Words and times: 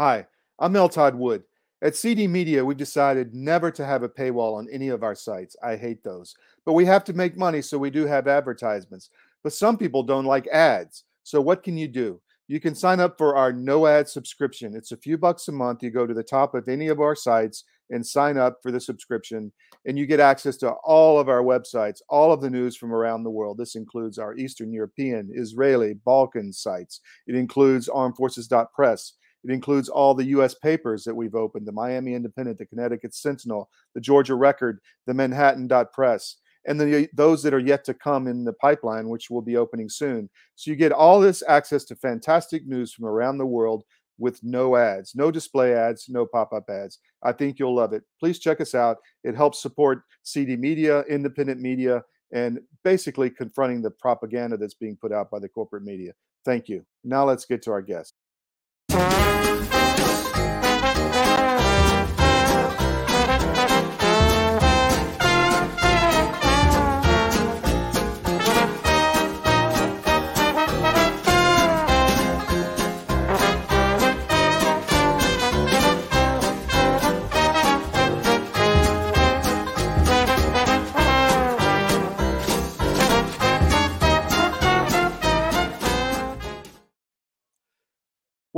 Hi, 0.00 0.26
I'm 0.60 0.76
L 0.76 0.88
Todd 0.88 1.16
Wood. 1.16 1.42
At 1.82 1.96
CD 1.96 2.28
Media, 2.28 2.64
we've 2.64 2.76
decided 2.76 3.34
never 3.34 3.72
to 3.72 3.84
have 3.84 4.04
a 4.04 4.08
paywall 4.08 4.56
on 4.56 4.68
any 4.70 4.90
of 4.90 5.02
our 5.02 5.16
sites. 5.16 5.56
I 5.60 5.74
hate 5.74 6.04
those. 6.04 6.36
But 6.64 6.74
we 6.74 6.84
have 6.84 7.02
to 7.02 7.12
make 7.12 7.36
money, 7.36 7.60
so 7.60 7.78
we 7.78 7.90
do 7.90 8.06
have 8.06 8.28
advertisements. 8.28 9.10
But 9.42 9.54
some 9.54 9.76
people 9.76 10.04
don't 10.04 10.24
like 10.24 10.46
ads. 10.46 11.02
So 11.24 11.40
what 11.40 11.64
can 11.64 11.76
you 11.76 11.88
do? 11.88 12.20
You 12.46 12.60
can 12.60 12.76
sign 12.76 13.00
up 13.00 13.18
for 13.18 13.34
our 13.34 13.52
no 13.52 13.88
ad 13.88 14.08
subscription. 14.08 14.76
It's 14.76 14.92
a 14.92 14.96
few 14.96 15.18
bucks 15.18 15.48
a 15.48 15.52
month. 15.52 15.82
You 15.82 15.90
go 15.90 16.06
to 16.06 16.14
the 16.14 16.22
top 16.22 16.54
of 16.54 16.68
any 16.68 16.86
of 16.86 17.00
our 17.00 17.16
sites 17.16 17.64
and 17.90 18.06
sign 18.06 18.36
up 18.36 18.58
for 18.62 18.70
the 18.70 18.80
subscription, 18.80 19.50
and 19.84 19.98
you 19.98 20.06
get 20.06 20.20
access 20.20 20.56
to 20.58 20.70
all 20.84 21.18
of 21.18 21.28
our 21.28 21.42
websites, 21.42 22.02
all 22.08 22.32
of 22.32 22.40
the 22.40 22.50
news 22.50 22.76
from 22.76 22.92
around 22.92 23.24
the 23.24 23.30
world. 23.30 23.58
This 23.58 23.74
includes 23.74 24.16
our 24.18 24.36
Eastern 24.36 24.72
European, 24.72 25.30
Israeli, 25.34 25.94
Balkan 26.04 26.52
sites. 26.52 27.00
It 27.26 27.34
includes 27.34 27.88
armedforces.press. 27.88 29.14
It 29.44 29.52
includes 29.52 29.88
all 29.88 30.14
the 30.14 30.26
U.S. 30.26 30.54
papers 30.54 31.04
that 31.04 31.14
we've 31.14 31.34
opened 31.34 31.66
the 31.66 31.72
Miami 31.72 32.14
Independent, 32.14 32.58
the 32.58 32.66
Connecticut 32.66 33.14
Sentinel, 33.14 33.70
the 33.94 34.00
Georgia 34.00 34.34
Record, 34.34 34.80
the 35.06 35.14
Manhattan 35.14 35.68
Dot 35.68 35.92
Press, 35.92 36.36
and 36.66 37.08
those 37.14 37.42
that 37.42 37.54
are 37.54 37.58
yet 37.58 37.84
to 37.84 37.94
come 37.94 38.26
in 38.26 38.44
the 38.44 38.52
pipeline, 38.54 39.08
which 39.08 39.30
will 39.30 39.42
be 39.42 39.56
opening 39.56 39.88
soon. 39.88 40.28
So 40.56 40.70
you 40.70 40.76
get 40.76 40.92
all 40.92 41.20
this 41.20 41.42
access 41.48 41.84
to 41.84 41.96
fantastic 41.96 42.66
news 42.66 42.92
from 42.92 43.06
around 43.06 43.38
the 43.38 43.46
world 43.46 43.84
with 44.18 44.42
no 44.42 44.76
ads, 44.76 45.14
no 45.14 45.30
display 45.30 45.74
ads, 45.74 46.08
no 46.08 46.26
pop 46.26 46.52
up 46.52 46.68
ads. 46.68 46.98
I 47.22 47.32
think 47.32 47.58
you'll 47.58 47.76
love 47.76 47.92
it. 47.92 48.02
Please 48.18 48.38
check 48.38 48.60
us 48.60 48.74
out. 48.74 48.98
It 49.22 49.36
helps 49.36 49.62
support 49.62 50.02
CD 50.24 50.56
media, 50.56 51.02
independent 51.02 51.60
media, 51.60 52.02
and 52.32 52.58
basically 52.82 53.30
confronting 53.30 53.80
the 53.80 53.92
propaganda 53.92 54.56
that's 54.56 54.74
being 54.74 54.96
put 55.00 55.12
out 55.12 55.30
by 55.30 55.38
the 55.38 55.48
corporate 55.48 55.84
media. 55.84 56.12
Thank 56.44 56.68
you. 56.68 56.84
Now 57.04 57.24
let's 57.24 57.44
get 57.44 57.62
to 57.62 57.70
our 57.70 57.80
guest. 57.80 58.14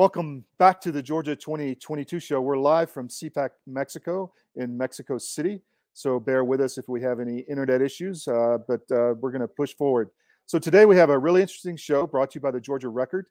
Welcome 0.00 0.46
back 0.58 0.80
to 0.80 0.92
the 0.92 1.02
Georgia 1.02 1.36
2022 1.36 2.20
show. 2.20 2.40
We're 2.40 2.56
live 2.56 2.90
from 2.90 3.08
CPAC 3.08 3.50
Mexico 3.66 4.32
in 4.56 4.74
Mexico 4.74 5.18
City. 5.18 5.60
So 5.92 6.18
bear 6.18 6.42
with 6.42 6.62
us 6.62 6.78
if 6.78 6.88
we 6.88 7.02
have 7.02 7.20
any 7.20 7.40
internet 7.40 7.82
issues, 7.82 8.26
uh, 8.26 8.56
but 8.66 8.80
uh, 8.90 9.12
we're 9.20 9.30
going 9.30 9.42
to 9.42 9.46
push 9.46 9.74
forward. 9.74 10.08
So 10.46 10.58
today 10.58 10.86
we 10.86 10.96
have 10.96 11.10
a 11.10 11.18
really 11.18 11.42
interesting 11.42 11.76
show 11.76 12.06
brought 12.06 12.30
to 12.30 12.36
you 12.36 12.40
by 12.40 12.50
the 12.50 12.62
Georgia 12.62 12.88
Record. 12.88 13.26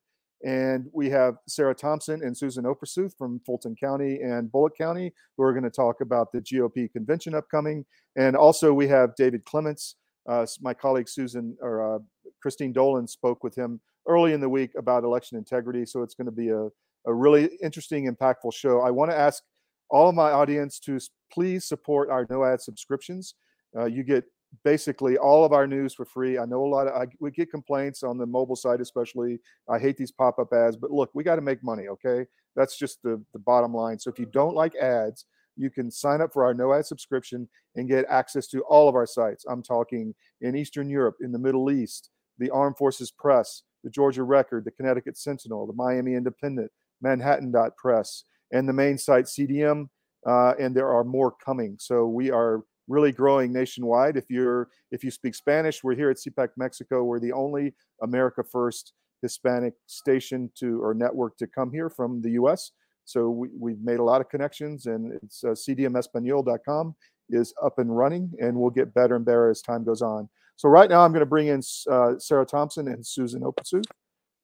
And 0.46 0.86
we 0.94 1.10
have 1.10 1.38
Sarah 1.48 1.74
Thompson 1.74 2.22
and 2.22 2.38
Susan 2.38 2.66
Opraseuth 2.66 3.18
from 3.18 3.42
Fulton 3.48 3.76
County 3.76 4.20
and 4.22 4.52
Bulloch 4.52 4.78
County 4.78 5.12
who 5.38 5.46
are 5.46 5.54
going 5.54 5.64
to 5.64 5.72
talk 5.72 6.02
about 6.02 6.32
the 6.32 6.40
GOP 6.40 6.92
convention 6.94 7.34
upcoming. 7.34 7.84
And 8.16 8.36
also 8.36 8.74
we 8.74 8.88
have 8.90 9.16
David 9.16 9.44
Clements. 9.44 9.96
Uh, 10.30 10.46
my 10.62 10.76
colleague 10.76 11.10
Susan 11.10 11.58
or 11.62 11.96
uh, 11.96 12.00
Christine 12.44 12.74
Dolan 12.74 13.08
spoke 13.08 13.44
with 13.44 13.56
him 13.56 13.82
early 14.10 14.34
in 14.34 14.42
the 14.42 14.50
week 14.50 14.72
about 14.78 15.04
election 15.04 15.38
integrity. 15.38 15.86
So 15.86 16.02
it's 16.02 16.16
going 16.16 16.26
to 16.26 16.32
be 16.32 16.50
a, 16.50 16.68
a 17.06 17.14
really 17.14 17.50
interesting, 17.62 18.14
impactful 18.14 18.54
show. 18.54 18.82
I 18.82 18.92
want 18.92 19.12
to 19.12 19.18
ask 19.18 19.44
all 19.90 20.10
of 20.10 20.16
my 20.16 20.32
audience 20.32 20.80
to 20.80 21.00
please 21.32 21.66
support 21.66 22.10
our 22.10 22.28
no 22.30 22.44
ad 22.44 22.62
subscriptions. 22.62 23.36
Uh, 23.78 23.86
you 23.86 24.04
get 24.04 24.26
basically 24.64 25.18
all 25.18 25.46
of 25.46 25.54
our 25.54 25.68
news 25.68 25.94
for 25.94 26.06
free. 26.06 26.38
I 26.40 26.46
know 26.46 26.64
a 26.66 26.68
lot 26.68 26.88
of 26.88 26.94
I, 27.02 27.06
we 27.20 27.32
get 27.32 27.52
complaints 27.52 28.04
on 28.04 28.18
the 28.18 28.26
mobile 28.26 28.56
side, 28.56 28.82
especially. 28.82 29.40
I 29.70 29.80
hate 29.80 29.98
these 29.98 30.12
pop 30.12 30.40
up 30.40 30.52
ads, 30.54 30.76
but 30.76 30.92
look, 30.92 31.12
we 31.14 31.24
got 31.24 31.36
to 31.36 31.42
make 31.42 31.64
money. 31.64 31.88
Okay, 31.88 32.26
that's 32.56 32.78
just 32.78 33.02
the 33.04 33.24
the 33.34 33.40
bottom 33.40 33.74
line. 33.74 34.00
So 34.00 34.10
if 34.10 34.20
you 34.20 34.26
don't 34.26 34.56
like 34.56 34.76
ads, 34.76 35.26
you 35.56 35.70
can 35.70 35.92
sign 35.92 36.22
up 36.22 36.34
for 36.34 36.44
our 36.44 36.54
no 36.54 36.74
ad 36.74 36.86
subscription 36.86 37.48
and 37.76 37.88
get 37.88 38.06
access 38.10 38.48
to 38.48 38.62
all 38.62 38.90
of 38.90 38.96
our 38.96 39.06
sites. 39.06 39.46
I'm 39.48 39.62
talking 39.62 40.16
in 40.42 40.56
Eastern 40.56 40.90
Europe, 40.90 41.18
in 41.22 41.32
the 41.32 41.40
Middle 41.40 41.70
East, 41.70 42.10
the 42.40 42.50
Armed 42.50 42.78
Forces 42.78 43.12
Press, 43.12 43.64
the 43.84 43.90
Georgia 43.90 44.24
Record, 44.24 44.66
the 44.66 44.72
Connecticut 44.72 45.18
Sentinel, 45.18 45.68
the 45.68 45.74
Miami 45.74 46.16
Independent, 46.16 46.72
Manhattan 47.02 47.52
Dot 47.52 47.76
Press, 47.78 48.24
and 48.52 48.68
the 48.68 48.74
main 48.74 48.98
site 48.98 49.26
CDM. 49.26 49.90
Uh, 50.28 50.54
and 50.60 50.76
there 50.76 50.90
are 50.90 51.04
more 51.04 51.34
coming. 51.44 51.78
So 51.80 52.08
we 52.08 52.30
are 52.30 52.64
really 52.90 53.12
growing 53.12 53.54
nationwide. 53.54 54.18
If 54.18 54.26
you're 54.30 54.70
if 54.92 55.04
you 55.04 55.12
speak 55.12 55.36
Spanish, 55.36 55.84
we're 55.84 55.96
here 55.96 56.10
at 56.10 56.18
CPAC 56.18 56.50
Mexico. 56.58 57.04
We're 57.04 57.20
the 57.20 57.32
only 57.32 57.74
America 58.02 58.44
First 58.44 58.94
Hispanic 59.22 59.76
station 59.86 60.52
to 60.56 60.84
or 60.84 60.94
network 60.94 61.38
to 61.38 61.48
come 61.48 61.72
here 61.72 61.90
from 61.90 62.22
the 62.22 62.32
U.S. 62.32 62.72
So 63.06 63.30
we, 63.30 63.50
we've 63.58 63.82
made 63.82 64.00
a 64.00 64.04
lot 64.04 64.22
of 64.22 64.30
connections, 64.30 64.86
and 64.86 65.14
it's 65.24 65.44
uh, 65.44 65.50
cdmespanol.com 65.50 66.96
is 67.32 67.54
up 67.64 67.80
and 67.80 67.96
running, 67.96 68.32
and 68.40 68.56
we'll 68.58 68.70
get 68.72 68.94
better 68.94 69.16
and 69.16 69.26
better 69.26 69.50
as 69.50 69.62
time 69.62 69.84
goes 69.84 70.02
on. 70.02 70.30
So 70.60 70.68
right 70.68 70.90
now, 70.90 71.06
I'm 71.06 71.14
going 71.14 71.22
to 71.22 71.26
bring 71.26 71.48
in 71.48 71.62
uh, 71.90 72.20
Sarah 72.20 72.46
Thompson 72.46 72.90
and 72.90 73.08
Susan 73.08 73.44
Opraseuth. 73.44 73.86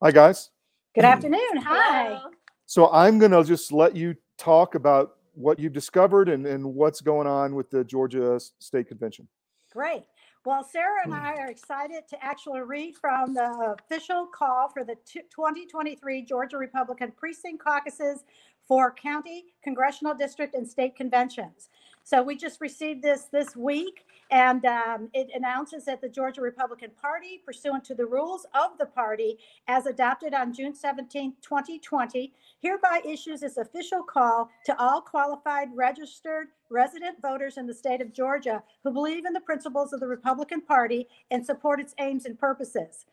Hi, 0.01 0.11
guys. 0.11 0.49
Good 0.93 1.03
afternoon. 1.03 1.57
Hi. 1.57 2.21
So 2.65 2.89
I'm 2.89 3.19
going 3.19 3.31
to 3.31 3.43
just 3.43 3.73
let 3.73 3.97
you 3.97 4.15
talk 4.37 4.75
about 4.75 5.17
what 5.33 5.59
you've 5.59 5.73
discovered 5.73 6.29
and, 6.29 6.47
and 6.47 6.63
what's 6.63 7.01
going 7.01 7.27
on 7.27 7.53
with 7.53 7.69
the 7.69 7.83
Georgia 7.83 8.39
State 8.59 8.87
Convention. 8.87 9.27
Great. 9.73 10.03
Well, 10.45 10.63
Sarah 10.63 11.01
and 11.03 11.13
I 11.13 11.33
are 11.33 11.49
excited 11.49 12.07
to 12.07 12.23
actually 12.23 12.61
read 12.61 12.95
from 12.95 13.33
the 13.33 13.75
official 13.77 14.25
call 14.25 14.69
for 14.69 14.85
the 14.85 14.95
2023 15.05 16.21
Georgia 16.21 16.57
Republican 16.57 17.11
Precinct 17.17 17.61
Caucuses 17.61 18.23
for 18.67 18.93
county, 18.93 19.45
congressional 19.63 20.13
district, 20.13 20.55
and 20.55 20.67
state 20.67 20.95
conventions. 20.95 21.69
So 22.03 22.21
we 22.21 22.35
just 22.35 22.61
received 22.61 23.01
this 23.01 23.23
this 23.31 23.55
week, 23.55 24.05
and 24.29 24.63
um, 24.65 25.09
it 25.13 25.29
announces 25.33 25.85
that 25.85 26.01
the 26.01 26.09
Georgia 26.09 26.41
Republican 26.41 26.91
Party, 27.01 27.41
pursuant 27.43 27.83
to 27.85 27.95
the 27.95 28.05
rules 28.05 28.45
of 28.53 28.77
the 28.77 28.85
party 28.85 29.39
as 29.67 29.87
adopted 29.87 30.35
on 30.35 30.53
June 30.53 30.75
17, 30.75 31.33
2020, 31.41 32.31
hereby 32.61 33.01
issues 33.03 33.41
its 33.41 33.57
official 33.57 34.03
call 34.03 34.51
to 34.65 34.79
all 34.79 35.01
qualified 35.01 35.69
registered 35.73 36.49
resident 36.69 37.19
voters 37.21 37.57
in 37.57 37.65
the 37.65 37.73
state 37.73 38.01
of 38.01 38.13
Georgia 38.13 38.61
who 38.83 38.91
believe 38.91 39.25
in 39.25 39.33
the 39.33 39.39
principles 39.39 39.91
of 39.91 39.99
the 39.99 40.07
Republican 40.07 40.61
Party 40.61 41.07
and 41.31 41.43
support 41.43 41.79
its 41.79 41.95
aims 41.99 42.25
and 42.25 42.37
purposes 42.37 43.05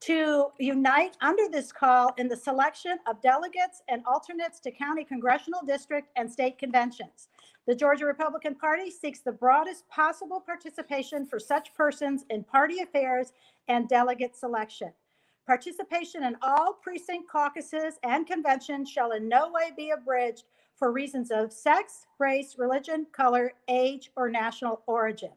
to 0.00 0.48
unite 0.58 1.16
under 1.20 1.48
this 1.50 1.72
call 1.72 2.12
in 2.18 2.28
the 2.28 2.36
selection 2.36 2.98
of 3.06 3.22
delegates 3.22 3.82
and 3.88 4.02
alternates 4.06 4.60
to 4.60 4.70
county 4.70 5.04
congressional 5.04 5.60
district 5.66 6.08
and 6.16 6.30
state 6.30 6.58
conventions. 6.58 7.28
The 7.66 7.74
Georgia 7.74 8.04
Republican 8.04 8.54
Party 8.54 8.90
seeks 8.90 9.20
the 9.20 9.32
broadest 9.32 9.88
possible 9.88 10.40
participation 10.40 11.26
for 11.26 11.40
such 11.40 11.74
persons 11.74 12.24
in 12.30 12.44
party 12.44 12.80
affairs 12.80 13.32
and 13.68 13.88
delegate 13.88 14.36
selection. 14.36 14.92
Participation 15.46 16.24
in 16.24 16.36
all 16.42 16.74
precinct 16.74 17.28
caucuses 17.30 17.98
and 18.02 18.26
conventions 18.26 18.90
shall 18.90 19.12
in 19.12 19.28
no 19.28 19.50
way 19.50 19.70
be 19.76 19.90
abridged 19.90 20.44
for 20.76 20.92
reasons 20.92 21.30
of 21.30 21.52
sex, 21.52 22.06
race, 22.18 22.56
religion, 22.58 23.06
color, 23.12 23.52
age, 23.68 24.10
or 24.16 24.28
national 24.28 24.82
origin. 24.86 25.30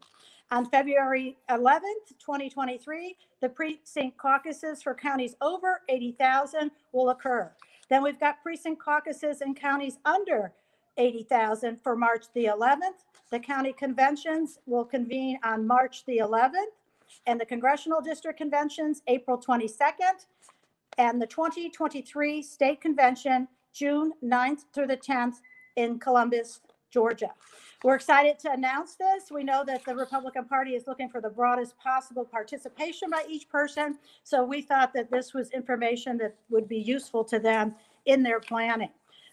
On 0.52 0.66
February 0.66 1.38
11th, 1.52 2.18
2023, 2.18 3.16
the 3.40 3.50
precinct 3.50 4.18
caucuses 4.18 4.82
for 4.82 4.96
counties 4.96 5.36
over 5.42 5.82
80,000 5.88 6.72
will 6.92 7.12
occur. 7.12 7.52
Then 7.88 8.02
we've 8.02 8.20
got 8.20 8.42
precinct 8.42 8.82
caucuses 8.82 9.42
in 9.42 9.54
counties 9.54 10.00
under 10.06 10.52
80,000 10.98 11.80
for 11.84 11.96
March 11.96 12.26
the 12.34 12.46
11th. 12.46 13.06
The 13.30 13.40
county 13.40 13.74
conventions 13.74 14.58
will 14.66 14.86
convene 14.86 15.40
on 15.44 15.68
March 15.68 16.04
the 16.08 16.18
11th, 16.18 16.74
and 17.28 17.40
the 17.40 17.46
congressional 17.46 18.02
district 18.02 18.40
conventions 18.40 19.04
April 19.06 19.38
22nd, 19.38 20.26
and 20.98 21.22
the 21.22 21.28
2023 21.28 22.42
state 22.42 22.82
convention 22.82 23.48
June 23.72 24.14
9th 24.24 24.66
through 24.74 24.88
the 24.88 24.98
10th 24.98 25.42
in 25.76 26.00
Columbus, 26.00 26.62
Georgia. 26.90 27.32
We're 27.84 27.96
excited 27.96 28.40
to 28.40 28.52
announce 28.52 28.96
this. 28.96 29.32
We 29.32 29.44
know 29.44 29.64
that 29.66 29.86
the 29.86 29.96
Republican 29.96 30.46
Party 30.46 30.76
is 30.76 30.86
looking 30.86 31.10
for 31.10 31.22
the 31.22 31.30
broadest 31.30 31.78
possible 31.78 32.26
participation 32.26 33.10
by 33.10 33.24
each 33.30 33.48
person. 33.48 33.98
So 34.24 34.44
we 34.44 34.62
thought 34.62 34.94
that 34.94 35.10
this 35.10 35.34
was 35.34 35.50
information 35.52 36.18
that 36.18 36.36
would 36.50 36.68
be 36.68 36.80
useful 36.80 37.24
to 37.26 37.40
them 37.40 37.76
in 38.06 38.22
their 38.22 38.42
planning. 38.42 38.90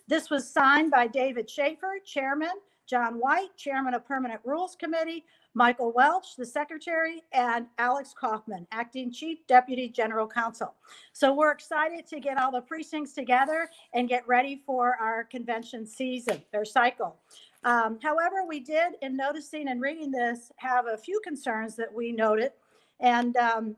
This 0.07 0.31
was 0.31 0.49
signed 0.49 0.93
by 0.93 1.09
David 1.09 1.51
Shafer, 1.51 1.99
Chairman, 2.05 2.53
John 2.87 3.15
White, 3.15 3.57
Chairman 3.57 3.95
of 3.95 4.07
Permanent 4.07 4.41
Rules 4.45 4.77
Committee, 4.77 5.25
Michael 5.55 5.93
Welch, 5.93 6.37
the 6.37 6.47
secretary, 6.47 7.23
and 7.33 7.67
Alex 7.79 8.15
Kaufman, 8.19 8.67
acting 8.73 9.11
chief 9.11 9.47
deputy 9.47 9.89
general 9.89 10.29
counsel. 10.29 10.75
So 11.13 11.35
we're 11.35 11.51
excited 11.51 12.07
to 12.09 12.21
get 12.21 12.39
all 12.39 12.53
the 12.53 12.61
precincts 12.61 13.13
together 13.13 13.69
and 13.95 14.09
get 14.09 14.27
ready 14.29 14.63
for 14.67 14.97
our 15.01 15.25
convention 15.25 15.87
season 15.87 16.43
their 16.53 16.65
cycle. 16.65 17.17
Um, 17.65 17.99
however, 18.03 18.45
we 18.47 18.61
did, 18.61 18.95
in 19.03 19.17
noticing 19.17 19.69
and 19.69 19.81
reading 19.81 20.11
this, 20.11 20.53
have 20.57 20.87
a 20.87 20.97
few 20.97 21.21
concerns 21.25 21.75
that 21.77 21.93
we 21.93 22.13
noted. 22.13 22.53
And 23.01 23.37
um, 23.37 23.77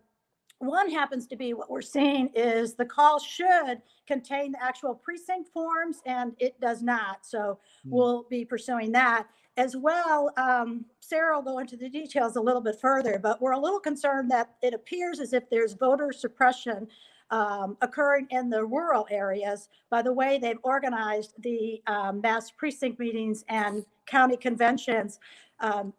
one 0.59 0.91
happens 0.91 1.27
to 1.29 1.37
be 1.37 1.55
what 1.55 1.71
we're 1.71 1.81
seeing 1.83 2.31
is 2.35 2.75
the 2.75 2.85
call 2.85 3.19
should 3.19 3.81
contain 4.07 4.53
the 4.53 4.63
actual 4.63 4.95
precinct 4.95 5.51
forms, 5.53 6.03
and 6.07 6.33
it 6.39 6.61
does 6.61 6.83
not. 6.83 7.25
So 7.25 7.59
Hmm. 7.85 7.91
we'll 7.93 8.23
be 8.25 8.45
pursuing 8.45 8.93
that. 8.93 9.29
As 9.57 9.77
well, 9.77 10.31
um, 10.37 10.85
Sarah 11.01 11.37
will 11.37 11.43
go 11.43 11.59
into 11.59 11.77
the 11.77 11.89
details 11.89 12.37
a 12.37 12.41
little 12.41 12.61
bit 12.61 12.81
further, 12.81 13.19
but 13.19 13.41
we're 13.41 13.53
a 13.53 13.59
little 13.59 13.81
concerned 13.81 14.31
that 14.31 14.55
it 14.63 14.73
appears 14.75 15.21
as 15.21 15.33
if 15.33 15.49
there's 15.51 15.73
voter 15.75 16.13
suppression 16.13 16.89
um, 17.31 17.77
occurring 17.83 18.27
in 18.31 18.49
the 18.51 18.65
rural 18.65 19.07
areas 19.11 19.69
by 19.91 20.01
the 20.01 20.13
way 20.13 20.39
they've 20.39 20.59
organized 20.63 21.35
the 21.43 21.83
um, 21.87 22.21
mass 22.23 22.51
precinct 22.51 22.99
meetings 22.99 23.45
and 23.49 23.85
county 24.07 24.37
conventions, 24.37 25.19
um, 25.61 25.93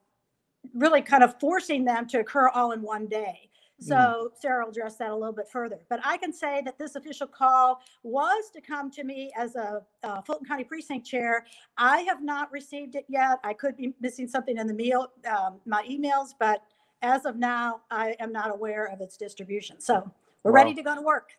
really 0.73 1.01
kind 1.01 1.23
of 1.23 1.39
forcing 1.39 1.85
them 1.85 2.07
to 2.07 2.19
occur 2.19 2.49
all 2.49 2.71
in 2.71 2.81
one 2.81 3.05
day. 3.07 3.48
So 3.79 4.31
Sarah 4.39 4.63
will 4.65 4.71
address 4.71 4.95
that 4.97 5.09
a 5.11 5.15
little 5.15 5.33
bit 5.33 5.47
further. 5.49 5.79
But 5.89 6.01
I 6.03 6.17
can 6.17 6.33
say 6.33 6.61
that 6.65 6.77
this 6.77 6.95
official 6.95 7.27
call 7.27 7.81
was 8.03 8.49
to 8.53 8.61
come 8.61 8.91
to 8.91 9.03
me 9.03 9.31
as 9.37 9.55
a 9.55 9.81
uh, 10.03 10.21
Fulton 10.21 10.45
County 10.45 10.63
Precinct 10.63 11.05
Chair. 11.07 11.45
I 11.77 12.01
have 12.01 12.21
not 12.21 12.51
received 12.51 12.95
it 12.95 13.05
yet. 13.07 13.39
I 13.43 13.53
could 13.53 13.77
be 13.77 13.93
missing 14.01 14.27
something 14.27 14.57
in 14.57 14.67
the 14.67 14.73
mail, 14.73 15.07
um, 15.29 15.59
my 15.65 15.83
emails, 15.89 16.29
but 16.39 16.61
as 17.01 17.25
of 17.25 17.37
now, 17.37 17.81
I 17.89 18.15
am 18.19 18.31
not 18.33 18.51
aware 18.51 18.85
of 18.85 18.99
its 18.99 19.15
distribution. 19.15 19.79
So 19.79 20.11
we're 20.43 20.51
ready 20.51 20.71
Wow. 20.71 20.75
to 20.75 20.83
go 20.83 20.95
to 20.95 21.01
work. 21.01 21.29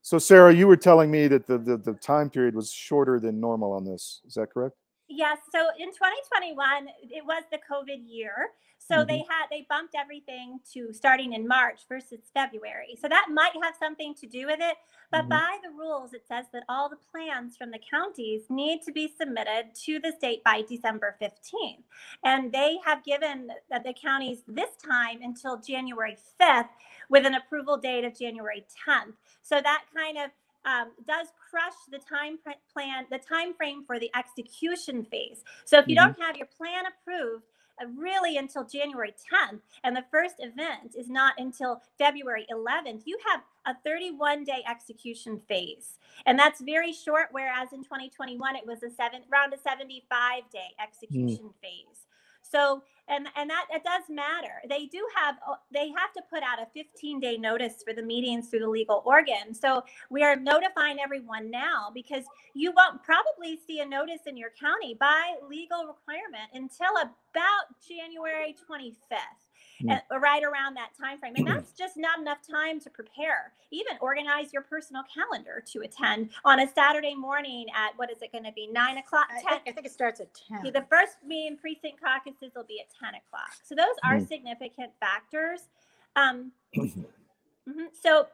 So 0.00 0.18
Sarah, 0.18 0.54
you 0.54 0.66
were 0.66 0.76
telling 0.76 1.10
me 1.10 1.28
that 1.28 1.46
the, 1.46 1.58
the, 1.58 1.76
the 1.76 1.92
time 1.94 2.30
period 2.30 2.54
was 2.54 2.70
shorter 2.72 3.20
than 3.20 3.40
normal 3.40 3.72
on 3.72 3.84
this. 3.84 4.20
Is 4.26 4.34
that 4.34 4.52
correct? 4.52 4.76
Yes, 5.08 5.38
so 5.52 5.60
in 5.78 5.88
2021, 5.88 6.88
it 7.10 7.24
was 7.24 7.42
the 7.52 7.58
COVID 7.58 8.02
year. 8.06 8.48
So 8.86 9.04
they 9.04 9.18
had 9.18 9.46
they 9.50 9.66
bumped 9.68 9.94
everything 9.96 10.60
to 10.74 10.92
starting 10.92 11.32
in 11.32 11.48
March 11.48 11.80
versus 11.88 12.20
February. 12.34 12.98
So 13.00 13.08
that 13.08 13.28
might 13.30 13.52
have 13.62 13.74
something 13.78 14.14
to 14.16 14.26
do 14.26 14.46
with 14.46 14.60
it. 14.60 14.76
But 15.10 15.24
Mhm. 15.24 15.30
by 15.30 15.58
the 15.62 15.70
rules, 15.70 16.12
it 16.12 16.26
says 16.26 16.46
that 16.52 16.64
all 16.68 16.88
the 16.88 16.96
plans 16.96 17.56
from 17.56 17.70
the 17.70 17.78
counties 17.78 18.50
need 18.50 18.82
to 18.82 18.92
be 18.92 19.08
submitted 19.08 19.74
to 19.86 20.00
the 20.00 20.12
state 20.12 20.44
by 20.44 20.62
December 20.62 21.16
15th. 21.18 21.84
And 22.24 22.52
they 22.52 22.78
have 22.84 23.02
given 23.04 23.46
the, 23.70 23.80
the 23.80 23.94
counties 23.94 24.42
this 24.46 24.76
time 24.76 25.22
until 25.22 25.56
January 25.58 26.16
5th 26.38 26.70
with 27.08 27.24
an 27.24 27.34
approval 27.34 27.76
date 27.78 28.04
of 28.04 28.14
January 28.18 28.66
10th. 28.86 29.16
So 29.42 29.60
that 29.60 29.84
kind 29.94 30.18
of 30.18 30.30
um, 30.66 30.92
does 31.06 31.28
crush 31.50 31.74
the 31.90 31.98
time 31.98 32.38
plan, 32.72 33.06
the 33.10 33.18
time 33.18 33.52
frame 33.54 33.84
for 33.84 33.98
the 33.98 34.10
execution 34.16 35.04
phase. 35.04 35.44
So 35.66 35.78
if 35.78 35.86
you 35.88 35.94
don't 35.94 36.18
have 36.20 36.36
your 36.36 36.46
plan 36.46 36.84
approved, 36.86 37.44
Uh, 37.82 37.86
really 37.96 38.36
until 38.36 38.64
January 38.64 39.12
10th, 39.32 39.60
and 39.82 39.96
the 39.96 40.04
first 40.10 40.36
event 40.38 40.94
is 40.96 41.08
not 41.08 41.34
until 41.38 41.82
February 41.98 42.46
11th, 42.52 43.02
you 43.04 43.18
have 43.32 43.40
a 43.66 43.76
31 43.82 44.44
day 44.44 44.62
execution 44.68 45.40
phase. 45.48 45.98
And 46.26 46.38
that's 46.38 46.60
very 46.60 46.92
short, 46.92 47.28
whereas 47.32 47.72
in 47.72 47.82
2021, 47.82 48.56
it 48.56 48.66
was 48.66 48.82
a 48.82 48.90
seven, 48.90 49.22
around 49.32 49.52
a 49.54 49.58
75 49.58 50.42
day 50.52 50.74
hmm. 50.78 50.84
execution 50.84 51.50
phase. 51.60 52.06
So, 52.50 52.82
and, 53.08 53.26
and 53.36 53.50
that 53.50 53.66
it 53.70 53.82
does 53.84 54.04
matter. 54.08 54.62
They 54.68 54.86
do 54.86 55.06
have, 55.16 55.36
uh, 55.48 55.56
they 55.72 55.88
have 55.88 56.12
to 56.16 56.22
put 56.30 56.42
out 56.42 56.60
a 56.60 56.66
15 56.74 57.20
day 57.20 57.36
notice 57.36 57.82
for 57.84 57.92
the 57.94 58.02
meetings 58.02 58.48
through 58.48 58.60
the 58.60 58.68
legal 58.68 59.02
organ. 59.04 59.54
So 59.54 59.82
we 60.10 60.22
are 60.22 60.36
notifying 60.36 60.98
everyone 61.02 61.50
now 61.50 61.90
because 61.92 62.24
you 62.54 62.72
won't 62.72 63.02
probably 63.02 63.58
see 63.66 63.80
a 63.80 63.86
notice 63.86 64.20
in 64.26 64.36
your 64.36 64.50
county 64.58 64.94
by 64.98 65.34
legal 65.48 65.84
requirement 65.86 66.50
until 66.54 66.96
about 67.00 67.64
January 67.86 68.54
25th. 68.70 69.44
Uh, 69.90 69.98
right 70.20 70.42
around 70.44 70.74
that 70.74 70.90
time 70.98 71.18
frame 71.18 71.34
and 71.36 71.46
that's 71.46 71.72
just 71.72 71.96
not 71.96 72.18
enough 72.20 72.38
time 72.48 72.78
to 72.78 72.88
prepare 72.88 73.52
even 73.72 73.94
organize 74.00 74.52
your 74.52 74.62
personal 74.62 75.02
calendar 75.12 75.62
to 75.66 75.80
attend 75.80 76.30
on 76.44 76.60
a 76.60 76.68
saturday 76.74 77.14
morning 77.14 77.66
at 77.74 77.90
what 77.96 78.08
is 78.10 78.22
it 78.22 78.30
going 78.30 78.44
to 78.44 78.52
be 78.52 78.68
nine 78.68 78.98
o'clock 78.98 79.26
I 79.30 79.40
10 79.42 79.42
think, 79.50 79.62
I 79.66 79.72
think 79.72 79.86
it 79.86 79.92
starts 79.92 80.20
at 80.20 80.28
10. 80.62 80.72
The 80.72 80.86
first 80.88 81.16
meeting 81.26 81.56
precinct 81.58 82.00
caucuses 82.00 82.52
will 82.54 82.64
be 82.64 82.80
at 82.80 82.86
10 82.98 83.14
o'clock. 83.20 83.50
So 83.64 83.74
those 83.74 83.96
are 84.04 84.16
Mm. 84.18 84.28
significant 84.28 84.92
factors. 85.00 85.68
Um, 86.16 86.52
mhm. 86.76 87.88
So, 87.92 88.28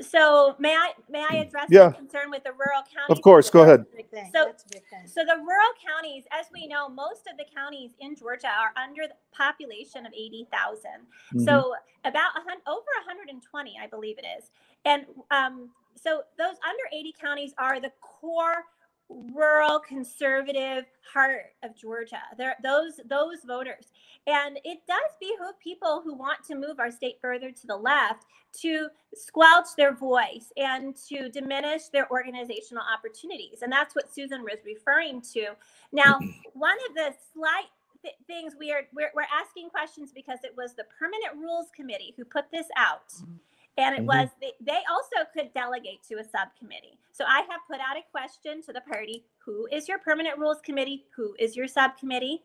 so 0.00 0.54
may 0.58 0.74
I 0.74 0.92
may 1.08 1.24
I 1.28 1.36
address 1.36 1.66
Yeah. 1.70 1.88
the 1.88 1.94
concern 1.94 2.30
with 2.30 2.44
the 2.44 2.52
rural 2.52 2.82
counties? 2.92 3.10
Of 3.10 3.22
course, 3.22 3.50
go 3.50 3.62
ahead. 3.62 3.84
Big 3.94 4.08
thing. 4.10 4.30
So- 4.32 4.46
That's 4.46 4.64
a 4.64 4.68
big 4.68 4.82
thing. 4.88 5.06
So 5.06 5.24
the 5.24 5.36
rural 5.36 5.72
counties, 5.84 6.24
as 6.30 6.46
we 6.52 6.66
know, 6.66 6.88
most 6.88 7.26
of 7.30 7.36
the 7.36 7.44
counties 7.54 7.92
in 8.00 8.16
Georgia 8.16 8.48
are 8.48 8.72
under 8.82 9.06
the 9.06 9.14
population 9.32 10.06
of 10.06 10.12
80,000. 10.14 11.06
Mhm. 11.34 11.44
So 11.44 11.74
about 12.04 12.36
a 12.36 12.40
hun- 12.48 12.62
over 12.66 12.86
120, 13.06 13.78
I 13.80 13.86
believe 13.86 14.18
it 14.18 14.24
is. 14.38 14.50
And 14.84 15.06
um, 15.30 15.70
so 15.94 16.22
those 16.38 16.56
under 16.66 16.84
80 16.92 17.12
counties 17.12 17.52
are 17.58 17.78
the 17.80 17.90
core 18.00 18.64
rural 19.10 19.80
conservative 19.80 20.84
heart 21.12 21.54
of 21.62 21.76
Georgia. 21.76 22.22
They're 22.38 22.56
those 22.62 23.00
those 23.08 23.38
voters. 23.46 23.86
And 24.26 24.58
it 24.64 24.80
does 24.86 25.10
behoove 25.18 25.58
people 25.62 26.02
who 26.04 26.14
want 26.14 26.44
to 26.46 26.54
move 26.54 26.78
our 26.78 26.90
state 26.90 27.16
further 27.20 27.50
to 27.50 27.66
the 27.66 27.76
left 27.76 28.26
to 28.60 28.88
squelch 29.14 29.68
their 29.76 29.94
voice 29.94 30.52
and 30.56 30.94
to 31.08 31.28
diminish 31.30 31.88
their 31.92 32.10
organizational 32.10 32.84
opportunities. 32.92 33.62
And 33.62 33.72
that's 33.72 33.94
what 33.94 34.12
Susan 34.12 34.42
was 34.42 34.58
referring 34.64 35.22
to. 35.32 35.48
Now, 35.92 36.18
one 36.52 36.76
of 36.88 36.94
the 36.94 37.14
slight 37.32 37.70
th- 38.02 38.14
things 38.26 38.54
we 38.58 38.72
are 38.72 38.82
we're, 38.92 39.10
we're 39.14 39.22
asking 39.22 39.70
questions 39.70 40.12
because 40.14 40.38
it 40.44 40.54
was 40.56 40.74
the 40.74 40.84
permanent 40.98 41.36
rules 41.36 41.66
committee 41.74 42.14
who 42.16 42.24
put 42.24 42.50
this 42.50 42.66
out 42.76 43.08
mm-hmm. 43.08 43.36
And 43.80 43.96
it 43.96 44.02
Mhm. 44.02 44.06
was 44.06 44.28
they, 44.40 44.52
they 44.60 44.80
also 44.90 45.24
could 45.32 45.52
delegate 45.52 46.02
to 46.04 46.16
a 46.16 46.24
subcommittee 46.24 46.98
so 47.12 47.24
i 47.26 47.40
have 47.50 47.60
put 47.68 47.80
out 47.80 47.96
a 47.96 48.02
question 48.10 48.62
to 48.62 48.72
the 48.72 48.80
party 48.82 49.24
who 49.38 49.66
is 49.72 49.88
your 49.88 49.98
permanent 49.98 50.38
rules 50.38 50.60
committee 50.60 51.06
who 51.16 51.34
is 51.38 51.56
your 51.56 51.66
subcommittee 51.66 52.42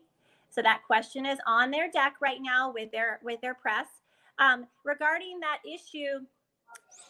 so 0.48 0.62
that 0.62 0.82
question 0.86 1.26
is 1.26 1.38
on 1.46 1.70
their 1.70 1.90
deck 1.90 2.14
right 2.20 2.40
now 2.40 2.72
with 2.72 2.90
their 2.90 3.20
with 3.22 3.40
their 3.40 3.54
press 3.54 3.86
um, 4.38 4.66
regarding 4.84 5.40
that 5.40 5.58
issue 5.64 6.24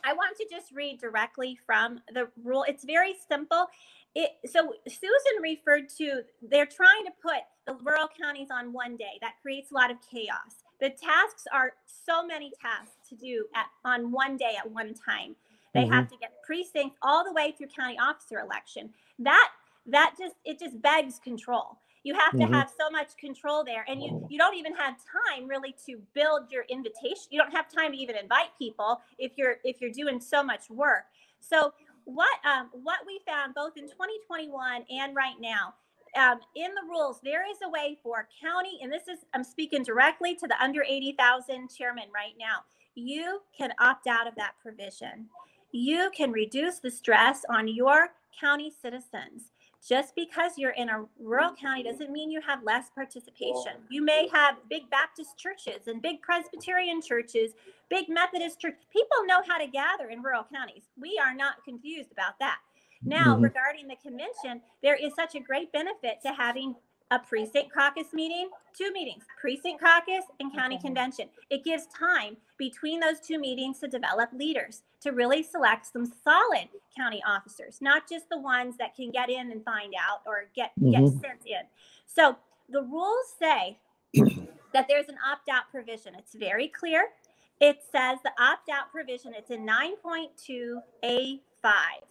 i 0.05 0.13
want 0.13 0.37
to 0.37 0.47
just 0.51 0.73
read 0.73 1.01
directly 1.01 1.59
from 1.67 2.01
the 2.13 2.29
rule 2.43 2.65
it's 2.69 2.85
very 2.85 3.15
simple 3.29 3.69
it, 4.17 4.31
so 4.51 4.73
Susan 4.89 5.43
referred 5.43 5.91
to 5.99 6.23
they're 6.41 6.65
trying 6.65 7.05
to 7.05 7.13
put 7.23 7.43
the 7.67 7.75
rural 7.85 8.09
counties 8.19 8.49
on 8.51 8.73
one 8.73 8.97
day. 8.97 9.19
That 9.21 9.35
creates 9.43 9.71
a 9.73 9.75
lot 9.75 9.91
of 9.91 9.99
chaos. 10.11 10.65
The 10.81 10.91
tasks 10.91 11.45
are 11.53 11.73
so 11.87 12.27
many 12.27 12.53
tasks 12.61 12.97
to 13.09 13.15
do 13.17 13.47
at 13.55 13.67
on 13.85 14.13
one 14.13 14.37
day 14.37 14.57
at 14.59 14.71
one 14.71 14.95
time. 14.95 15.37
They 15.75 15.87
have 15.87 16.09
to 16.09 16.17
get 16.17 16.33
precinct 16.43 16.97
all 17.03 17.25
the 17.25 17.33
way 17.33 17.53
through 17.57 17.69
county 17.69 17.99
officer 17.99 18.41
election. 18.41 18.93
That 19.19 19.51
that 19.87 20.15
just 20.19 20.35
it 20.45 20.59
just 20.59 20.81
begs 20.81 21.19
control. 21.19 21.79
You 22.03 22.15
have 22.15 22.37
to 22.37 22.45
Mhm. 22.45 22.53
have 22.53 22.71
so 22.71 22.89
much 22.91 23.17
control 23.17 23.65
there, 23.65 23.85
and 23.89 24.03
you 24.03 24.27
you 24.31 24.39
don't 24.39 24.55
even 24.55 24.75
have 24.77 24.97
time 25.05 25.47
really 25.49 25.75
to 25.87 25.99
build 26.15 26.51
your 26.51 26.63
invitation. 26.65 27.27
You 27.31 27.41
don't 27.41 27.53
have 27.53 27.69
time 27.69 27.93
to 27.93 27.99
even 27.99 28.17
invite 28.17 28.57
people 28.59 29.01
if 29.19 29.37
you're 29.37 29.59
if 29.65 29.81
you're 29.81 29.91
doing 29.91 30.21
so 30.21 30.43
much 30.43 30.71
work. 30.71 31.07
So 31.41 31.75
what 32.05 32.39
um, 32.45 32.71
what 32.73 33.01
we 33.07 33.21
found 33.27 33.55
both 33.55 33.77
in 33.77 33.89
2021 33.89 34.85
and 34.91 35.17
right 35.17 35.39
now 35.41 35.75
um, 36.17 36.41
in 36.55 36.71
the 36.75 36.89
rules 36.89 37.21
there 37.23 37.49
is 37.49 37.59
a 37.65 37.69
way 37.69 37.99
for 38.03 38.29
county 38.43 38.79
and 38.83 38.93
this 38.93 39.09
is 39.09 39.21
i'm 39.35 39.45
speaking 39.45 39.83
directly 39.83 40.35
to 40.35 40.47
the 40.47 40.63
under 40.63 40.83
80000 40.83 41.69
chairman 41.69 42.05
right 42.15 42.35
now 42.39 42.61
you 42.95 43.43
can 43.57 43.73
opt 43.79 44.07
out 44.07 44.27
of 44.27 44.35
that 44.37 44.53
provision 44.63 45.27
you 45.73 46.11
can 46.17 46.33
reduce 46.33 46.79
the 46.79 46.91
stress 46.91 47.45
on 47.51 47.69
your 47.69 48.09
county 48.39 48.73
citizens 48.83 49.51
just 49.87 50.17
because 50.17 50.53
you're 50.57 50.71
in 50.73 50.89
a 50.89 51.05
rural 51.21 51.55
county 51.55 51.85
doesn't 51.85 52.11
mean 52.11 52.29
you 52.29 52.41
have 52.41 52.63
less 52.65 52.91
participation. 52.93 53.75
You 53.89 54.03
may 54.03 54.29
have 54.33 54.57
big 54.69 54.91
Baptist 54.91 55.39
churches 55.39 55.87
and 55.87 56.03
big 56.03 56.21
Presbyterian 56.23 57.01
churches, 57.01 57.53
big 57.89 58.09
Methodist 58.09 58.61
church. 58.61 58.75
People 58.93 59.25
know 59.27 59.43
how 59.47 59.59
to 59.59 59.67
gather 59.69 60.09
in 60.09 60.23
rural 60.23 60.45
counties. 60.53 60.83
We 61.01 61.21
are 61.25 61.35
not 61.35 61.65
confused 61.65 62.11
about 62.11 62.37
that. 62.41 62.59
Now, 63.05 63.37
Mhm. 63.37 63.43
regarding 63.43 63.89
the 63.89 63.97
convention, 63.97 64.63
there 64.83 64.95
is 64.97 65.15
such 65.15 65.35
a 65.35 65.41
great 65.41 65.71
benefit 65.73 66.21
to 66.23 66.33
having 66.33 66.77
a 67.13 67.21
precinct 67.21 67.73
caucus 67.73 68.13
meeting, 68.13 68.51
two 68.77 68.91
meetings, 68.93 69.25
precinct 69.41 69.81
caucus 69.81 70.25
and 70.41 70.53
county 70.53 70.75
Okay. 70.75 70.83
convention. 70.89 71.31
It 71.51 71.63
gives 71.63 71.87
time 71.87 72.37
between 72.57 72.99
those 72.99 73.21
two 73.21 73.39
meetings 73.39 73.79
to 73.79 73.87
develop 73.87 74.33
leaders, 74.33 74.83
to 75.03 75.13
really 75.13 75.45
select 75.45 75.87
some 75.87 76.05
solid 76.07 76.69
county 76.97 77.23
officers, 77.25 77.81
not 77.81 78.09
just 78.09 78.29
the 78.29 78.39
ones 78.39 78.77
that 78.79 78.97
can 78.97 79.13
get 79.13 79.31
in 79.31 79.53
and 79.53 79.65
find 79.65 79.95
out 79.95 80.23
or 80.27 80.47
get 80.55 80.73
get 80.91 81.03
Mhm. 81.05 81.21
sent 81.21 81.47
in. 81.47 81.69
So 82.07 82.37
the 82.69 82.83
rules 82.83 83.33
say 83.39 83.79
that 84.73 84.89
there's 84.89 85.09
an 85.09 85.19
opt-out 85.25 85.71
provision. 85.71 86.17
It's 86.17 86.35
very 86.35 86.67
clear. 86.69 87.13
It 87.61 87.85
says 87.85 88.21
the 88.23 88.33
opt-out 88.43 88.91
provision, 88.91 89.33
it's 89.33 89.51
in 89.51 89.65
9.2A5. 89.65 92.03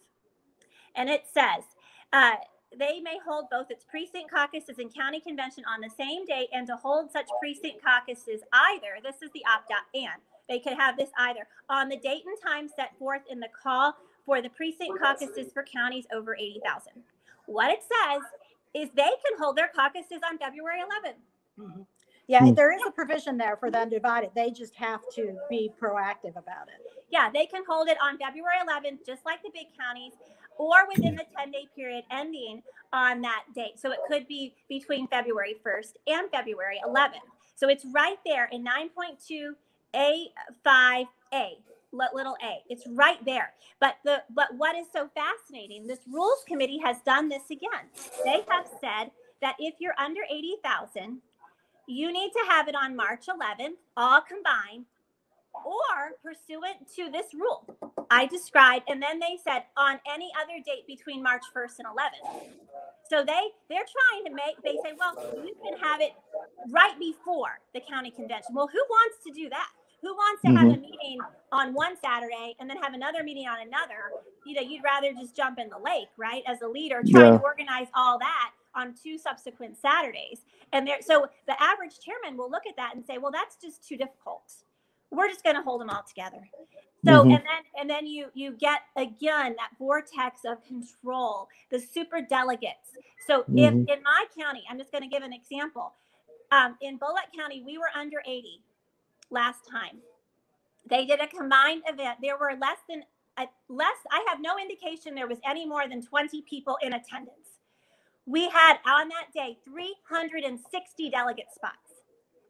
And 0.96 1.10
it 1.10 1.26
says, 1.34 1.64
uh, 2.14 2.36
they 2.78 3.00
may 3.00 3.18
hold 3.26 3.46
both 3.50 3.72
its 3.72 3.84
precinct 3.86 4.32
caucuses 4.32 4.80
and 4.80 4.94
county 4.94 5.20
convention 5.20 5.64
on 5.66 5.82
the 5.82 5.90
same 5.90 6.26
day 6.26 6.48
and 6.54 6.68
to 6.68 6.76
hold 6.76 7.12
such 7.12 7.28
precinct 7.40 7.84
caucuses 7.84 8.42
either, 8.52 8.98
this 9.04 9.22
is 9.22 9.30
the 9.34 9.44
opt-out 9.46 9.86
and, 9.94 10.22
they 10.50 10.60
could 10.60 10.74
have 10.74 10.98
this 10.98 11.10
either 11.18 11.48
on 11.70 11.90
the 11.90 11.98
date 11.98 12.24
and 12.26 12.38
time 12.46 12.68
set 12.76 12.98
forth 13.00 13.22
in 13.30 13.40
the 13.40 13.48
call 13.64 13.96
for 14.26 14.42
the 14.42 14.50
precinct 14.50 15.00
caucuses 15.00 15.52
for 15.54 15.64
counties 15.64 16.06
over 16.14 16.36
80,000. 16.36 16.94
What 17.48 17.72
it 17.72 17.80
says 17.82 18.22
is 18.74 18.90
they 18.96 19.04
can 19.04 19.40
hold 19.40 19.56
their 19.58 19.70
caucuses 19.70 20.20
on 20.30 20.38
February 20.38 20.82
11th. 20.82 21.86
Yeah, 22.28 22.40
Hmm. 22.48 22.54
there 22.56 22.72
is 22.74 22.82
a 22.88 22.92
provision 22.92 23.38
there 23.38 23.56
for 23.56 23.70
them 23.72 23.90
to 23.92 23.98
divide 23.98 24.24
it. 24.24 24.34
They 24.36 24.50
just 24.52 24.76
have 24.76 25.02
to 25.14 25.38
be 25.50 25.72
proactive 25.80 26.36
about 26.36 26.68
it. 26.70 26.82
Yeah, 27.10 27.30
they 27.32 27.46
can 27.46 27.64
hold 27.68 27.88
it 27.88 27.98
on 28.02 28.18
February 28.18 28.58
11th, 28.68 29.06
just 29.06 29.24
like 29.26 29.42
the 29.44 29.52
big 29.52 29.68
counties, 29.78 30.14
or 30.58 30.88
within 30.88 31.16
the 31.16 31.26
10 31.38 31.52
day 31.52 31.68
period 31.76 32.06
ending 32.12 32.64
on 32.94 33.22
that 33.22 33.44
date. 33.54 33.80
So 33.80 33.92
it 33.92 34.00
could 34.08 34.28
be 34.28 34.56
between 34.70 35.08
February 35.08 35.56
1st 35.66 35.94
and 36.08 36.30
February 36.32 36.80
11th. 36.88 37.28
So 37.56 37.68
it's 37.70 37.86
right 37.94 38.18
there 38.26 38.50
in 38.52 38.66
9.2A5A, 38.66 41.58
little 41.92 42.36
a. 42.44 42.64
It's 42.70 42.88
right 42.88 43.24
there. 43.26 43.54
But 43.80 43.96
the 44.04 44.24
but 44.34 44.48
what 44.58 44.76
is 44.76 44.88
so 44.92 45.10
fascinating, 45.16 45.88
this 45.88 46.02
rules 46.12 46.44
committee 46.48 46.80
has 46.84 46.98
done 47.06 47.30
this 47.30 47.50
again. 47.50 47.90
They 48.24 48.44
have 48.50 48.68
said 48.82 49.12
that 49.42 49.56
if 49.60 49.76
you're 49.80 49.96
under 49.98 50.22
80,000, 50.30 51.22
you 51.88 52.12
need 52.12 52.32
to 52.32 52.44
have 52.50 52.68
it 52.68 52.76
on 52.76 52.96
March 52.96 53.28
11th, 53.28 53.78
all 53.96 54.22
combined, 54.22 54.86
or 55.66 56.14
pursuant 56.24 56.88
to 56.96 57.10
this 57.12 57.34
rule 57.34 57.66
I 58.10 58.26
described. 58.28 58.86
And 58.88 59.02
then 59.02 59.20
they 59.20 59.38
said 59.44 59.64
on 59.76 60.00
any 60.12 60.32
other 60.42 60.64
date 60.64 60.88
between 60.88 61.24
March 61.24 61.44
1st 61.56 61.80
and 61.80 61.88
11th. 61.88 62.48
So 63.10 63.24
they 63.24 63.52
they're 63.70 63.86
trying 63.86 64.26
to 64.26 64.32
make 64.34 64.62
they 64.64 64.78
say, 64.84 64.96
well, 64.98 65.16
you 65.46 65.56
can 65.64 65.78
have 65.80 66.02
it 66.02 66.14
right 66.70 66.98
before 67.00 67.60
the 67.74 67.82
county 67.82 68.12
convention. 68.12 68.54
Well, 68.54 68.68
who 68.68 68.80
wants 68.90 69.24
to 69.26 69.32
do 69.32 69.50
that? 69.50 69.70
Who 70.02 70.14
wants 70.14 70.42
to 70.44 70.50
have 70.50 70.68
a 70.68 70.72
mm-hmm. 70.72 70.82
meeting 70.82 71.20
on 71.52 71.74
one 71.74 71.96
Saturday 71.98 72.56
and 72.60 72.70
then 72.70 72.78
have 72.78 72.94
another 72.94 73.24
meeting 73.24 73.48
on 73.48 73.62
another? 73.66 74.12
You 74.46 74.56
know, 74.56 74.62
you'd 74.62 74.84
rather 74.84 75.12
just 75.14 75.36
jump 75.36 75.58
in 75.58 75.70
the 75.70 75.80
lake, 75.80 76.10
right? 76.18 76.44
As 76.46 76.62
a 76.62 76.68
leader, 76.68 77.02
trying 77.10 77.34
Yeah. 77.34 77.38
to 77.38 77.44
organize 77.44 77.88
all 77.96 78.20
that 78.20 78.52
on 78.76 78.94
two 78.94 79.18
subsequent 79.18 79.78
Saturdays. 79.78 80.42
And 80.74 80.88
there, 80.88 81.02
so 81.02 81.28
the 81.48 81.62
average 81.62 82.00
chairman 82.00 82.38
will 82.38 82.52
look 82.52 82.68
at 82.68 82.76
that 82.76 82.96
and 82.96 83.06
say, 83.06 83.18
well, 83.18 83.32
that's 83.32 83.56
just 83.56 83.88
too 83.88 83.98
difficult. 83.98 84.44
We're 85.16 85.30
just 85.30 85.44
going 85.44 85.56
to 85.56 85.62
hold 85.62 85.82
them 85.82 85.90
all 85.90 86.04
together. 86.08 86.50
So 87.06 87.24
Mhm. 87.24 87.36
and 87.36 87.46
then 87.46 87.64
and 87.80 87.90
then 87.90 88.08
you 88.08 88.32
you 88.34 88.54
get 88.54 88.82
again 88.96 89.56
that 89.58 89.72
vortex 89.78 90.46
of 90.46 90.64
control, 90.66 91.50
the 91.70 91.80
super 91.80 92.22
delegates. 92.22 92.92
So 93.28 93.46
if 93.56 93.74
Mhm. 93.74 93.90
in 93.90 94.04
my 94.04 94.26
county, 94.38 94.66
I'm 94.70 94.78
just 94.78 94.92
going 94.92 95.04
to 95.04 95.10
give 95.10 95.24
an 95.24 95.34
example. 95.34 95.96
Um, 96.52 96.78
in 96.82 96.98
Bulloch 96.98 97.32
County, 97.36 97.62
we 97.64 97.78
were 97.78 97.90
under 97.96 98.22
80 98.26 98.64
last 99.30 99.68
time. 99.68 100.02
They 100.86 101.06
did 101.06 101.22
a 101.22 101.28
combined 101.28 101.84
event. 101.88 102.20
There 102.22 102.38
were 102.38 102.56
less 102.56 102.80
than 102.90 103.06
uh, 103.38 103.48
less. 103.70 103.98
I 104.12 104.24
have 104.30 104.42
no 104.42 104.58
indication 104.58 105.16
there 105.16 105.28
was 105.28 105.40
any 105.46 105.66
more 105.66 105.88
than 105.88 106.02
20 106.02 106.42
people 106.44 106.78
in 106.82 106.94
attendance. 106.94 107.60
We 108.26 108.50
had 108.50 108.80
on 108.86 109.10
that 109.10 109.34
day 109.34 109.60
360 109.66 111.10
delegate 111.10 111.52
spots. 111.54 111.85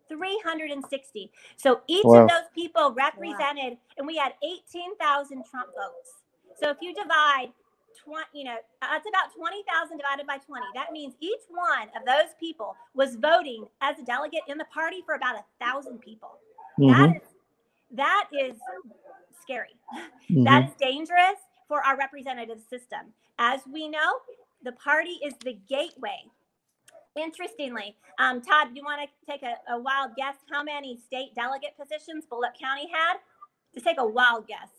360. 0.07 1.31
So 1.57 1.81
each 1.87 2.03
Wow. 2.05 2.23
of 2.23 2.29
those 2.29 2.49
people 2.53 2.91
represented, 2.93 3.77
and 3.97 4.07
we 4.07 4.15
had 4.17 4.33
18,000 4.43 5.43
Trump 5.45 5.69
votes. 5.75 6.23
So 6.59 6.69
if 6.69 6.77
you 6.81 6.93
divide 6.93 7.51
20, 8.03 8.25
you 8.33 8.43
know, 8.45 8.57
that's 8.81 9.07
about 9.07 9.33
20,000 9.35 9.97
divided 9.97 10.27
by 10.27 10.37
20. 10.37 10.65
That 10.73 10.91
means 10.91 11.15
each 11.19 11.41
one 11.49 11.89
of 11.95 12.05
those 12.05 12.33
people 12.39 12.75
was 12.93 13.15
voting 13.15 13.65
as 13.81 13.97
a 13.99 14.03
delegate 14.03 14.41
in 14.47 14.57
the 14.57 14.65
party 14.65 15.01
for 15.05 15.15
about 15.15 15.35
a 15.35 15.45
thousand 15.63 15.99
people. 15.99 16.37
Mhm. 16.79 16.87
That 16.97 17.15
is 17.15 17.21
that 17.91 18.27
is 18.31 18.57
scary. 19.41 19.75
Mhm. 20.29 20.43
That 20.45 20.69
is 20.69 20.75
dangerous 20.75 21.39
for 21.67 21.83
our 21.85 21.97
representative 21.97 22.61
system. 22.61 23.13
As 23.39 23.61
we 23.67 23.87
know, 23.87 24.19
the 24.63 24.73
party 24.73 25.19
is 25.23 25.33
the 25.43 25.53
gateway. 25.53 26.29
Interestingly, 27.17 27.95
um, 28.19 28.41
Todd, 28.41 28.69
do 28.69 28.75
you 28.75 28.83
want 28.83 29.01
to 29.01 29.31
take 29.31 29.43
a, 29.43 29.55
a 29.73 29.79
wild 29.79 30.11
guess 30.17 30.35
how 30.51 30.63
many 30.63 30.97
state 30.97 31.35
delegate 31.35 31.77
positions 31.79 32.25
Bulloch 32.29 32.53
County 32.61 32.89
had? 32.93 33.17
Just 33.73 33.85
take 33.85 33.99
a 33.99 34.05
wild 34.07 34.47
guess. 34.47 34.69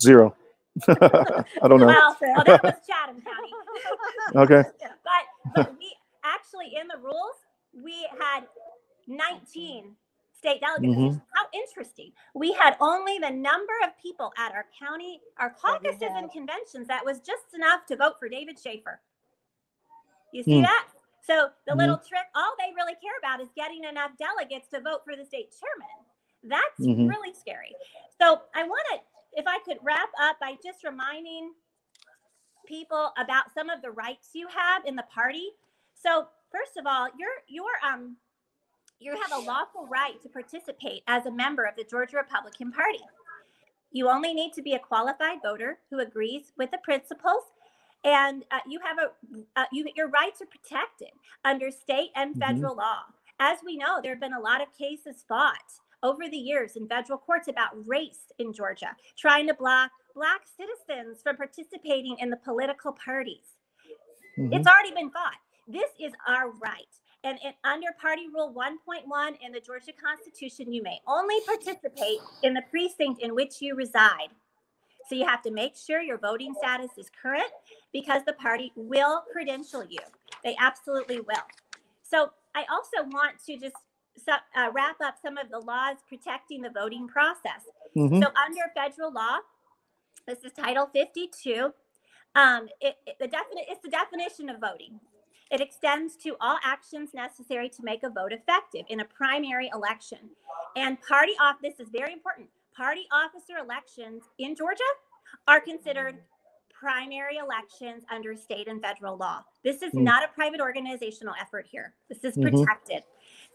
Zero. 0.00 0.36
I 0.88 1.68
don't 1.68 1.80
know. 1.80 1.86
Well, 1.86 2.16
well, 2.20 2.44
that 2.44 2.62
was 2.62 2.74
Chatham 2.86 3.22
County. 3.22 3.50
Okay. 4.36 4.62
but 5.04 5.24
but 5.54 5.78
we 5.78 5.94
actually 6.24 6.72
in 6.80 6.88
the 6.88 6.98
rules 7.02 7.36
we 7.74 8.06
had 8.20 8.44
19 9.08 9.96
state 10.36 10.60
delegate 10.60 10.90
Mhm. 10.90 10.96
positions. 10.96 11.22
How 11.34 11.46
interesting. 11.54 12.12
We 12.34 12.52
had 12.52 12.76
only 12.80 13.18
the 13.18 13.30
number 13.30 13.72
of 13.84 13.90
people 14.02 14.32
at 14.38 14.52
our 14.52 14.66
county, 14.78 15.20
our 15.38 15.50
caucuses 15.50 16.10
and 16.16 16.30
conventions 16.30 16.88
that 16.88 17.04
was 17.04 17.20
just 17.20 17.54
enough 17.54 17.86
to 17.88 17.96
vote 17.96 18.14
for 18.18 18.28
David 18.28 18.58
Shafer. 18.58 19.00
You 20.32 20.42
see 20.42 20.60
Hmm. 20.60 20.62
that? 20.62 20.88
So 21.22 21.50
the 21.66 21.74
Mhm. 21.74 21.78
little 21.78 21.98
trick, 21.98 22.26
all 22.34 22.54
they 22.58 22.72
really 22.74 22.94
care 22.94 23.16
about 23.18 23.40
is 23.40 23.48
getting 23.56 23.84
enough 23.84 24.12
delegates 24.18 24.68
to 24.68 24.80
vote 24.80 25.02
for 25.04 25.16
the 25.16 25.24
state 25.24 25.54
chairman. 25.58 26.06
That's 26.42 26.80
Mhm. 26.80 27.08
really 27.08 27.32
scary. 27.34 27.74
So 28.20 28.42
I 28.54 28.64
want 28.64 28.82
to, 28.92 29.00
if 29.38 29.46
I 29.46 29.58
could 29.60 29.78
wrap 29.82 30.10
up 30.20 30.40
by 30.40 30.56
just 30.62 30.84
reminding 30.84 31.54
people 32.66 33.12
about 33.18 33.52
some 33.52 33.68
of 33.68 33.82
the 33.82 33.90
rights 33.90 34.30
you 34.34 34.48
have 34.48 34.84
in 34.84 34.96
the 34.96 35.04
party. 35.04 35.50
So 35.94 36.28
first 36.50 36.76
of 36.76 36.86
all, 36.86 37.08
you're 37.18 37.42
you're 37.48 37.78
um 37.84 38.16
you 38.98 39.12
have 39.12 39.32
a 39.32 39.38
lawful 39.38 39.86
right 39.86 40.20
to 40.22 40.28
participate 40.28 41.02
as 41.06 41.26
a 41.26 41.30
member 41.30 41.64
of 41.64 41.74
the 41.76 41.84
Georgia 41.84 42.16
Republican 42.16 42.70
Party. 42.70 43.00
You 43.92 44.08
only 44.08 44.34
need 44.34 44.52
to 44.54 44.62
be 44.62 44.74
a 44.74 44.78
qualified 44.78 45.38
voter 45.42 45.78
who 45.90 46.00
agrees 46.00 46.52
with 46.56 46.70
the 46.70 46.78
principles, 46.78 47.42
and 48.04 48.44
uh, 48.50 48.60
you 48.68 48.80
have 48.84 48.98
a 48.98 49.60
uh, 49.60 49.64
you, 49.72 49.86
your 49.96 50.08
rights 50.08 50.40
are 50.42 50.46
protected 50.46 51.10
under 51.44 51.70
state 51.70 52.10
and 52.16 52.36
Mhm. 52.36 52.38
federal 52.40 52.76
law. 52.76 53.00
As 53.40 53.58
we 53.64 53.76
know, 53.76 54.00
there 54.02 54.12
have 54.12 54.20
been 54.20 54.34
a 54.34 54.40
lot 54.40 54.60
of 54.62 54.72
cases 54.76 55.24
fought 55.28 55.72
over 56.02 56.28
the 56.28 56.36
years 56.36 56.76
in 56.76 56.88
federal 56.88 57.18
courts 57.18 57.48
about 57.48 57.70
race 57.86 58.32
in 58.38 58.52
Georgia, 58.52 58.96
trying 59.18 59.46
to 59.48 59.54
block 59.54 59.90
black 60.14 60.42
citizens 60.46 61.22
from 61.22 61.36
participating 61.36 62.18
in 62.18 62.30
the 62.30 62.36
political 62.38 62.92
parties. 62.92 63.56
Mhm. 64.38 64.54
It's 64.54 64.66
already 64.68 64.92
been 64.92 65.10
fought. 65.10 65.38
This 65.68 65.90
is 66.00 66.12
our 66.26 66.50
right. 66.50 66.88
And, 67.24 67.38
and 67.44 67.54
under 67.64 67.88
Party 68.00 68.28
Rule 68.28 68.52
1.1 68.54 69.36
in 69.42 69.52
the 69.52 69.60
Georgia 69.60 69.92
Constitution, 69.92 70.72
you 70.72 70.82
may 70.82 71.00
only 71.06 71.40
participate 71.46 72.20
in 72.42 72.54
the 72.54 72.62
precinct 72.70 73.20
in 73.22 73.34
which 73.34 73.60
you 73.62 73.74
reside. 73.76 74.30
So 75.10 75.16
you 75.16 75.26
have 75.26 75.42
to 75.42 75.50
make 75.50 75.74
sure 75.76 76.00
your 76.00 76.18
voting 76.18 76.54
status 76.56 76.92
is 76.96 77.10
current 77.20 77.50
because 77.92 78.22
the 78.26 78.32
party 78.34 78.70
will 78.76 79.24
credential 79.32 79.84
you. 79.84 79.98
They 80.44 80.54
absolutely 80.60 81.18
will. 81.20 81.42
So 82.02 82.30
I 82.54 82.64
also 82.70 83.08
want 83.10 83.44
to 83.46 83.56
just 83.56 83.74
uh, 84.28 84.70
wrap 84.72 85.00
up 85.04 85.16
some 85.20 85.36
of 85.36 85.50
the 85.50 85.58
laws 85.58 85.96
protecting 86.08 86.62
the 86.62 86.70
voting 86.70 87.08
process. 87.08 87.62
Mhm. 87.96 88.22
So 88.22 88.30
under 88.36 88.62
federal 88.72 89.12
law, 89.12 89.38
this 90.28 90.44
is 90.44 90.52
Title 90.52 90.86
52. 90.92 91.74
Um, 92.36 92.68
it, 92.80 92.96
it- 93.04 93.16
the 93.18 93.26
definite 93.26 93.64
it's 93.68 93.82
the 93.82 93.90
definition 93.90 94.48
of 94.48 94.60
voting. 94.60 95.00
It 95.50 95.60
extends 95.60 96.14
to 96.18 96.36
all 96.40 96.58
actions 96.62 97.12
necessary 97.12 97.68
to 97.70 97.82
make 97.82 98.04
a 98.04 98.10
vote 98.10 98.32
effective 98.32 98.86
in 98.88 99.00
a 99.00 99.04
primary 99.04 99.68
election. 99.74 100.30
And 100.76 101.00
party 101.02 101.32
off 101.40 101.56
this 101.60 101.80
is 101.80 101.88
very 101.88 102.12
important. 102.12 102.48
Party 102.76 103.06
officer 103.12 103.58
elections 103.58 104.22
in 104.38 104.54
Georgia 104.54 104.82
are 105.48 105.60
considered 105.60 106.22
primary 106.72 107.36
elections 107.36 108.04
under 108.10 108.34
state 108.34 108.68
and 108.68 108.80
federal 108.80 109.16
law. 109.16 109.44
This 109.62 109.82
is 109.82 109.92
Mm. 109.92 110.02
not 110.02 110.24
a 110.24 110.28
private 110.28 110.60
organizational 110.60 111.34
effort 111.38 111.66
here. 111.66 111.94
This 112.08 112.24
is 112.24 112.36
Mhm. 112.36 112.50
protected. 112.50 113.04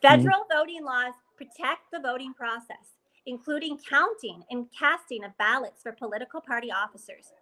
Federal 0.01 0.45
voting 0.45 0.83
laws 0.83 1.13
protect 1.35 1.89
the 1.91 1.99
voting 1.99 2.33
process, 2.35 2.95
including 3.25 3.79
counting 3.79 4.45
and 4.51 4.71
casting 4.71 5.23
of 5.23 5.35
ballots 5.37 5.81
for 5.81 5.91
political 5.91 6.39
party 6.39 6.71
officers. 6.71 7.33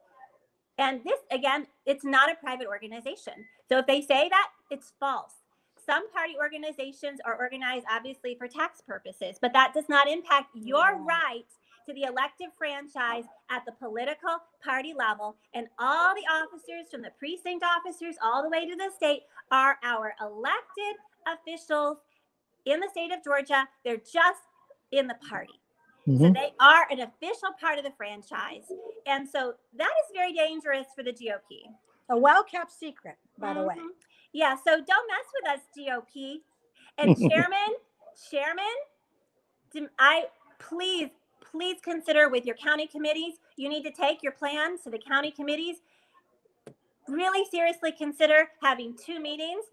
And 0.78 1.04
this, 1.04 1.20
again, 1.32 1.68
it's 1.86 2.06
not 2.06 2.32
a 2.32 2.36
private 2.36 2.68
organization. 2.68 3.48
So 3.68 3.80
if 3.80 3.86
they 3.86 4.02
say 4.02 4.30
that, 4.30 4.52
it's 4.70 4.92
false. 5.00 5.44
Some 5.86 6.10
party 6.12 6.38
organizations 6.38 7.20
are 7.26 7.36
organized 7.38 7.86
obviously 7.90 8.36
for 8.36 8.48
tax 8.48 8.80
purposes, 8.80 9.38
but 9.38 9.52
that 9.52 9.74
does 9.74 9.90
not 9.90 10.08
impact 10.08 10.56
your 10.56 10.96
right 10.96 11.46
to 11.86 11.94
the 11.94 12.04
elective 12.04 12.54
franchise 12.58 13.26
at 13.50 13.66
the 13.66 13.72
political 13.74 14.38
party 14.64 14.94
level. 14.94 15.36
And 15.54 15.68
all 15.80 16.14
the 16.16 16.26
officers, 16.32 16.90
from 16.92 17.02
the 17.02 17.12
precinct 17.18 17.64
officers 17.64 18.16
all 18.22 18.44
the 18.44 18.50
way 18.50 18.68
to 18.68 18.76
the 18.76 18.92
state, 18.96 19.24
are 19.52 19.78
our 19.84 20.16
elected 20.22 20.96
officials 21.28 21.98
in 22.66 22.80
the 22.80 22.90
state 22.90 23.12
of 23.12 23.24
Georgia. 23.24 23.68
They're 23.84 23.98
just 23.98 24.44
in 24.92 25.08
the 25.08 25.16
party. 25.30 25.60
So 26.06 26.12
Mhm. 26.12 26.34
they 26.34 26.54
are 26.60 26.86
an 26.92 27.00
official 27.00 27.54
part 27.54 27.78
of 27.78 27.86
the 27.86 27.92
franchise. 27.92 28.70
And 29.06 29.28
so 29.28 29.58
that 29.74 29.92
is 30.04 30.12
very 30.14 30.34
dangerous 30.34 30.88
for 30.94 31.02
the 31.04 31.14
GOP. 31.14 31.70
A 32.10 32.18
well-kept 32.18 32.72
secret, 32.72 33.18
by 33.38 33.54
the 33.54 33.64
way. 33.64 33.76
Mhm. 33.76 33.96
Yeah, 34.34 34.56
so 34.56 34.82
don't 34.82 35.08
mess 35.08 35.26
with 35.34 35.48
us, 35.48 35.68
GOP. 35.76 36.44
And 36.98 37.16
Chairman, 37.32 37.76
Chairman, 38.30 38.76
I 39.98 40.30
please, 40.60 41.10
please 41.54 41.78
consider 41.82 42.30
with 42.30 42.46
your 42.46 42.56
county 42.56 42.88
committees, 42.88 43.36
you 43.56 43.70
need 43.70 43.84
to 43.84 43.92
take 43.92 44.24
your 44.24 44.32
plans 44.32 44.82
to 44.82 44.90
the 44.90 44.98
county 44.98 45.32
committees. 45.32 45.78
Really 47.08 47.46
seriously 47.50 47.92
consider 47.92 48.50
having 48.62 48.96
two 48.98 49.20
meetings 49.20 49.66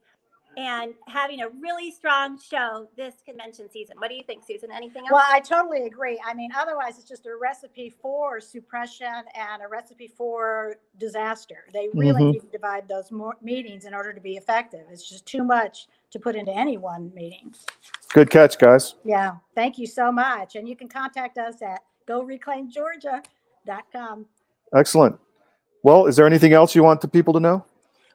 and 0.57 0.95
having 1.07 1.41
a 1.41 1.49
really 1.49 1.91
strong 1.93 2.39
show 2.39 2.89
this 2.97 3.15
convention 3.25 3.71
season. 3.71 3.97
What 3.99 4.11
do 4.11 4.17
you 4.17 4.25
think, 4.25 4.45
Susan? 4.45 4.71
Anything 4.73 5.03
else? 5.03 5.13
Well, 5.13 5.25
I 5.27 5.41
totally 5.41 5.87
agree. 5.87 6.21
I 6.27 6.35
mean, 6.35 6.51
otherwise 6.55 6.99
it's 6.99 7.09
just 7.09 7.25
a 7.27 7.37
recipe 7.41 7.89
for 7.89 8.41
suppression 8.41 9.23
and 9.35 9.63
a 9.63 9.69
recipe 9.69 10.09
for 10.09 10.77
disaster. 10.99 11.65
They 11.73 11.89
really 11.95 12.23
Mhm. 12.25 12.33
need 12.33 12.41
to 12.41 12.49
divide 12.49 12.89
those 12.89 13.11
more 13.13 13.37
meetings 13.41 13.87
in 13.87 13.95
order 13.95 14.13
to 14.13 14.21
be 14.21 14.37
effective. 14.37 14.87
It's 14.91 15.09
just 15.09 15.25
too 15.25 15.45
much 15.45 15.87
to 16.11 16.19
put 16.19 16.37
into 16.37 16.53
any 16.53 16.77
one 16.77 17.11
meeting. 17.15 17.55
Good 18.13 18.29
catch, 18.31 18.59
guys. 18.59 18.97
Yeah, 19.05 19.37
thank 19.55 19.79
you 19.79 19.87
so 19.87 20.11
much. 20.11 20.57
And 20.57 20.69
you 20.69 20.75
can 20.77 20.89
contact 20.89 21.39
us 21.39 21.63
at 21.63 21.83
goreclaimgeorgia.com. 22.09 24.27
Excellent. 24.75 25.19
Well, 25.83 26.05
is 26.07 26.17
there 26.17 26.27
anything 26.27 26.53
else 26.53 26.75
you 26.75 26.83
want 26.83 27.01
the 27.01 27.09
people 27.09 27.33
to 27.35 27.41
know? 27.41 27.65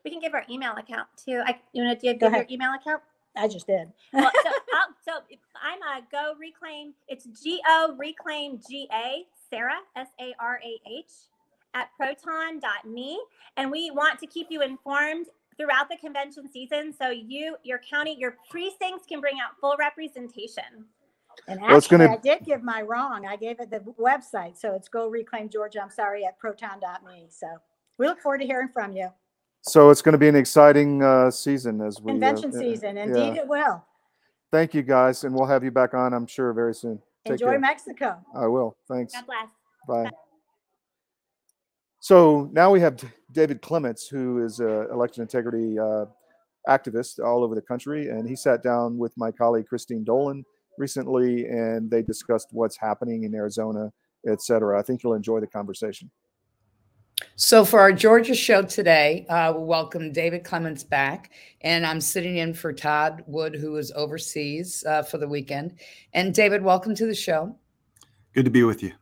we 0.05 0.11
can 0.11 0.19
give 0.19 0.35
our 0.35 0.45
email 0.49 0.73
account 0.73 1.07
too. 1.17 1.41
I, 1.45 1.59
you 1.73 1.83
want 1.83 1.99
to 1.99 2.05
give, 2.05 2.19
Go 2.19 2.27
give 2.27 2.33
your 2.33 2.41
ahead. 2.43 2.51
email 2.51 2.73
account? 2.73 3.01
I 3.35 3.49
just 3.49 3.67
did. 3.67 3.91
well, 4.13 4.31
so, 4.43 4.49
I'll, 4.73 4.87
so 5.03 5.11
if 5.29 5.39
I'm 5.61 5.79
a 5.81 6.01
Go 6.09 6.35
Reclaim. 6.39 6.93
It's 7.09 7.25
G 7.43 7.59
O 7.67 7.95
Reclaim 7.97 8.61
G 8.69 8.87
A 8.93 9.25
Sarah 9.49 9.79
S 9.97 10.07
A 10.21 10.33
R 10.39 10.61
A 10.63 10.79
H 10.89 11.11
at 11.73 11.89
proton.me, 11.97 13.19
and 13.57 13.69
we 13.69 13.91
want 13.91 14.17
to 14.19 14.27
keep 14.27 14.47
you 14.49 14.61
informed 14.61 15.25
throughout 15.57 15.89
the 15.89 15.97
convention 15.97 16.49
season, 16.51 16.93
so 16.93 17.09
you, 17.09 17.55
your 17.63 17.79
county, 17.79 18.15
your 18.17 18.37
precincts 18.49 19.05
can 19.07 19.21
bring 19.21 19.35
out 19.39 19.51
full 19.59 19.75
representation. 19.77 20.85
And 21.47 21.61
Well, 21.61 21.75
it's 21.75 21.85
actually, 21.85 22.05
gonna- 22.05 22.13
I 22.13 22.17
did 22.17 22.45
give 22.45 22.63
my 22.63 22.81
wrong. 22.81 23.25
I 23.25 23.35
gave 23.35 23.59
it 23.59 23.69
the 23.69 23.79
website. 23.99 24.57
So 24.57 24.73
it's 24.73 24.87
go 24.87 25.07
reclaim 25.07 25.49
Georgia. 25.49 25.81
I'm 25.81 25.89
sorry, 25.89 26.25
at 26.25 26.37
proton.me. 26.39 27.27
So 27.29 27.47
we 27.97 28.07
look 28.07 28.19
forward 28.19 28.39
to 28.39 28.45
hearing 28.45 28.69
from 28.69 28.93
you. 28.93 29.09
So 29.61 29.89
it's 29.89 30.01
going 30.01 30.13
to 30.13 30.19
be 30.19 30.27
an 30.27 30.35
exciting 30.35 31.01
uh, 31.03 31.31
season 31.31 31.81
as 31.81 31.99
we 31.99 32.11
uh, 32.11 32.13
Convention 32.13 32.55
uh, 32.55 32.59
season. 32.59 32.97
Indeed, 32.97 33.37
it 33.37 33.47
will. 33.47 33.83
Thank 34.51 34.73
you, 34.73 34.83
guys, 34.83 35.23
and 35.23 35.33
we'll 35.33 35.47
have 35.47 35.63
you 35.63 35.71
back 35.71 35.93
on. 35.93 36.13
I'm 36.13 36.27
sure 36.27 36.53
very 36.53 36.73
soon. 36.73 37.01
Take 37.25 37.33
Enjoy 37.33 37.51
care. 37.51 37.59
Mexico. 37.59 38.17
I 38.35 38.47
will. 38.47 38.77
Thanks. 38.87 39.13
God 39.13 39.25
bless. 39.25 39.49
Bye. 39.87 40.11
So 41.99 42.49
now 42.53 42.69
we 42.69 42.79
have 42.81 43.03
David 43.35 43.61
Clements, 43.61 44.07
who 44.07 44.43
is 44.43 44.59
an 44.59 44.87
election 44.91 45.21
integrity 45.21 45.77
uh, 45.77 46.05
activist 46.67 47.23
all 47.23 47.43
over 47.43 47.53
the 47.53 47.61
country, 47.61 48.07
and 48.07 48.27
he 48.27 48.35
sat 48.35 48.63
down 48.63 48.97
with 48.97 49.13
my 49.17 49.29
colleague 49.29 49.67
Christine 49.67 50.03
Dolan 50.03 50.43
recently, 50.77 51.45
and 51.45 51.91
they 51.91 52.01
discussed 52.01 52.47
what's 52.51 52.77
happening 52.77 53.25
in 53.25 53.35
Arizona, 53.35 53.91
et 54.27 54.41
cetera. 54.41 54.79
I 54.79 54.81
think 54.81 55.03
you'll 55.03 55.13
enjoy 55.13 55.41
the 55.41 55.47
conversation. 55.47 56.09
So 57.35 57.63
for 57.63 57.79
our 57.79 57.91
Georgia 57.93 58.35
show 58.35 58.61
today, 58.61 59.25
uh, 59.29 59.53
we 59.55 59.63
welcome 59.63 60.11
David 60.11 60.43
Clements 60.43 60.83
back, 60.83 61.31
and 61.61 61.85
I'm 61.85 62.01
sitting 62.01 62.37
in 62.37 62.53
for 62.53 62.73
Todd 62.73 63.23
Wood, 63.27 63.55
who 63.55 63.75
is 63.77 63.91
overseas 63.95 64.83
uh, 64.87 65.03
for 65.03 65.17
the 65.17 65.27
weekend. 65.27 65.77
And 66.13 66.33
David, 66.33 66.61
welcome 66.61 66.95
to 66.95 67.05
the 67.05 67.15
show. 67.15 67.55
Good 68.33 68.45
to 68.45 68.51
be 68.51 68.63
with 68.63 68.81
you. 68.81 68.93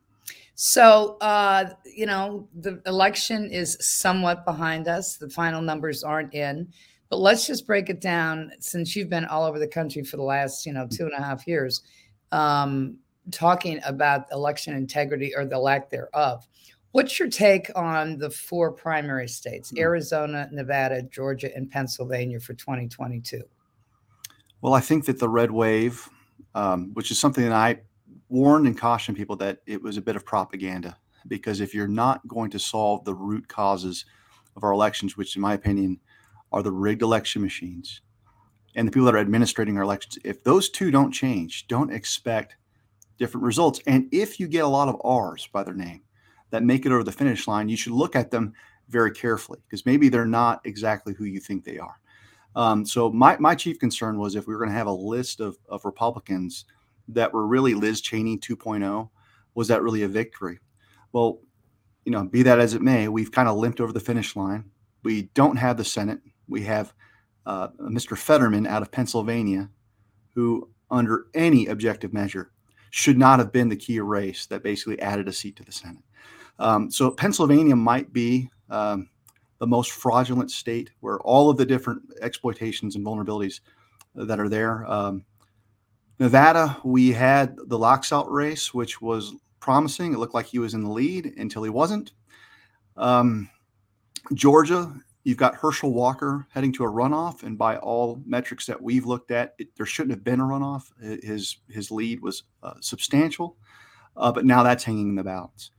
So, 0.56 1.18
uh, 1.20 1.74
you 1.86 2.06
know, 2.06 2.48
the 2.54 2.82
election 2.86 3.50
is 3.50 3.78
somewhat 3.82 4.46
behind 4.46 4.88
us. 4.88 5.18
The 5.18 5.30
final 5.30 5.62
numbers 5.62 6.04
aren't 6.04 6.34
in, 6.34 6.68
but 7.10 7.18
let's 7.18 7.48
just 7.48 7.66
break 7.66 7.90
it 7.90 8.02
down. 8.02 8.52
Since 8.60 8.96
you've 8.96 9.10
been 9.10 9.26
all 9.26 9.46
over 9.46 9.58
the 9.58 9.68
country 9.68 10.04
for 10.04 10.18
the 10.18 10.24
last, 10.24 10.66
you 10.66 10.74
know, 10.74 10.88
two 10.88 11.06
and 11.06 11.14
a 11.14 11.24
half 11.24 11.48
years, 11.48 11.82
um, 12.32 12.98
talking 13.32 13.80
about 13.86 14.32
election 14.32 14.76
integrity 14.76 15.34
or 15.36 15.46
the 15.46 15.58
lack 15.58 15.90
thereof. 15.90 16.48
What's 16.92 17.18
your 17.18 17.30
take 17.30 17.72
on 17.76 18.20
the 18.20 18.30
four 18.30 18.72
primary 18.72 19.28
states, 19.28 19.72
Hmm. 19.72 19.80
Arizona, 19.80 20.48
Nevada, 20.52 21.02
Georgia, 21.02 21.56
and 21.56 21.70
Pennsylvania 21.72 22.40
for 22.40 22.54
2022? 22.54 23.42
Well, 24.62 24.74
I 24.76 24.80
think 24.80 25.06
that 25.06 25.18
the 25.18 25.28
red 25.28 25.50
wave, 25.50 26.08
um, 26.54 26.92
which 26.94 27.10
is 27.10 27.18
something 27.18 27.44
that 27.44 27.54
I 27.54 27.82
warned 28.30 28.68
and 28.68 28.78
cautioned 28.78 29.18
people 29.18 29.36
that 29.38 29.60
it 29.66 29.82
was 29.82 29.98
a 29.98 30.02
bit 30.02 30.16
of 30.16 30.26
propaganda, 30.26 30.98
because 31.28 31.62
if 31.62 31.74
you're 31.74 31.88
not 31.88 32.28
going 32.28 32.50
to 32.52 32.60
solve 32.60 33.04
the 33.06 33.14
root 33.14 33.48
causes 33.48 34.06
of 34.56 34.64
our 34.64 34.72
elections, 34.72 35.18
which 35.18 35.36
in 35.36 35.42
my 35.42 35.54
opinion 35.54 36.00
are 36.52 36.64
the 36.64 36.72
rigged 36.72 37.02
election 37.02 37.42
machines 37.42 38.02
and 38.76 38.88
the 38.88 38.92
people 38.92 39.06
that 39.06 39.16
are 39.16 39.20
administrating 39.20 39.78
our 39.78 39.84
elections, 39.84 40.18
if 40.24 40.44
those 40.44 40.70
two 40.70 40.92
don't 40.92 41.12
change, 41.12 41.68
don't 41.68 41.94
expect 41.94 42.58
different 43.18 43.46
results. 43.46 43.80
And 43.88 44.08
if 44.12 44.40
you 44.40 44.48
get 44.48 44.64
a 44.64 44.68
lot 44.68 44.90
of 44.90 45.00
R's 45.04 45.48
by 45.48 45.64
their 45.64 45.74
name 45.74 46.02
that 46.50 46.64
make 46.64 46.86
it 46.86 46.92
over 46.92 47.04
the 47.04 47.12
finish 47.12 47.48
line, 47.48 47.70
you 47.70 47.78
should 47.78 47.94
look 47.94 48.16
at 48.16 48.32
them 48.32 48.54
very 48.90 49.12
carefully 49.12 49.60
because 49.68 49.86
maybe 49.86 50.10
they're 50.10 50.26
not 50.26 50.62
exactly 50.66 51.14
who 51.14 51.26
you 51.26 51.40
think 51.40 51.64
they 51.64 51.78
are. 51.78 52.00
Um, 52.56 52.86
so 52.86 53.10
my, 53.10 53.38
my 53.40 53.56
chief 53.56 53.80
concern 53.80 54.18
was 54.18 54.36
if 54.36 54.46
we 54.46 54.54
were 54.54 54.60
going 54.60 54.70
to 54.70 54.78
have 54.78 54.88
a 54.88 54.92
list 54.92 55.40
of, 55.40 55.58
of 55.70 55.86
Republicans 55.86 56.66
that 57.10 57.34
were 57.34 57.46
really 57.46 57.74
Liz 57.74 58.02
Cheney 58.02 58.38
2.0, 58.38 59.10
was 59.56 59.68
that 59.68 59.82
really 59.82 60.04
a 60.04 60.08
victory? 60.08 60.60
Well, 61.12 61.40
you 62.06 62.12
know, 62.12 62.24
be 62.24 62.44
that 62.44 62.60
as 62.60 62.74
it 62.74 62.82
may, 62.82 63.08
we've 63.08 63.32
kind 63.32 63.48
of 63.48 63.58
limped 63.58 63.80
over 63.80 63.94
the 63.94 64.00
finish 64.00 64.36
line. 64.36 64.66
We 65.04 65.24
don't 65.34 65.58
have 65.58 65.78
the 65.78 65.86
Senate. 65.86 66.20
We 66.48 66.64
have 66.64 66.94
uh, 67.46 67.70
Mr. 67.80 68.18
Fetterman 68.18 68.68
out 68.68 68.82
of 68.82 68.92
Pennsylvania, 68.92 69.70
who, 70.34 70.70
under 70.90 71.28
any 71.34 71.68
objective 71.68 72.14
measure, 72.14 72.52
should 72.90 73.18
not 73.18 73.40
have 73.40 73.52
been 73.52 73.70
the 73.70 73.76
key 73.76 74.00
race 74.00 74.46
that 74.48 74.64
basically 74.64 75.00
added 75.02 75.28
a 75.28 75.34
seat 75.34 75.56
to 75.58 75.64
the 75.64 75.72
Senate. 75.72 76.04
Um, 76.60 76.92
so 76.92 77.10
Pennsylvania 77.10 77.76
might 77.76 78.14
be 78.14 78.50
um, 78.70 79.10
the 79.60 79.68
most 79.68 79.92
fraudulent 79.92 80.52
state 80.52 80.92
where 81.00 81.20
all 81.22 81.50
of 81.50 81.58
the 81.58 81.66
different 81.66 82.02
exploitations 82.22 82.96
and 82.96 83.06
vulnerabilities 83.06 83.62
that 84.16 84.40
are 84.40 84.50
there. 84.50 84.86
Um, 84.86 85.26
Nevada, 86.20 86.78
we 86.84 87.12
had 87.12 87.56
the 87.58 87.78
Laxalt 87.78 88.30
race, 88.30 88.74
which 88.74 89.02
was 89.02 89.34
promising. 89.60 90.14
It 90.14 90.20
looked 90.20 90.34
like 90.34 90.46
he 90.46 90.60
was 90.60 90.74
in 90.74 90.84
the 90.84 90.92
lead 90.92 91.34
until 91.38 91.64
he 91.64 91.70
wasn't. 91.70 92.12
Um, 92.96 93.50
Georgia, 94.34 94.94
you've 95.24 95.38
got 95.38 95.56
Herschel 95.56 95.94
Walker 95.94 96.46
heading 96.52 96.72
to 96.74 96.84
a 96.84 96.92
runoff, 96.92 97.44
and 97.44 97.58
by 97.58 97.78
all 97.78 98.22
metrics 98.26 98.66
that 98.68 98.82
we've 98.82 99.06
looked 99.06 99.32
at, 99.32 99.56
it, 99.58 99.76
there 99.76 99.86
shouldn't 99.86 100.12
have 100.12 100.24
been 100.24 100.40
a 100.40 100.44
runoff. 100.44 100.92
His 101.24 101.58
his 101.70 101.92
lead 101.92 102.22
was 102.22 102.44
uh, 102.62 102.76
substantial, 102.80 103.58
uh, 104.16 104.32
but 104.32 104.46
now 104.46 104.64
that's 104.64 104.84
hanging 104.84 105.10
in 105.10 105.16
the 105.16 105.24
balance. 105.24 105.72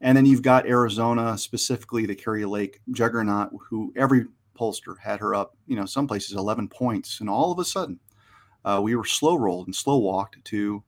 And 0.00 0.16
then 0.16 0.26
you've 0.26 0.42
got 0.42 0.66
Arizona, 0.66 1.36
specifically 1.36 2.06
the 2.06 2.14
Kari 2.14 2.44
Lake 2.44 2.80
juggernaut, 2.92 3.50
who 3.68 3.92
every 3.96 4.26
pollster 4.58 4.96
had 5.00 5.20
her 5.20 5.34
up, 5.34 5.56
you 5.66 5.76
know, 5.76 5.86
some 5.86 6.06
places 6.06 6.36
11 6.36 6.68
points. 6.68 7.20
And 7.20 7.28
all 7.28 7.50
of 7.50 7.58
a 7.58 7.64
sudden, 7.64 7.98
uh, 8.64 8.80
we 8.82 8.96
were 8.96 9.04
slow 9.04 9.36
rolled 9.36 9.66
and 9.66 9.74
slow 9.74 9.98
walked 9.98 10.42
to 10.46 10.82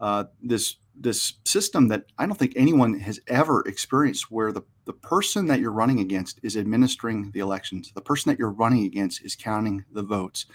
uh, 0.00 0.24
this 0.42 0.76
this 0.94 1.34
system 1.44 1.88
that 1.88 2.04
I 2.18 2.26
don't 2.26 2.38
think 2.38 2.52
anyone 2.54 2.98
has 3.00 3.20
ever 3.26 3.66
experienced, 3.66 4.30
where 4.30 4.52
the, 4.52 4.62
the 4.84 4.92
person 4.92 5.46
that 5.46 5.58
you're 5.58 5.72
running 5.72 6.00
against 6.00 6.38
is 6.42 6.56
administering 6.56 7.30
the 7.30 7.40
elections. 7.40 7.92
The 7.94 8.02
person 8.02 8.30
that 8.30 8.38
you're 8.38 8.50
running 8.50 8.84
against 8.84 9.24
is 9.24 9.34
counting 9.34 9.84
the 9.92 10.02
votes. 10.02 10.46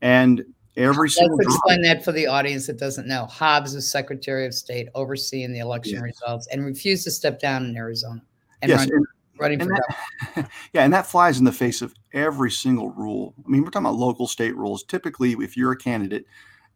And 0.00 0.44
every 0.76 1.10
single 1.10 1.36
Let's 1.36 1.54
explain 1.54 1.82
that 1.82 2.04
for 2.04 2.12
the 2.12 2.26
audience 2.26 2.66
that 2.68 2.78
doesn't 2.78 3.08
know. 3.08 3.26
Hobbs 3.26 3.74
is 3.74 3.90
Secretary 3.90 4.46
of 4.46 4.54
State 4.54 4.88
overseeing 4.94 5.52
the 5.52 5.58
election 5.60 6.00
results 6.00 6.46
and 6.48 6.64
refused 6.64 7.04
to 7.04 7.10
step 7.10 7.40
down 7.40 7.64
in 7.64 7.76
Arizona 7.76 8.22
and 8.62 8.68
yes, 8.68 8.80
run, 8.80 8.90
and- 8.92 9.06
running 9.38 9.60
and 9.60 9.70
that- 9.70 10.50
yeah, 10.72 10.84
and 10.84 10.92
that 10.92 11.06
flies 11.06 11.38
in 11.38 11.44
the 11.44 11.52
face 11.52 11.82
of 11.82 11.94
every 12.12 12.50
single 12.50 12.90
rule. 12.90 13.34
I 13.44 13.48
mean, 13.48 13.62
we're 13.62 13.70
talking 13.70 13.86
about 13.86 13.98
local 13.98 14.26
state 14.26 14.56
rules. 14.56 14.84
Typically, 14.84 15.32
if 15.32 15.56
you're 15.56 15.72
a 15.72 15.76
candidate, 15.76 16.26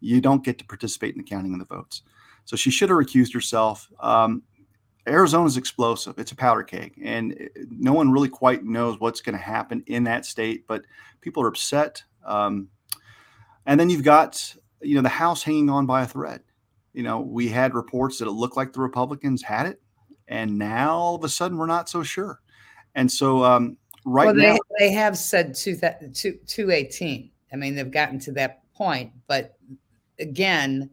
you 0.00 0.20
don't 0.20 0.44
get 0.44 0.58
to 0.58 0.64
participate 0.64 1.14
in 1.14 1.18
the 1.18 1.28
counting 1.28 1.52
of 1.52 1.58
the 1.58 1.74
votes. 1.74 2.02
So 2.44 2.56
she 2.56 2.70
should 2.70 2.88
have 2.88 2.98
recused 2.98 3.34
herself. 3.34 3.88
Um, 4.00 4.42
Arizona's 5.06 5.56
explosive. 5.56 6.18
It's 6.18 6.32
a 6.32 6.36
powder 6.36 6.62
keg, 6.62 6.94
and 7.02 7.48
no 7.70 7.92
one 7.92 8.10
really 8.10 8.28
quite 8.28 8.64
knows 8.64 9.00
what's 9.00 9.20
going 9.20 9.36
to 9.36 9.42
happen 9.42 9.82
in 9.86 10.04
that 10.04 10.26
state. 10.26 10.66
But 10.66 10.82
people 11.20 11.42
are 11.42 11.48
upset. 11.48 12.02
Um, 12.24 12.68
and 13.66 13.78
then 13.78 13.90
you've 13.90 14.02
got 14.02 14.54
you 14.82 14.94
know 14.94 15.02
the 15.02 15.08
House 15.08 15.42
hanging 15.42 15.70
on 15.70 15.86
by 15.86 16.02
a 16.02 16.06
thread. 16.06 16.42
You 16.92 17.02
know, 17.02 17.20
we 17.20 17.48
had 17.48 17.74
reports 17.74 18.18
that 18.18 18.28
it 18.28 18.32
looked 18.32 18.56
like 18.56 18.72
the 18.72 18.80
Republicans 18.80 19.42
had 19.42 19.66
it, 19.66 19.80
and 20.26 20.58
now 20.58 20.96
all 20.96 21.14
of 21.14 21.24
a 21.24 21.28
sudden 21.28 21.58
we're 21.58 21.66
not 21.66 21.88
so 21.88 22.02
sure. 22.02 22.40
And 22.94 23.10
so 23.10 23.44
um, 23.44 23.76
right 24.04 24.26
well, 24.26 24.34
now, 24.34 24.58
they, 24.78 24.88
they 24.88 24.92
have 24.92 25.16
said 25.16 25.54
two, 25.54 25.76
two, 25.76 26.38
218. 26.46 27.30
I 27.52 27.56
mean, 27.56 27.74
they've 27.74 27.90
gotten 27.90 28.18
to 28.20 28.32
that 28.32 28.60
point, 28.74 29.12
but 29.26 29.56
again, 30.18 30.90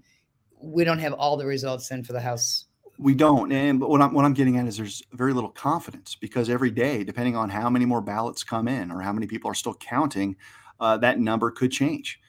we 0.62 0.84
don't 0.84 1.00
have 1.00 1.14
all 1.14 1.38
the 1.38 1.46
results 1.46 1.92
in 1.92 2.04
for 2.04 2.14
the 2.14 2.20
House. 2.20 2.66
We 2.98 3.14
don't. 3.14 3.52
And 3.52 3.80
but 3.80 3.90
what 3.90 4.02
I'm 4.02 4.14
what 4.14 4.24
I'm 4.24 4.34
getting 4.34 4.58
at 4.58 4.68
is 4.68 4.78
there's 4.78 5.04
very 5.12 5.34
little 5.34 5.50
confidence 5.50 6.16
because 6.16 6.50
every 6.50 6.72
day, 6.72 7.04
depending 7.04 7.36
on 7.36 7.50
how 7.50 7.70
many 7.70 7.86
more 7.86 8.02
ballots 8.02 8.44
come 8.44 8.68
in 8.68 8.90
or 8.90 9.02
how 9.02 9.12
many 9.12 9.28
people 9.28 9.52
are 9.52 9.56
still 9.56 9.74
counting, 9.74 10.38
uh, 10.80 10.98
that 10.98 11.20
number 11.20 11.52
could 11.52 11.72
change. 11.72 12.20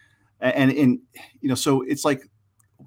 And 0.40 0.72
and 0.72 0.98
you 1.40 1.48
know, 1.48 1.55
so 1.55 1.83
it's 1.83 2.05
like, 2.05 2.29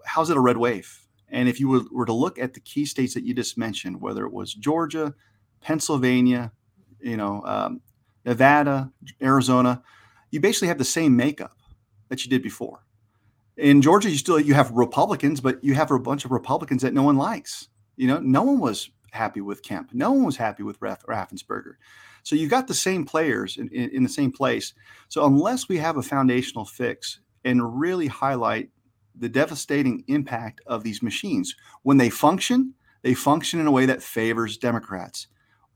how's 0.05 0.29
it 0.29 0.37
a 0.37 0.41
red 0.41 0.57
wave? 0.57 0.93
And 1.29 1.47
if 1.47 1.59
you 1.59 1.69
were, 1.69 1.81
were 1.91 2.05
to 2.05 2.13
look 2.13 2.39
at 2.39 2.53
the 2.53 2.59
key 2.59 2.85
states 2.85 3.13
that 3.13 3.23
you 3.23 3.33
just 3.33 3.57
mentioned, 3.57 4.01
whether 4.01 4.25
it 4.25 4.33
was 4.33 4.53
Georgia, 4.53 5.13
Pennsylvania, 5.61 6.51
you 7.01 7.17
know, 7.17 7.41
um, 7.45 7.81
Nevada, 8.25 8.91
Arizona, 9.21 9.81
you 10.31 10.39
basically 10.39 10.67
have 10.67 10.77
the 10.77 10.85
same 10.85 11.15
makeup 11.15 11.57
that 12.09 12.23
you 12.23 12.29
did 12.29 12.43
before. 12.43 12.83
In 13.57 13.81
Georgia, 13.81 14.09
you 14.09 14.17
still 14.17 14.39
you 14.39 14.53
have 14.53 14.71
Republicans, 14.71 15.41
but 15.41 15.63
you 15.63 15.73
have 15.73 15.91
a 15.91 15.99
bunch 15.99 16.25
of 16.25 16.31
Republicans 16.31 16.81
that 16.81 16.93
no 16.93 17.03
one 17.03 17.17
likes. 17.17 17.67
You 17.97 18.07
know, 18.07 18.19
no 18.19 18.43
one 18.43 18.59
was 18.59 18.89
happy 19.11 19.41
with 19.41 19.63
Kemp. 19.63 19.93
No 19.93 20.11
one 20.11 20.23
was 20.23 20.37
happy 20.37 20.63
with 20.63 20.77
Raff, 20.81 21.03
Raffensperger. 21.05 21.73
So 22.23 22.35
you've 22.35 22.49
got 22.51 22.67
the 22.67 22.73
same 22.73 23.05
players 23.05 23.57
in, 23.57 23.67
in, 23.69 23.89
in 23.89 24.03
the 24.03 24.09
same 24.09 24.31
place. 24.31 24.73
So 25.07 25.25
unless 25.25 25.67
we 25.67 25.77
have 25.77 25.97
a 25.97 26.03
foundational 26.03 26.65
fix 26.65 27.19
and 27.43 27.79
really 27.79 28.07
highlight 28.07 28.69
the 29.15 29.29
devastating 29.29 30.03
impact 30.07 30.61
of 30.65 30.83
these 30.83 31.01
machines, 31.01 31.55
when 31.83 31.97
they 31.97 32.09
function, 32.09 32.73
they 33.01 33.13
function 33.13 33.59
in 33.59 33.67
a 33.67 33.71
way 33.71 33.85
that 33.85 34.03
favors 34.03 34.57
Democrats 34.57 35.27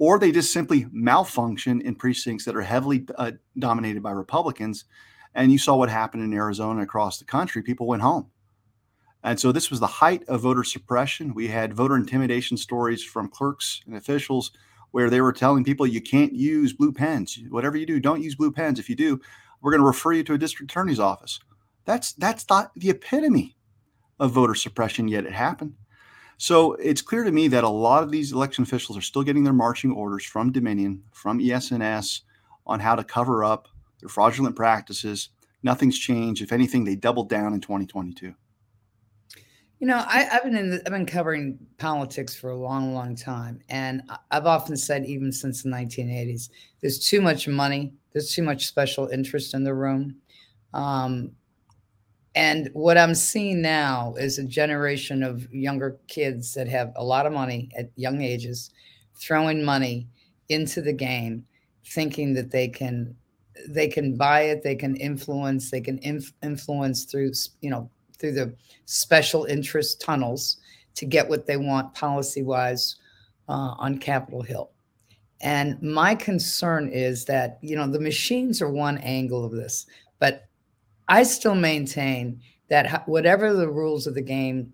or 0.03 0.19
they 0.19 0.33
just 0.33 0.51
simply 0.51 0.85
malfunction 0.91 1.79
in 1.79 1.95
precincts 1.95 2.43
that 2.43 2.57
are 2.57 2.61
heavily 2.61 3.05
uh, 3.17 3.31
dominated 3.57 4.03
by 4.03 4.11
Republicans. 4.11 4.83
And 5.33 5.49
you 5.49 5.57
saw 5.57 5.77
what 5.77 5.87
happened 5.87 6.23
in 6.23 6.33
Arizona 6.33 6.81
across 6.81 7.19
the 7.19 7.23
country. 7.23 7.63
People 7.63 7.87
went 7.87 8.01
home. 8.01 8.29
And 9.23 9.39
so 9.39 9.53
this 9.53 9.69
was 9.69 9.79
the 9.79 9.87
height 9.87 10.25
of 10.27 10.41
voter 10.41 10.65
suppression. 10.65 11.33
We 11.33 11.47
had 11.47 11.73
voter 11.73 11.95
intimidation 11.95 12.57
stories 12.57 13.01
from 13.01 13.29
clerks 13.29 13.81
and 13.87 13.95
officials 13.95 14.51
where 14.91 15.09
they 15.09 15.21
were 15.21 15.31
telling 15.31 15.63
people 15.63 15.87
you 15.87 16.01
can't 16.01 16.33
use 16.33 16.73
blue 16.73 16.91
pens. 16.91 17.39
Whatever 17.47 17.77
you 17.77 17.85
do, 17.85 18.01
don't 18.01 18.21
use 18.21 18.35
blue 18.35 18.51
pens. 18.51 18.79
If 18.79 18.89
you 18.89 18.97
do, 18.97 19.21
we're 19.61 19.71
going 19.71 19.79
to 19.79 19.87
refer 19.87 20.11
you 20.11 20.25
to 20.25 20.33
a 20.33 20.37
district 20.37 20.69
attorney's 20.69 20.99
office. 20.99 21.39
That's 21.85 22.11
that's 22.11 22.49
not 22.49 22.73
the 22.75 22.89
epitome 22.89 23.55
of 24.19 24.31
voter 24.31 24.55
suppression, 24.55 25.07
yet 25.07 25.25
it 25.25 25.31
happened. 25.31 25.75
So 26.43 26.73
it's 26.73 27.01
clear 27.01 27.23
to 27.23 27.31
me 27.31 27.47
that 27.47 27.63
a 27.63 27.69
lot 27.69 28.03
of 28.03 28.11
these 28.11 28.33
election 28.33 28.63
officials 28.63 28.97
are 28.97 29.01
still 29.01 29.23
getting 29.23 29.45
their 29.45 29.53
marching 29.53 29.93
orders 29.93 30.25
from 30.25 30.51
Dominion, 30.51 31.01
from 31.13 31.39
ES&S 31.39 32.23
on 32.67 32.81
how 32.81 32.97
to 32.97 33.03
cover 33.05 33.45
up 33.45 33.69
their 34.01 34.09
fraudulent 34.09 34.53
practices. 34.53 35.29
Nothing's 35.63 35.97
changed. 35.97 36.41
If 36.41 36.51
anything, 36.51 36.83
they 36.83 36.97
doubled 36.97 37.29
down 37.29 37.53
in 37.53 37.61
2022. 37.61 38.35
You 39.79 39.87
know, 39.87 40.03
I, 40.05 40.23
have 40.23 40.43
been 40.43 40.57
in 40.57 40.69
the, 40.71 40.81
I've 40.85 40.91
been 40.91 41.05
covering 41.05 41.59
politics 41.77 42.35
for 42.35 42.49
a 42.49 42.57
long, 42.57 42.93
long 42.93 43.15
time, 43.15 43.61
and 43.69 44.01
I've 44.29 44.45
often 44.45 44.75
said, 44.75 45.05
even 45.05 45.31
since 45.31 45.63
the 45.63 45.69
1980s, 45.69 46.49
there's 46.81 46.99
too 46.99 47.21
much 47.21 47.47
money, 47.47 47.93
there's 48.11 48.35
too 48.35 48.43
much 48.43 48.67
special 48.67 49.07
interest 49.07 49.53
in 49.53 49.63
the 49.63 49.73
room. 49.73 50.17
Um, 50.73 51.37
and 52.35 52.69
what 52.73 52.97
I'm 52.97 53.13
seeing 53.13 53.61
now 53.61 54.15
is 54.17 54.39
a 54.39 54.43
generation 54.43 55.21
of 55.21 55.51
younger 55.53 55.99
kids 56.07 56.53
that 56.55 56.67
have 56.67 56.91
a 56.95 57.03
lot 57.03 57.25
of 57.25 57.33
money 57.33 57.69
at 57.77 57.91
young 57.95 58.21
ages, 58.21 58.71
throwing 59.15 59.63
money 59.63 60.07
into 60.49 60.81
the 60.81 60.93
game, 60.93 61.45
thinking 61.85 62.33
that 62.33 62.51
they 62.51 62.67
can 62.67 63.15
they 63.69 63.87
can 63.87 64.15
buy 64.17 64.41
it, 64.41 64.63
they 64.63 64.75
can 64.75 64.95
influence, 64.95 65.69
they 65.69 65.79
can 65.79 65.99
inf- 65.99 66.33
influence 66.41 67.05
through 67.05 67.33
you 67.61 67.69
know 67.69 67.89
through 68.17 68.31
the 68.31 68.55
special 68.85 69.45
interest 69.45 70.01
tunnels 70.01 70.57
to 70.95 71.05
get 71.05 71.29
what 71.29 71.45
they 71.45 71.57
want 71.57 71.93
policy 71.93 72.41
wise 72.41 72.95
uh, 73.47 73.75
on 73.77 73.97
Capitol 73.99 74.41
Hill. 74.41 74.71
And 75.41 75.81
my 75.81 76.15
concern 76.15 76.89
is 76.89 77.25
that 77.25 77.59
you 77.61 77.75
know 77.75 77.85
the 77.85 77.99
machines 77.99 78.59
are 78.59 78.71
one 78.71 78.97
angle 78.99 79.45
of 79.45 79.51
this, 79.51 79.85
but 80.17 80.47
I 81.07 81.23
still 81.23 81.55
maintain 81.55 82.41
that 82.69 83.07
whatever 83.07 83.53
the 83.53 83.69
rules 83.69 84.07
of 84.07 84.15
the 84.15 84.21
game 84.21 84.73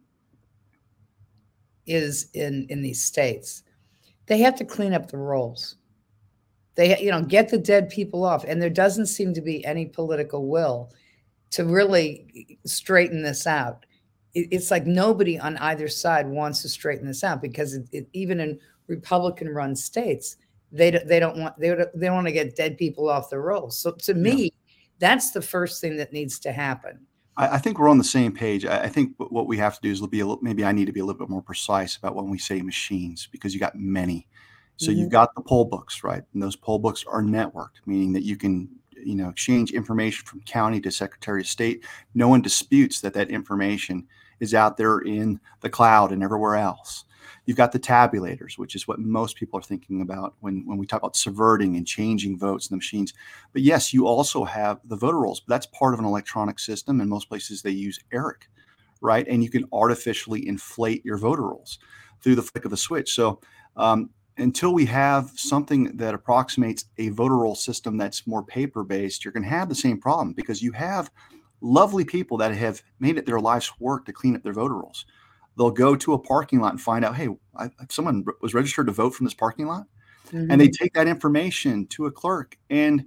is 1.86 2.30
in 2.34 2.68
in 2.70 2.82
these 2.82 3.04
states, 3.04 3.64
they 4.28 4.38
have 4.40 4.56
to 4.58 4.66
clean 4.66 4.94
up 4.94 5.10
the 5.10 5.18
rolls. 5.18 5.76
They 6.76 7.00
you 7.00 7.12
know 7.12 7.24
get 7.24 7.50
the 7.50 7.58
dead 7.58 7.90
people 7.90 8.24
off, 8.24 8.46
and 8.46 8.62
there 8.62 8.70
doesn't 8.70 9.08
seem 9.08 9.34
to 9.34 9.42
be 9.42 9.66
any 9.66 9.86
political 9.86 10.48
will 10.48 10.92
to 11.52 11.66
really 11.66 12.60
straighten 12.66 13.24
this 13.24 13.48
out. 13.48 13.86
It's 14.36 14.70
like 14.70 14.86
nobody 14.86 15.40
on 15.40 15.58
either 15.58 15.88
side 15.88 16.28
wants 16.28 16.62
to 16.62 16.70
straighten 16.70 17.08
this 17.08 17.24
out 17.24 17.42
because 17.42 17.74
it, 17.74 17.90
it, 17.92 18.08
even 18.14 18.40
in 18.40 18.60
Republican-run 18.86 19.76
states, 19.76 20.38
they 20.72 20.92
don't, 20.92 21.08
they 21.08 21.20
don't 21.20 21.38
want 21.38 21.60
they 21.60 21.70
they 21.70 22.06
don't 22.06 22.16
want 22.16 22.28
to 22.28 22.34
get 22.34 22.56
dead 22.56 22.78
people 22.78 23.10
off 23.10 23.32
the 23.32 23.40
rolls. 23.40 23.80
So 23.80 23.92
to 23.92 24.14
me, 24.14 24.54
that's 25.00 25.32
the 25.32 25.42
first 25.42 25.82
thing 25.82 25.98
that 25.98 26.14
needs 26.14 26.40
to 26.40 26.52
happen. 26.52 27.00
I, 27.38 27.56
I 27.56 27.58
think 27.58 27.80
we're 27.80 27.90
on 27.90 27.98
the 27.98 28.04
same 28.04 28.32
page. 28.32 28.66
I, 28.66 28.84
I, 28.84 28.90
think 28.90 29.16
what 29.18 29.48
we 29.48 29.58
have 29.58 29.76
to 29.76 29.82
do 29.82 29.92
is 29.92 30.06
be 30.08 30.20
a 30.20 30.26
little, 30.26 30.44
maybe 30.44 30.64
I 30.64 30.72
need 30.72 30.86
to 30.86 30.92
be 30.92 31.00
a 31.00 31.06
little 31.06 31.20
bit 31.20 31.30
more 31.30 31.42
precise 31.42 31.96
about 31.96 32.16
when 32.16 32.30
we 32.30 32.38
say 32.38 32.62
machines 32.62 33.28
because 33.32 33.54
you 33.54 33.60
got 33.60 33.76
many. 33.76 34.28
So 34.78 34.92
mm-hmm. 34.92 35.00
you've 35.00 35.10
got 35.10 35.34
the 35.36 35.42
poll 35.42 35.66
books, 35.66 36.04
right? 36.04 36.24
And 36.34 36.44
those 36.44 36.56
poll 36.56 36.80
books 36.80 37.04
are 37.08 37.22
networked, 37.22 37.82
meaning 37.86 38.14
that 38.14 38.24
you 38.24 38.38
can 38.38 38.70
you 39.04 39.16
know 39.16 39.30
exchange 39.30 39.72
information 39.72 40.26
from 40.26 40.42
county 40.42 40.82
to 40.82 40.92
secretary 40.92 41.42
of 41.42 41.48
state 41.48 41.86
no 42.14 42.28
one 42.28 42.42
disputes 42.42 43.02
that 43.02 43.14
that 43.14 43.30
information 43.30 44.06
is 44.40 44.54
out 44.54 44.78
there 44.78 45.00
in 45.00 45.40
the 45.62 45.70
cloud 45.70 46.12
and 46.12 46.24
everywhere 46.24 46.56
else 46.56 47.06
You've 47.46 47.58
got 47.58 47.72
the 47.72 47.80
tabulators, 47.80 48.58
which 48.58 48.76
is 48.76 48.88
what 48.88 49.00
most 49.00 49.36
people 49.36 49.60
are 49.60 49.64
thinking 49.64 50.02
about 50.02 50.36
when, 50.40 50.64
when 50.66 50.78
we 50.78 50.86
talk 50.86 51.02
about 51.02 51.16
subverting 51.16 51.76
and 51.76 51.86
changing 51.86 52.38
votes 52.38 52.68
in 52.68 52.74
the 52.74 52.78
machines. 52.78 53.14
But 53.54 53.62
yes, 53.62 53.94
you 53.94 54.08
also 54.08 54.44
have 54.44 54.80
the 54.86 54.96
voter 54.96 55.20
rolls. 55.20 55.42
That's 55.48 55.66
part 55.68 55.94
of 55.94 56.00
an 56.00 56.06
electronic 56.06 56.60
system. 56.60 57.02
In 57.02 57.10
most 57.10 57.30
places, 57.30 57.62
they 57.62 57.72
use 57.72 58.00
ERIC, 58.12 58.48
right? 59.02 59.28
And 59.28 59.44
you 59.44 59.50
can 59.50 59.66
artificially 59.72 60.48
inflate 60.48 61.04
your 61.06 61.18
voter 61.18 61.44
rolls 61.44 61.80
through 62.22 62.36
the 62.36 62.44
flick 62.44 62.66
of 62.66 62.74
a 62.74 62.78
switch. 62.78 63.14
So 63.14 63.40
um, 63.78 64.10
until 64.38 64.74
we 64.74 64.86
have 64.86 65.32
something 65.36 65.96
that 65.98 66.14
approximates 66.14 66.86
a 66.98 67.10
voter 67.10 67.38
roll 67.38 67.56
system 67.56 67.98
that's 67.98 68.28
more 68.28 68.44
paper 68.44 68.84
based, 68.84 69.24
you're 69.24 69.32
going 69.32 69.44
to 69.44 69.50
have 69.50 69.70
the 69.70 69.76
same 69.76 70.00
problem 70.00 70.34
because 70.34 70.62
you 70.62 70.72
have 70.72 71.12
lovely 71.62 72.06
people 72.06 72.38
that 72.38 72.56
have 72.56 72.82
made 73.00 73.18
it 73.18 73.26
their 73.26 73.40
life's 73.40 73.80
work 73.80 74.06
to 74.06 74.14
clean 74.14 74.36
up 74.36 74.44
their 74.44 74.54
voter 74.54 74.76
rolls 74.76 75.06
they'll 75.60 75.72
go 75.72 75.94
to 75.94 76.14
a 76.14 76.20
parking 76.20 76.62
lot 76.62 76.72
and 76.72 76.82
find 76.82 77.04
out, 77.04 77.18
hey, 77.18 77.28
I, 77.58 77.70
someone 77.90 78.24
was 78.42 78.54
registered 78.54 78.88
to 78.88 78.94
vote 78.94 79.14
from 79.14 79.26
this 79.26 79.34
parking 79.34 79.68
lot. 79.68 79.84
Mm-hmm. 80.28 80.50
And 80.50 80.62
they 80.62 80.70
mm-hmm. 80.70 80.84
take 80.84 80.94
that 80.94 81.08
information 81.08 81.86
to 81.88 82.06
a 82.06 82.12
clerk. 82.12 82.58
And 82.70 83.04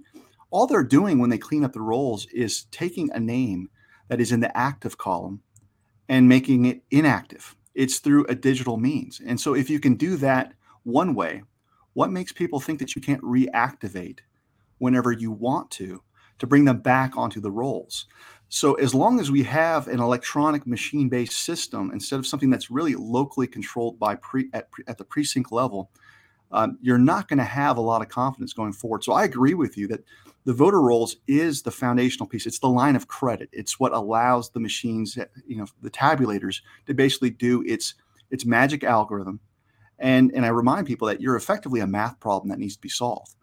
all 0.51 0.67
they're 0.67 0.83
doing 0.83 1.17
when 1.17 1.31
they 1.31 1.39
clean 1.39 1.65
up 1.65 1.73
the 1.73 1.81
rolls 1.81 2.27
is 2.27 2.65
taking 2.65 3.09
a 3.11 3.19
name 3.19 3.69
that 4.07 4.21
is 4.21 4.31
in 4.31 4.39
the 4.39 4.55
active 4.55 4.99
column 4.99 5.41
and 6.07 6.29
making 6.29 6.65
it 6.65 6.83
inactive. 6.91 7.55
It's 7.73 7.97
through 7.97 8.25
a 8.25 8.35
digital 8.35 8.77
means. 8.77 9.19
And 9.25 9.41
so 9.41 9.55
if 9.55 9.67
you 9.67 9.79
can 9.79 9.95
do 9.95 10.15
that 10.17 10.53
one 10.83 11.15
way, 11.15 11.41
what 11.93 12.11
makes 12.11 12.31
people 12.31 12.59
think 12.59 12.77
that 12.79 12.95
you 12.95 13.01
can't 13.01 13.21
reactivate 13.23 14.19
whenever 14.77 15.11
you 15.11 15.31
want 15.31 15.71
to 15.71 16.03
to 16.37 16.45
bring 16.45 16.65
them 16.65 16.79
back 16.81 17.17
onto 17.17 17.39
the 17.41 17.51
rolls? 17.51 18.05
So 18.53 18.75
as 18.75 18.93
long 18.93 19.19
as 19.19 19.31
we 19.31 19.41
have 19.45 19.87
an 19.87 19.99
electronic 19.99 20.67
machine-based 20.67 21.33
system 21.33 21.89
instead 21.91 22.19
of 22.19 22.27
something 22.27 22.51
that's 22.51 22.69
really 22.69 22.93
locally 22.93 23.47
controlled 23.47 23.97
by 23.97 24.13
pre 24.13 24.47
at, 24.53 24.67
at 24.85 24.99
the 24.99 25.03
precinct 25.03 25.51
level, 25.51 25.89
um, 26.51 26.77
you're 26.79 26.99
not 26.99 27.27
going 27.27 27.39
to 27.39 27.45
have 27.45 27.77
a 27.77 27.81
lot 27.81 28.03
of 28.03 28.09
confidence 28.09 28.53
going 28.53 28.71
forward. 28.71 29.03
So 29.03 29.11
I 29.11 29.23
agree 29.23 29.55
with 29.55 29.75
you 29.75 29.87
that 29.87 30.03
the 30.45 30.53
voter 30.53 30.79
rolls 30.83 31.15
is 31.27 31.63
the 31.63 31.71
foundational 31.71 32.27
piece. 32.27 32.45
It's 32.45 32.59
the 32.59 32.69
line 32.69 32.95
of 32.95 33.07
credit. 33.07 33.49
It's 33.51 33.79
what 33.79 33.91
allows 33.91 34.51
the 34.51 34.59
machines, 34.59 35.17
you 35.47 35.57
know, 35.57 35.65
the 35.81 35.89
tabulators 35.89 36.61
to 36.85 36.93
basically 36.93 37.31
do 37.31 37.63
its 37.65 37.95
its 38.29 38.45
magic 38.45 38.83
algorithm. 38.83 39.39
And 39.97 40.31
and 40.35 40.45
I 40.45 40.49
remind 40.49 40.85
people 40.85 41.07
that 41.07 41.21
you're 41.21 41.37
effectively 41.37 41.79
a 41.79 41.87
math 41.87 42.19
problem 42.19 42.49
that 42.49 42.59
needs 42.59 42.75
to 42.75 42.81
be 42.81 42.89
solved. 42.89 43.33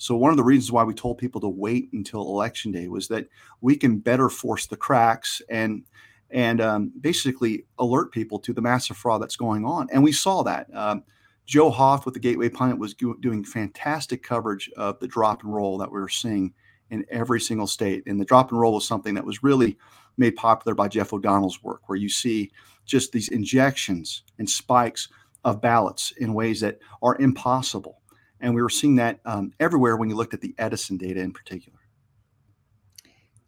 So 0.00 0.16
one 0.16 0.30
of 0.30 0.38
the 0.38 0.44
reasons 0.44 0.72
why 0.72 0.82
we 0.82 0.94
told 0.94 1.18
people 1.18 1.42
to 1.42 1.48
wait 1.48 1.90
until 1.92 2.22
election 2.22 2.72
day 2.72 2.88
was 2.88 3.08
that 3.08 3.28
we 3.60 3.76
can 3.76 3.98
better 3.98 4.30
force 4.30 4.66
the 4.66 4.76
cracks 4.76 5.42
and 5.50 5.84
and 6.30 6.62
um, 6.62 6.90
basically 6.98 7.66
alert 7.78 8.10
people 8.10 8.38
to 8.38 8.54
the 8.54 8.62
massive 8.62 8.96
fraud 8.96 9.20
that's 9.20 9.36
going 9.36 9.66
on. 9.66 9.88
And 9.92 10.02
we 10.02 10.12
saw 10.12 10.42
that. 10.44 10.74
Um, 10.74 11.02
Joe 11.44 11.70
Hoft 11.70 12.06
with 12.06 12.14
the 12.14 12.20
Gateway 12.20 12.48
Pundit 12.48 12.78
was 12.78 12.94
doing 12.94 13.44
fantastic 13.44 14.22
coverage 14.22 14.70
of 14.76 14.98
the 15.00 15.08
drop 15.08 15.42
and 15.42 15.52
roll 15.52 15.76
that 15.78 15.92
we 15.92 16.00
were 16.00 16.08
seeing 16.08 16.54
in 16.88 17.04
every 17.10 17.40
single 17.40 17.66
state. 17.66 18.04
And 18.06 18.18
the 18.18 18.24
drop 18.24 18.52
and 18.52 18.60
roll 18.60 18.74
was 18.74 18.86
something 18.86 19.14
that 19.16 19.26
was 19.26 19.42
really 19.42 19.76
made 20.16 20.36
popular 20.36 20.74
by 20.74 20.88
Jeff 20.88 21.12
O'Donnell's 21.12 21.62
work, 21.62 21.88
where 21.88 21.98
you 21.98 22.08
see 22.08 22.52
just 22.86 23.12
these 23.12 23.28
injections 23.28 24.22
and 24.38 24.48
spikes 24.48 25.08
of 25.44 25.60
ballots 25.60 26.12
in 26.18 26.32
ways 26.32 26.60
that 26.60 26.78
are 27.02 27.18
impossible 27.18 27.99
and 28.40 28.54
we 28.54 28.62
were 28.62 28.70
seeing 28.70 28.96
that 28.96 29.20
um, 29.24 29.52
everywhere 29.60 29.96
when 29.96 30.08
you 30.08 30.16
looked 30.16 30.34
at 30.34 30.40
the 30.40 30.54
Edison 30.58 30.96
data 30.96 31.20
in 31.20 31.32
particular. 31.32 31.78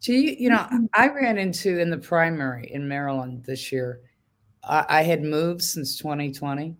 Do 0.01 0.13
you, 0.13 0.35
you 0.37 0.49
know, 0.49 0.67
I 0.93 1.07
ran 1.07 1.37
into 1.37 1.79
in 1.79 1.89
the 1.89 1.97
primary 1.97 2.69
in 2.71 2.87
Maryland 2.87 3.45
this 3.45 3.71
year. 3.71 4.01
I, 4.63 4.85
I 4.89 5.03
had 5.03 5.23
moved 5.23 5.61
since 5.61 5.97
2020. 5.97 6.75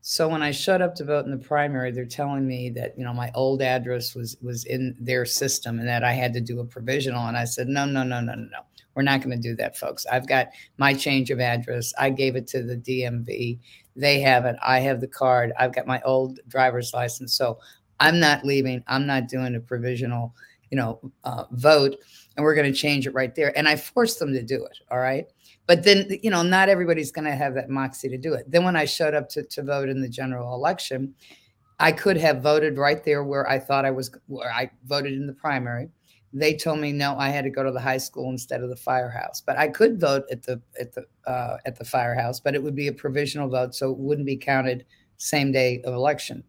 So 0.00 0.28
when 0.28 0.42
I 0.42 0.50
showed 0.50 0.80
up 0.80 0.96
to 0.96 1.04
vote 1.04 1.26
in 1.26 1.30
the 1.30 1.36
primary, 1.36 1.92
they're 1.92 2.04
telling 2.04 2.46
me 2.46 2.70
that 2.70 2.98
you 2.98 3.04
know 3.04 3.12
my 3.12 3.30
old 3.34 3.62
address 3.62 4.16
was 4.16 4.36
was 4.42 4.64
in 4.64 4.96
their 4.98 5.24
system 5.24 5.78
and 5.78 5.86
that 5.86 6.02
I 6.02 6.12
had 6.12 6.32
to 6.32 6.40
do 6.40 6.60
a 6.60 6.64
provisional. 6.64 7.26
And 7.26 7.36
I 7.36 7.44
said, 7.44 7.68
no, 7.68 7.84
no, 7.84 8.02
no, 8.02 8.20
no, 8.20 8.34
no, 8.34 8.42
no. 8.42 8.58
We're 8.94 9.02
not 9.02 9.22
going 9.22 9.40
to 9.40 9.48
do 9.48 9.54
that, 9.56 9.76
folks. 9.76 10.04
I've 10.06 10.26
got 10.26 10.48
my 10.76 10.92
change 10.92 11.30
of 11.30 11.40
address. 11.40 11.94
I 11.98 12.10
gave 12.10 12.36
it 12.36 12.46
to 12.48 12.62
the 12.62 12.76
DMV. 12.76 13.58
They 13.94 14.20
have 14.20 14.44
it. 14.44 14.56
I 14.62 14.80
have 14.80 15.00
the 15.00 15.08
card. 15.08 15.52
I've 15.58 15.74
got 15.74 15.86
my 15.86 16.00
old 16.02 16.40
driver's 16.48 16.94
license. 16.94 17.34
So 17.34 17.58
I'm 18.00 18.18
not 18.18 18.44
leaving. 18.44 18.82
I'm 18.86 19.06
not 19.06 19.28
doing 19.28 19.54
a 19.54 19.60
provisional, 19.60 20.34
you 20.70 20.76
know, 20.76 21.12
uh, 21.24 21.44
vote. 21.52 21.96
And 22.36 22.44
we're 22.44 22.54
going 22.54 22.72
to 22.72 22.78
change 22.78 23.06
it 23.06 23.14
right 23.14 23.34
there. 23.34 23.56
And 23.56 23.68
I 23.68 23.76
forced 23.76 24.18
them 24.18 24.32
to 24.32 24.42
do 24.42 24.64
it. 24.64 24.78
All 24.90 24.98
right. 24.98 25.26
But 25.66 25.84
then, 25.84 26.18
you 26.22 26.30
know, 26.30 26.42
not 26.42 26.68
everybody's 26.68 27.12
going 27.12 27.26
to 27.26 27.36
have 27.36 27.54
that 27.54 27.70
moxie 27.70 28.08
to 28.08 28.18
do 28.18 28.34
it. 28.34 28.50
Then 28.50 28.64
when 28.64 28.76
I 28.76 28.84
showed 28.84 29.14
up 29.14 29.28
to, 29.30 29.42
to 29.42 29.62
vote 29.62 29.88
in 29.88 30.00
the 30.00 30.08
general 30.08 30.54
election, 30.54 31.14
I 31.78 31.92
could 31.92 32.16
have 32.16 32.42
voted 32.42 32.78
right 32.78 33.04
there 33.04 33.22
where 33.24 33.48
I 33.48 33.58
thought 33.58 33.84
I 33.84 33.90
was, 33.90 34.10
where 34.26 34.52
I 34.52 34.70
voted 34.84 35.12
in 35.12 35.26
the 35.26 35.32
primary. 35.32 35.88
They 36.32 36.54
told 36.56 36.78
me 36.80 36.92
no, 36.92 37.16
I 37.18 37.28
had 37.28 37.44
to 37.44 37.50
go 37.50 37.62
to 37.62 37.70
the 37.70 37.80
high 37.80 37.98
school 37.98 38.30
instead 38.30 38.62
of 38.62 38.70
the 38.70 38.76
firehouse. 38.76 39.40
But 39.40 39.58
I 39.58 39.68
could 39.68 40.00
vote 40.00 40.24
at 40.30 40.42
the 40.42 40.60
at 40.80 40.92
the 40.92 41.04
uh, 41.26 41.58
at 41.66 41.76
the 41.76 41.84
firehouse, 41.84 42.40
but 42.40 42.54
it 42.54 42.62
would 42.62 42.74
be 42.74 42.88
a 42.88 42.92
provisional 42.92 43.48
vote, 43.48 43.74
so 43.74 43.90
it 43.90 43.98
wouldn't 43.98 44.26
be 44.26 44.36
counted 44.36 44.86
same 45.18 45.52
day 45.52 45.82
of 45.84 45.94
election. 45.94 46.42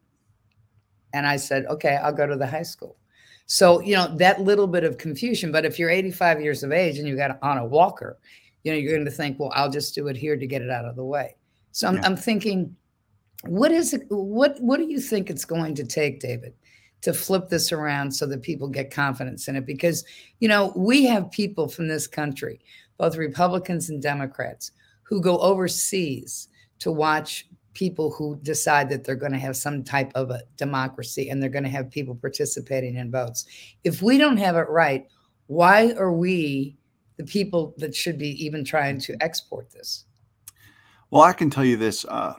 And 1.13 1.27
I 1.27 1.35
said, 1.35 1.65
okay, 1.67 1.97
I'll 1.97 2.13
go 2.13 2.25
to 2.25 2.35
the 2.35 2.47
high 2.47 2.63
school. 2.63 2.97
So 3.45 3.81
you 3.81 3.95
know 3.95 4.15
that 4.17 4.41
little 4.41 4.67
bit 4.67 4.83
of 4.83 4.97
confusion. 4.97 5.51
But 5.51 5.65
if 5.65 5.77
you're 5.77 5.89
85 5.89 6.41
years 6.41 6.63
of 6.63 6.71
age 6.71 6.97
and 6.97 7.07
you 7.07 7.15
got 7.15 7.37
on 7.41 7.57
a 7.57 7.65
walker, 7.65 8.17
you 8.63 8.71
know 8.71 8.77
you're 8.77 8.93
going 8.93 9.05
to 9.05 9.11
think, 9.11 9.39
well, 9.39 9.51
I'll 9.53 9.69
just 9.69 9.93
do 9.93 10.07
it 10.07 10.15
here 10.15 10.37
to 10.37 10.47
get 10.47 10.61
it 10.61 10.69
out 10.69 10.85
of 10.85 10.95
the 10.95 11.03
way. 11.03 11.35
So 11.71 11.87
I'm, 11.87 11.95
Yeah. 11.95 12.05
I'm 12.05 12.15
thinking, 12.15 12.75
what 13.43 13.71
is 13.71 13.93
it? 13.93 14.03
What 14.07 14.59
what 14.61 14.77
do 14.77 14.85
you 14.85 14.99
think 14.99 15.29
it's 15.29 15.45
going 15.45 15.75
to 15.75 15.83
take, 15.83 16.19
David? 16.21 16.53
To 17.03 17.13
flip 17.13 17.49
this 17.49 17.71
around 17.71 18.11
so 18.11 18.25
that 18.25 18.41
people 18.41 18.67
get 18.67 18.89
confidence 18.89 19.47
in 19.47 19.55
it 19.55 19.65
because 19.65 20.03
you 20.39 20.47
know 20.47 20.73
we 20.75 21.05
have 21.05 21.31
people 21.31 21.67
from 21.67 21.87
this 21.87 22.07
country 22.07 22.59
both 22.97 23.17
republicans 23.17 23.89
and 23.89 24.01
democrats 24.01 24.71
who 25.03 25.21
go 25.21 25.37
overseas 25.39 26.47
to 26.79 26.91
watch 26.91 27.47
people 27.73 28.11
who 28.11 28.37
decide 28.43 28.89
that 28.89 29.03
they're 29.03 29.15
going 29.15 29.31
to 29.31 29.39
have 29.39 29.55
some 29.55 29.83
type 29.83 30.11
of 30.15 30.29
a 30.29 30.41
democracy 30.57 31.29
and 31.29 31.41
they're 31.41 31.49
going 31.49 31.63
to 31.63 31.69
have 31.69 31.89
people 31.89 32.15
participating 32.15 32.95
in 32.95 33.11
votes 33.11 33.45
if 33.83 34.01
we 34.01 34.17
don't 34.17 34.37
have 34.37 34.55
it 34.55 34.69
right 34.69 35.07
why 35.47 35.91
are 35.93 36.13
we 36.13 36.77
the 37.17 37.23
people 37.23 37.73
that 37.77 37.95
should 37.95 38.17
be 38.17 38.43
even 38.43 38.63
trying 38.63 38.99
to 38.99 39.15
export 39.21 39.69
this 39.71 40.05
Well, 41.11 41.21
I 41.21 41.33
can 41.33 41.49
tell 41.49 41.63
you 41.65 41.77
this. 41.77 42.05
Uh, 42.05 42.33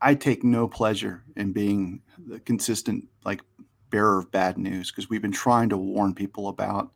I- 0.00 0.14
take 0.14 0.42
no 0.42 0.66
pleasure 0.66 1.22
in 1.36 1.52
being 1.52 2.00
the 2.26 2.40
consistent, 2.40 3.04
like, 3.24 3.42
bearer 3.90 4.18
of 4.18 4.30
bad 4.30 4.58
news 4.58 4.90
because 4.90 5.08
we've 5.08 5.22
been 5.22 5.32
trying 5.32 5.68
to 5.70 5.76
warn 5.76 6.14
people 6.14 6.48
about 6.48 6.92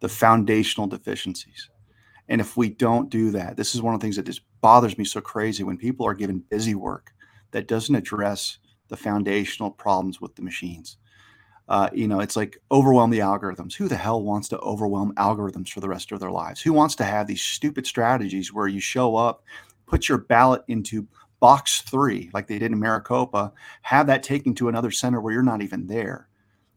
the 0.00 0.08
foundational 0.08 0.86
deficiencies. 0.86 1.68
And 2.28 2.40
if 2.40 2.56
we 2.56 2.70
don't 2.70 3.10
do 3.10 3.30
that, 3.30 3.56
this 3.56 3.74
is 3.74 3.82
one 3.82 3.94
of 3.94 4.00
the 4.00 4.04
things 4.04 4.16
that 4.16 4.26
just 4.26 4.42
bothers 4.60 4.96
me 4.96 5.04
so 5.04 5.20
crazy 5.20 5.64
when 5.64 5.76
people 5.76 6.06
are 6.06 6.14
given 6.14 6.44
busy 6.50 6.74
work 6.74 7.12
that 7.50 7.68
doesn't 7.68 7.94
address 7.94 8.58
the 8.88 8.96
foundational 8.96 9.70
problems 9.70 10.20
with 10.20 10.34
the 10.34 10.42
machines. 10.42 10.96
Uh, 11.68 11.88
you 11.92 12.08
know, 12.08 12.20
it's 12.20 12.36
like 12.36 12.58
overwhelm 12.70 13.10
the 13.10 13.20
algorithms. 13.20 13.74
Who 13.74 13.88
the 13.88 13.96
hell 13.96 14.22
wants 14.22 14.48
to 14.48 14.58
overwhelm 14.58 15.14
algorithms 15.14 15.68
for 15.68 15.80
the 15.80 15.88
rest 15.88 16.12
of 16.12 16.20
their 16.20 16.30
lives? 16.30 16.60
Who 16.60 16.72
wants 16.72 16.94
to 16.96 17.04
have 17.04 17.26
these 17.26 17.42
stupid 17.42 17.86
strategies 17.86 18.52
where 18.52 18.66
you 18.66 18.80
show 18.80 19.16
up, 19.16 19.44
put 19.86 20.08
your 20.08 20.18
ballot 20.18 20.62
into 20.68 21.06
box 21.40 21.82
three, 21.82 22.30
like 22.32 22.46
they 22.46 22.58
did 22.58 22.72
in 22.72 22.78
Maricopa, 22.78 23.52
have 23.82 24.06
that 24.06 24.22
taken 24.22 24.54
to 24.54 24.68
another 24.68 24.90
center 24.90 25.20
where 25.20 25.32
you're 25.32 25.42
not 25.42 25.62
even 25.62 25.86
there, 25.86 26.28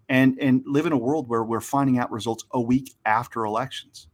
and 0.10 0.38
and 0.40 0.64
live 0.66 0.86
in 0.86 0.92
a 0.94 0.98
world 0.98 1.28
where 1.28 1.44
we're 1.44 1.62
finding 1.62 1.98
out 1.98 2.12
results 2.12 2.44
a 2.52 2.62
week 2.62 2.94
after 3.06 3.44
elections. 3.46 4.08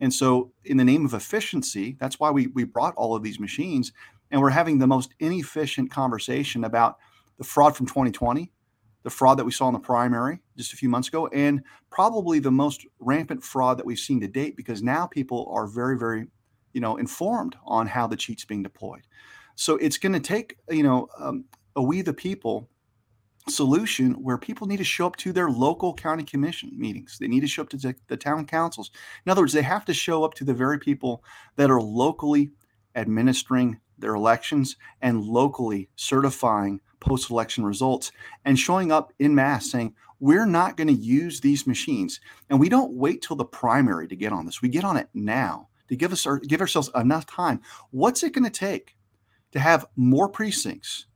And 0.00 0.12
so, 0.12 0.52
in 0.64 0.76
the 0.76 0.84
name 0.84 1.06
of 1.06 1.14
efficiency, 1.14 1.96
that's 1.98 2.20
why 2.20 2.30
we 2.30 2.48
we 2.48 2.64
brought 2.64 2.94
all 2.96 3.14
of 3.14 3.22
these 3.22 3.40
machines, 3.40 3.92
and 4.30 4.40
we're 4.40 4.50
having 4.50 4.78
the 4.78 4.86
most 4.86 5.14
inefficient 5.20 5.90
conversation 5.90 6.64
about 6.64 6.98
the 7.38 7.44
fraud 7.44 7.76
from 7.76 7.86
2020, 7.86 8.50
the 9.02 9.10
fraud 9.10 9.38
that 9.38 9.44
we 9.44 9.52
saw 9.52 9.68
in 9.68 9.74
the 9.74 9.80
primary 9.80 10.40
just 10.56 10.72
a 10.72 10.76
few 10.76 10.88
months 10.88 11.08
ago, 11.08 11.26
and 11.28 11.62
probably 11.90 12.38
the 12.38 12.50
most 12.50 12.86
rampant 12.98 13.42
fraud 13.42 13.78
that 13.78 13.86
we've 13.86 13.98
seen 13.98 14.20
to 14.20 14.28
date, 14.28 14.56
because 14.56 14.82
now 14.82 15.06
people 15.06 15.50
are 15.54 15.66
very, 15.66 15.98
very, 15.98 16.26
you 16.72 16.80
know, 16.80 16.96
informed 16.96 17.56
on 17.66 17.86
how 17.86 18.06
the 18.06 18.16
cheat's 18.16 18.44
being 18.44 18.62
deployed. 18.62 19.02
So 19.54 19.76
it's 19.76 19.98
going 19.98 20.12
to 20.12 20.20
take, 20.20 20.58
you 20.70 20.82
know, 20.82 21.08
um, 21.18 21.44
a 21.74 21.82
we 21.82 22.02
the 22.02 22.12
people 22.12 22.68
solution 23.48 24.12
where 24.14 24.38
people 24.38 24.66
need 24.66 24.78
to 24.78 24.84
show 24.84 25.06
up 25.06 25.16
to 25.16 25.32
their 25.32 25.50
local 25.50 25.94
county 25.94 26.24
commission 26.24 26.70
meetings. 26.74 27.18
They 27.18 27.28
need 27.28 27.40
to 27.40 27.46
show 27.46 27.62
up 27.62 27.68
to 27.70 27.94
the, 28.08 28.16
town 28.16 28.46
councils. 28.46 28.90
In 29.24 29.30
other 29.30 29.42
words, 29.42 29.52
they 29.52 29.62
have 29.62 29.84
to 29.84 29.94
show 29.94 30.24
up 30.24 30.34
to 30.34 30.44
the 30.44 30.54
very 30.54 30.78
people 30.78 31.22
that 31.56 31.70
are 31.70 31.80
locally 31.80 32.50
administering 32.94 33.78
their 33.98 34.14
elections 34.14 34.76
and 35.00 35.22
locally 35.22 35.88
certifying 35.96 36.80
post 37.00 37.30
election 37.30 37.64
results 37.64 38.10
and 38.44 38.58
showing 38.58 38.90
up 38.90 39.12
in 39.18 39.34
mass 39.34 39.70
saying, 39.70 39.94
we're 40.18 40.46
not 40.46 40.76
going 40.76 40.88
to 40.88 40.94
use 40.94 41.40
these 41.40 41.66
machines. 41.66 42.20
And 42.48 42.58
we 42.58 42.68
don't 42.68 42.94
wait 42.94 43.22
till 43.22 43.36
the 43.36 43.44
primary 43.44 44.08
to 44.08 44.16
get 44.16 44.32
on 44.32 44.46
this. 44.46 44.62
We 44.62 44.68
get 44.68 44.84
on 44.84 44.96
it 44.96 45.08
now 45.14 45.68
to 45.88 45.96
give 45.96 46.12
us 46.12 46.26
our, 46.26 46.38
give 46.38 46.60
ourselves 46.60 46.90
enough 46.94 47.26
time. 47.26 47.60
What's 47.90 48.22
it 48.22 48.32
going 48.32 48.44
to 48.44 48.50
take 48.50 48.96
to 49.52 49.60
have 49.60 49.86
more 49.94 50.28
precincts, 50.28 51.06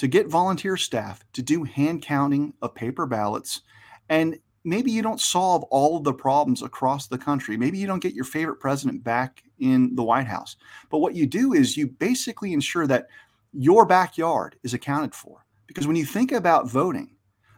to 0.00 0.08
get 0.08 0.28
volunteer 0.28 0.78
staff 0.78 1.22
to 1.34 1.42
do 1.42 1.62
hand 1.62 2.00
counting 2.00 2.54
of 2.62 2.74
paper 2.74 3.04
ballots 3.04 3.60
and 4.08 4.38
maybe 4.64 4.90
you 4.90 5.02
don't 5.02 5.20
solve 5.20 5.62
all 5.64 5.98
of 5.98 6.04
the 6.04 6.12
problems 6.14 6.62
across 6.62 7.06
the 7.06 7.18
country. 7.18 7.58
Maybe 7.58 7.76
you 7.76 7.86
don't 7.86 8.02
get 8.02 8.14
your 8.14 8.24
favorite 8.24 8.60
president 8.60 9.04
back 9.04 9.42
in 9.58 9.94
the 9.94 10.02
White 10.02 10.26
House. 10.26 10.56
But 10.88 11.00
what 11.00 11.14
you 11.14 11.26
do 11.26 11.52
is 11.52 11.76
you 11.76 11.86
basically 11.86 12.54
ensure 12.54 12.86
that 12.86 13.08
your 13.52 13.84
backyard 13.84 14.56
is 14.62 14.72
accounted 14.72 15.14
for. 15.14 15.44
Because 15.66 15.86
when 15.86 15.96
you 15.96 16.06
think 16.06 16.32
about 16.32 16.66
voting, 16.66 17.10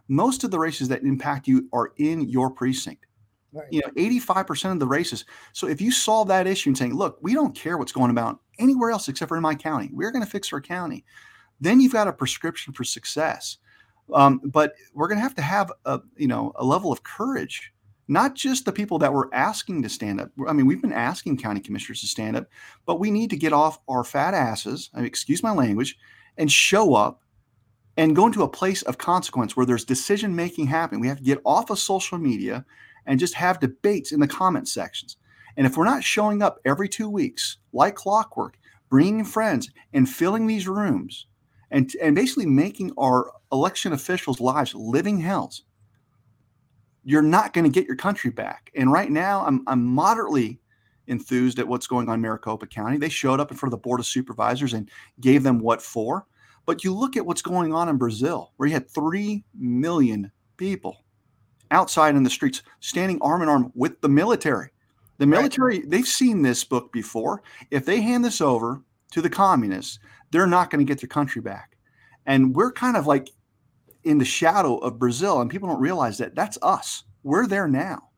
most 0.08 0.42
of 0.42 0.50
the 0.50 0.58
races 0.58 0.88
that 0.88 1.04
impact 1.04 1.46
you 1.46 1.68
are 1.72 1.92
in 1.98 2.28
your 2.28 2.50
precinct. 2.50 3.06
right 3.52 3.68
You 3.70 3.82
know, 3.82 3.92
85% 3.96 4.72
of 4.72 4.80
the 4.80 4.86
races. 4.88 5.26
So 5.52 5.68
if 5.68 5.80
you 5.80 5.92
solve 5.92 6.26
that 6.26 6.48
issue 6.48 6.70
and 6.70 6.76
saying, 6.76 6.94
look, 6.94 7.18
we 7.22 7.34
don't 7.34 7.54
care 7.54 7.78
what's 7.78 7.92
going 7.92 8.10
about 8.10 8.40
anywhere 8.58 8.90
else 8.90 9.08
except 9.08 9.28
for 9.28 9.36
in 9.36 9.42
my 9.42 9.54
county, 9.54 9.90
we're 9.92 10.10
going 10.10 10.24
to 10.24 10.30
fix 10.30 10.52
our 10.52 10.60
county, 10.60 11.04
then 11.62 11.80
you've 11.80 11.92
got 11.92 12.08
a 12.08 12.12
prescription 12.12 12.72
for 12.72 12.84
success. 12.84 13.58
Um, 14.12 14.40
but 14.44 14.74
we're 14.94 15.08
going 15.08 15.18
to 15.18 15.22
have 15.22 15.36
to 15.36 15.42
have 15.42 15.72
a 15.84 16.00
you 16.16 16.26
know 16.26 16.52
a 16.56 16.64
level 16.64 16.92
of 16.92 17.02
courage, 17.04 17.72
not 18.08 18.34
just 18.34 18.64
the 18.64 18.72
people 18.72 18.98
that 18.98 19.12
we're 19.12 19.32
asking 19.32 19.82
to 19.82 19.88
stand 19.88 20.20
up. 20.20 20.30
I 20.46 20.52
mean, 20.52 20.66
we've 20.66 20.82
been 20.82 20.92
asking 20.92 21.38
county 21.38 21.60
commissioners 21.60 22.00
to 22.00 22.06
stand 22.06 22.36
up, 22.36 22.48
but 22.84 23.00
we 23.00 23.10
need 23.10 23.30
to 23.30 23.36
get 23.36 23.52
off 23.52 23.78
our 23.88 24.04
fat 24.04 24.34
asses. 24.34 24.90
I 24.92 24.98
mean, 24.98 25.06
excuse 25.06 25.42
my 25.42 25.52
language, 25.52 25.96
and 26.36 26.50
show 26.50 26.94
up 26.94 27.22
and 27.96 28.16
go 28.16 28.26
into 28.26 28.42
a 28.42 28.48
place 28.48 28.82
of 28.82 28.98
consequence 28.98 29.56
where 29.56 29.66
there's 29.66 29.84
decision 29.84 30.34
making 30.34 30.66
happening. 30.66 31.00
We 31.00 31.08
have 31.08 31.18
to 31.18 31.24
get 31.24 31.40
off 31.44 31.70
of 31.70 31.78
social 31.78 32.18
media 32.18 32.64
and 33.06 33.20
just 33.20 33.34
have 33.34 33.60
debates 33.60 34.12
in 34.12 34.20
the 34.20 34.28
comment 34.28 34.68
sections. 34.68 35.16
And 35.56 35.66
if 35.66 35.76
we're 35.76 35.84
not 35.84 36.04
showing 36.04 36.42
up 36.42 36.58
every 36.64 36.88
two 36.88 37.08
weeks, 37.08 37.58
like 37.72 37.94
clockwork, 37.94 38.56
bringing 38.88 39.24
friends 39.24 39.70
and 39.92 40.08
filling 40.08 40.46
these 40.46 40.66
rooms, 40.66 41.26
and 41.72 41.92
and 42.00 42.14
basically 42.14 42.46
making 42.46 42.92
our 42.96 43.32
election 43.50 43.92
officials' 43.92 44.40
lives 44.40 44.74
living 44.74 45.18
hells, 45.18 45.64
you're 47.02 47.22
not 47.22 47.52
going 47.52 47.64
to 47.64 47.70
get 47.70 47.86
your 47.86 47.96
country 47.96 48.30
back. 48.30 48.70
And 48.76 48.92
right 48.92 49.10
now, 49.10 49.44
I'm 49.44 49.64
I'm 49.66 49.84
moderately 49.84 50.60
enthused 51.08 51.58
at 51.58 51.66
what's 51.66 51.88
going 51.88 52.08
on 52.08 52.14
in 52.14 52.20
Maricopa 52.20 52.66
County. 52.66 52.96
They 52.96 53.08
showed 53.08 53.40
up 53.40 53.50
in 53.50 53.56
front 53.56 53.72
of 53.74 53.78
the 53.80 53.82
board 53.82 53.98
of 53.98 54.06
supervisors 54.06 54.72
and 54.72 54.88
gave 55.20 55.42
them 55.42 55.58
what 55.58 55.82
for. 55.82 56.26
But 56.64 56.84
you 56.84 56.94
look 56.94 57.16
at 57.16 57.26
what's 57.26 57.42
going 57.42 57.74
on 57.74 57.88
in 57.88 57.96
Brazil, 57.96 58.52
where 58.56 58.68
you 58.68 58.72
had 58.74 58.88
three 58.88 59.44
million 59.58 60.30
people 60.56 61.04
outside 61.72 62.14
in 62.14 62.22
the 62.22 62.30
streets, 62.30 62.62
standing 62.80 63.18
arm 63.20 63.42
in 63.42 63.48
arm 63.48 63.72
with 63.74 64.00
the 64.00 64.08
military. 64.08 64.70
The 65.18 65.26
Right. 65.26 65.38
military, 65.38 65.80
they've 65.80 66.06
seen 66.06 66.42
this 66.42 66.64
book 66.64 66.92
before. 66.92 67.42
If 67.70 67.84
they 67.84 68.00
hand 68.00 68.24
this 68.24 68.40
over 68.40 68.82
to 69.12 69.22
the 69.22 69.30
communists, 69.30 69.98
they're 70.30 70.46
not 70.46 70.70
going 70.70 70.84
to 70.84 70.90
get 70.90 71.00
their 71.00 71.08
country 71.08 71.40
back. 71.40 71.76
And 72.26 72.54
we're 72.54 72.72
kind 72.72 72.96
of 72.96 73.06
like 73.06 73.30
in 74.04 74.18
the 74.18 74.24
shadow 74.24 74.76
of 74.78 74.98
Brazil, 74.98 75.40
and 75.40 75.50
people 75.50 75.68
don't 75.68 75.80
realize 75.80 76.18
that 76.18 76.34
that's 76.34 76.58
us. 76.62 77.04
We're 77.22 77.46
there 77.46 77.68
now. 77.68 78.08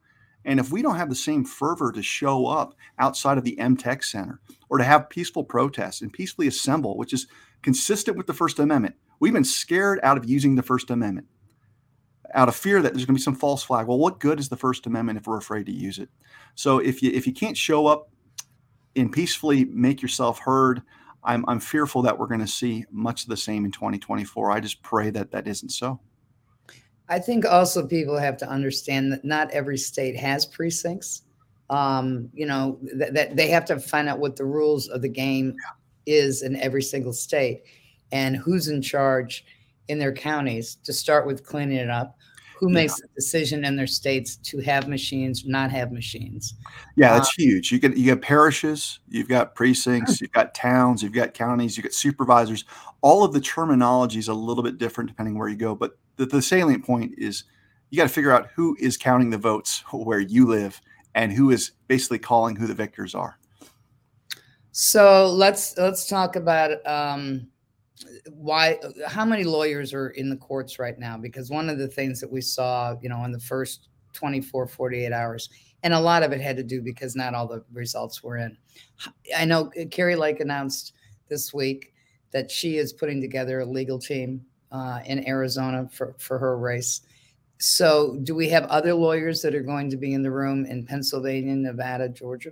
And 0.46 0.60
if 0.60 0.70
we 0.72 0.82
don't 0.82 0.96
have 0.96 1.08
the 1.08 1.14
same 1.14 1.44
fervor 1.44 1.92
to 1.92 2.02
show 2.02 2.46
up 2.46 2.74
outside 2.98 3.38
of 3.38 3.44
the 3.44 3.56
MTech 3.60 4.04
Center 4.04 4.40
or 4.68 4.78
to 4.78 4.84
have 4.84 5.08
peaceful 5.10 5.44
protests 5.44 6.02
and 6.02 6.12
peacefully 6.12 6.46
assemble, 6.48 6.96
which 6.98 7.12
is 7.14 7.26
consistent 7.62 8.16
with 8.16 8.26
the 8.26 8.34
First 8.34 8.58
Amendment, 8.58 8.94
we've 9.20 9.32
been 9.32 9.44
scared 9.44 10.00
out 10.02 10.18
of 10.18 10.28
using 10.28 10.54
the 10.54 10.62
First 10.62 10.90
Amendment. 10.90 11.26
out 12.34 12.48
of 12.48 12.56
fear 12.56 12.82
that 12.82 12.92
there's 12.92 13.06
going 13.06 13.14
to 13.14 13.20
be 13.20 13.22
some 13.22 13.34
false 13.34 13.62
flag. 13.62 13.86
Well, 13.86 13.98
what 13.98 14.20
good 14.20 14.40
is 14.40 14.48
the 14.48 14.56
First 14.56 14.86
Amendment 14.86 15.18
if 15.18 15.26
we're 15.26 15.38
afraid 15.38 15.66
to 15.66 15.72
use 15.72 15.98
it? 15.98 16.08
So 16.54 16.78
if 16.78 17.02
you 17.02 17.10
if 17.12 17.26
you 17.26 17.32
can't 17.32 17.56
show 17.56 17.86
up 17.86 18.10
and 18.96 19.12
peacefully 19.12 19.64
make 19.66 20.02
yourself 20.02 20.38
heard, 20.38 20.82
I'm 21.22 21.44
I'm 21.48 21.60
fearful 21.60 22.02
that 22.02 22.18
we're 22.18 22.26
going 22.26 22.40
to 22.40 22.46
see 22.46 22.84
much 22.90 23.22
of 23.22 23.28
the 23.28 23.36
same 23.36 23.64
in 23.64 23.70
2024. 23.70 24.50
I 24.50 24.60
just 24.60 24.82
pray 24.82 25.10
that 25.10 25.30
that 25.32 25.46
isn't 25.46 25.70
so. 25.70 26.00
I 27.08 27.18
think 27.18 27.44
also 27.44 27.86
people 27.86 28.18
have 28.18 28.36
to 28.38 28.48
understand 28.48 29.12
that 29.12 29.24
not 29.24 29.50
every 29.50 29.76
state 29.76 30.16
has 30.16 30.46
precincts. 30.46 31.22
Um, 31.70 32.28
you 32.34 32.46
know 32.46 32.78
that, 32.94 33.14
that 33.14 33.36
they 33.36 33.48
have 33.48 33.64
to 33.66 33.78
find 33.78 34.08
out 34.08 34.18
what 34.18 34.36
the 34.36 34.44
rules 34.44 34.88
of 34.88 35.00
the 35.00 35.08
game 35.08 35.56
is 36.06 36.42
in 36.42 36.56
every 36.56 36.82
single 36.82 37.12
state 37.12 37.62
and 38.12 38.36
who's 38.36 38.68
in 38.68 38.82
charge 38.82 39.46
in 39.88 39.98
their 39.98 40.12
counties 40.12 40.76
to 40.84 40.92
start 40.92 41.26
with 41.26 41.44
cleaning 41.44 41.78
it 41.78 41.90
up 41.90 42.18
who 42.58 42.68
Yeah. 42.68 42.74
makes 42.74 43.00
the 43.00 43.08
decision 43.14 43.64
in 43.64 43.76
their 43.76 43.86
states 43.86 44.36
to 44.36 44.58
have 44.60 44.88
machines 44.88 45.44
not 45.46 45.70
have 45.70 45.92
machines 45.92 46.54
Yeah, 46.96 47.12
that's 47.14 47.32
huge. 47.34 47.72
You 47.72 47.78
get 47.78 47.96
you 47.96 48.14
got 48.14 48.22
parishes, 48.22 49.00
you've 49.08 49.28
got 49.28 49.54
precincts, 49.54 50.20
you've 50.20 50.32
got 50.32 50.54
towns, 50.54 51.02
you've 51.02 51.12
got 51.12 51.34
counties, 51.34 51.76
you've 51.76 51.84
got 51.84 51.92
supervisors. 51.92 52.64
All 53.02 53.24
of 53.24 53.32
the 53.32 53.40
terminology 53.40 54.18
is 54.18 54.28
a 54.28 54.34
little 54.34 54.62
bit 54.62 54.78
different 54.78 55.10
depending 55.10 55.36
where 55.38 55.48
you 55.48 55.56
go, 55.56 55.74
but 55.74 55.98
the, 56.16 56.26
the 56.26 56.40
salient 56.42 56.84
point 56.84 57.14
is 57.18 57.44
you 57.90 57.96
got 57.96 58.04
to 58.04 58.08
figure 58.14 58.32
out 58.32 58.48
who 58.54 58.76
is 58.80 58.96
counting 58.96 59.30
the 59.30 59.38
votes 59.38 59.82
where 59.92 60.20
you 60.20 60.46
live 60.46 60.80
and 61.14 61.32
who 61.32 61.50
is 61.50 61.72
basically 61.88 62.18
calling 62.18 62.56
who 62.56 62.66
the 62.66 62.74
victors 62.74 63.14
are. 63.14 63.38
so 64.72 65.30
let's 65.32 65.76
let's 65.78 66.06
talk 66.08 66.36
about 66.36 66.84
um 66.86 67.46
why 68.30 68.78
how 69.06 69.24
many 69.24 69.44
lawyers 69.44 69.92
are 69.94 70.08
in 70.10 70.28
the 70.28 70.36
courts 70.36 70.78
right 70.78 70.98
now? 70.98 71.16
Because 71.16 71.50
one 71.50 71.68
of 71.68 71.78
the 71.78 71.88
things 71.88 72.20
that 72.20 72.30
we 72.30 72.40
saw 72.40 72.96
you 73.00 73.08
know 73.08 73.24
in 73.24 73.32
the 73.32 73.40
first 73.40 73.88
24 74.12 74.66
48 74.68 75.12
hours 75.12 75.48
and 75.84 75.92
a 75.92 76.00
lot 76.00 76.22
of 76.22 76.32
it 76.32 76.40
had 76.40 76.56
to 76.56 76.62
do 76.62 76.80
because 76.80 77.14
not 77.14 77.34
all 77.34 77.46
the 77.46 77.62
results 77.72 78.22
were 78.22 78.38
in. 78.38 78.56
I 79.36 79.44
know 79.44 79.70
Kari 79.90 80.16
Lake 80.16 80.40
announced 80.40 80.94
this 81.28 81.52
week 81.52 81.92
that 82.32 82.50
she 82.50 82.78
is 82.78 82.92
putting 82.92 83.20
together 83.20 83.60
a 83.60 83.66
legal 83.66 83.98
team 83.98 84.44
uh, 84.72 85.00
in 85.04 85.26
arizona 85.28 85.88
for, 85.92 86.16
for 86.18 86.38
her 86.38 86.58
race. 86.58 87.02
So 87.60 88.18
do 88.24 88.34
we 88.34 88.48
have 88.48 88.64
other 88.64 88.94
lawyers 88.94 89.40
that 89.42 89.54
are 89.54 89.62
going 89.62 89.88
to 89.90 89.96
be 89.96 90.14
in 90.14 90.22
the 90.22 90.30
room 90.30 90.66
in 90.66 90.84
pennsylvania 90.84 91.54
nevada 91.54 92.08
georgia? 92.08 92.50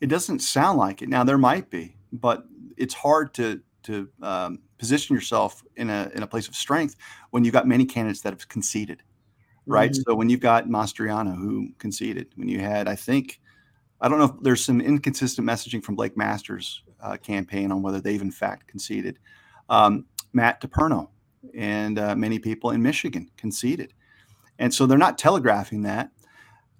It 0.00 0.06
doesn't 0.06 0.40
sound 0.40 0.78
like 0.78 1.02
it. 1.02 1.08
Now 1.08 1.24
there 1.24 1.38
might 1.38 1.70
be, 1.70 1.96
but 2.12 2.44
it's 2.76 2.94
hard 2.94 3.32
to 3.34 3.62
to 3.84 4.08
um, 4.22 4.58
position 4.78 5.14
yourself 5.14 5.62
in 5.76 5.90
a 5.90 6.10
in 6.14 6.22
a 6.22 6.26
place 6.26 6.48
of 6.48 6.54
strength 6.54 6.96
when 7.30 7.44
you've 7.44 7.54
got 7.54 7.66
many 7.66 7.84
candidates 7.84 8.20
that 8.22 8.32
have 8.32 8.48
conceded, 8.48 9.02
right? 9.66 9.92
Mhm. 9.92 10.02
So 10.06 10.14
when 10.14 10.28
you've 10.28 10.40
got 10.40 10.66
Mastriano 10.66 11.34
who 11.36 11.68
conceded, 11.78 12.28
when 12.36 12.48
you 12.48 12.60
had, 12.60 12.88
I 12.88 12.96
think, 12.96 13.40
I 14.00 14.08
don't 14.08 14.18
know 14.18 14.36
if 14.36 14.42
there's 14.42 14.64
some 14.64 14.80
inconsistent 14.80 15.46
messaging 15.46 15.82
from 15.82 15.96
Blake 15.96 16.16
Masters' 16.16 16.82
uh, 17.00 17.16
campaign 17.16 17.70
on 17.72 17.82
whether 17.82 18.00
they've 18.00 18.22
in 18.22 18.30
fact 18.30 18.66
conceded. 18.66 19.18
Um, 19.68 20.06
Matt 20.32 20.60
DePerno 20.60 21.08
and 21.54 21.98
uh, 21.98 22.16
many 22.16 22.38
people 22.38 22.70
in 22.70 22.82
Michigan 22.82 23.30
conceded, 23.36 23.92
and 24.58 24.72
so 24.72 24.86
they're 24.86 24.98
not 24.98 25.18
telegraphing 25.18 25.82
that 25.82 26.10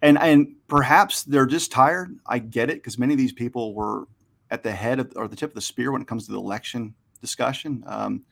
and 0.05 0.19
and 0.19 0.55
perhaps 0.69 1.25
they're 1.25 1.47
just 1.47 1.73
tired. 1.73 2.14
I 2.27 2.38
get 2.38 2.69
it 2.69 2.77
because 2.77 2.99
many 2.99 3.14
of 3.14 3.19
these 3.19 3.33
people 3.33 3.75
were 3.75 4.05
at 4.51 4.63
the 4.63 4.73
head 4.73 5.01
of 5.01 5.13
or 5.17 5.29
the 5.29 5.37
tip 5.37 5.51
of 5.51 5.55
the 5.55 5.61
spear 5.61 5.93
when 5.93 6.03
it 6.03 6.09
comes 6.09 6.27
to 6.27 6.33
the 6.33 6.39
election 6.39 6.95
discussion. 7.21 7.83
Um, 7.87 8.23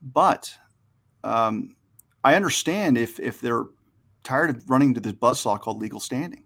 but 0.00 0.52
um, 1.22 1.76
I 2.22 2.34
understand 2.34 2.98
if 2.98 3.18
if 3.20 3.40
they're 3.40 3.66
tired 4.22 4.50
of 4.50 4.68
running 4.68 4.94
to 4.94 5.00
this 5.00 5.12
buzzsaw 5.12 5.60
called 5.60 5.80
legal 5.80 6.00
standing. 6.00 6.44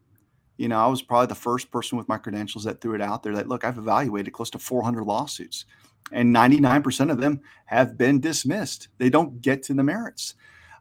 You 0.56 0.68
know, 0.68 0.78
I 0.78 0.88
was 0.88 1.00
probably 1.00 1.28
the 1.28 1.36
first 1.36 1.70
person 1.70 1.96
with 1.96 2.08
my 2.08 2.18
credentials 2.18 2.64
that 2.64 2.80
threw 2.80 2.96
it 2.96 3.00
out 3.00 3.22
there 3.22 3.34
that 3.36 3.48
look, 3.48 3.64
I've 3.64 3.78
evaluated 3.78 4.32
close 4.32 4.50
to 4.50 4.58
400 4.58 5.04
lawsuits, 5.04 5.64
and 6.10 6.34
99% 6.34 7.12
of 7.12 7.18
them 7.18 7.40
have 7.66 7.96
been 7.96 8.20
dismissed. 8.20 8.88
They 8.98 9.08
don't 9.08 9.40
get 9.40 9.62
to 9.64 9.74
the 9.74 9.84
merits. 9.84 10.34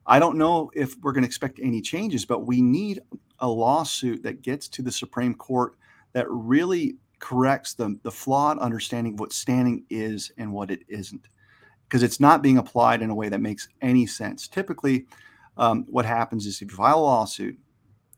I 0.08 0.20
don't 0.20 0.38
know 0.38 0.72
if 0.74 0.96
we're 1.02 1.12
going 1.12 1.24
to 1.24 1.28
expect 1.28 1.60
any 1.62 1.82
changes, 1.82 2.26
but 2.26 2.48
we 2.48 2.62
need 2.62 3.02
a 3.40 3.48
lawsuit 3.48 4.24
that 4.24 4.42
gets 4.42 4.68
to 4.70 4.82
the 4.82 4.92
Supreme 4.92 5.36
Court 5.36 5.76
that 6.14 6.26
really 6.30 6.96
corrects 7.20 7.74
the, 7.74 7.98
the 8.04 8.12
flawed 8.12 8.60
understanding 8.60 9.14
of 9.14 9.20
what 9.20 9.34
standing 9.34 9.84
is 9.90 10.32
and 10.38 10.52
what 10.52 10.72
it 10.72 10.82
isn't. 10.88 11.28
Because 11.88 12.04
it's 12.04 12.20
not 12.20 12.42
being 12.42 12.58
applied 12.58 13.02
in 13.02 13.10
a 13.10 13.16
way 13.16 13.30
that 13.30 13.42
makes 13.42 13.70
any 13.82 14.06
sense. 14.06 14.48
Typically, 14.48 15.06
um, 15.58 15.86
what 15.90 16.06
happens 16.06 16.46
is 16.46 16.62
if 16.62 16.72
you 16.72 16.78
file 16.78 17.00
a 17.00 17.02
lawsuit, 17.02 17.58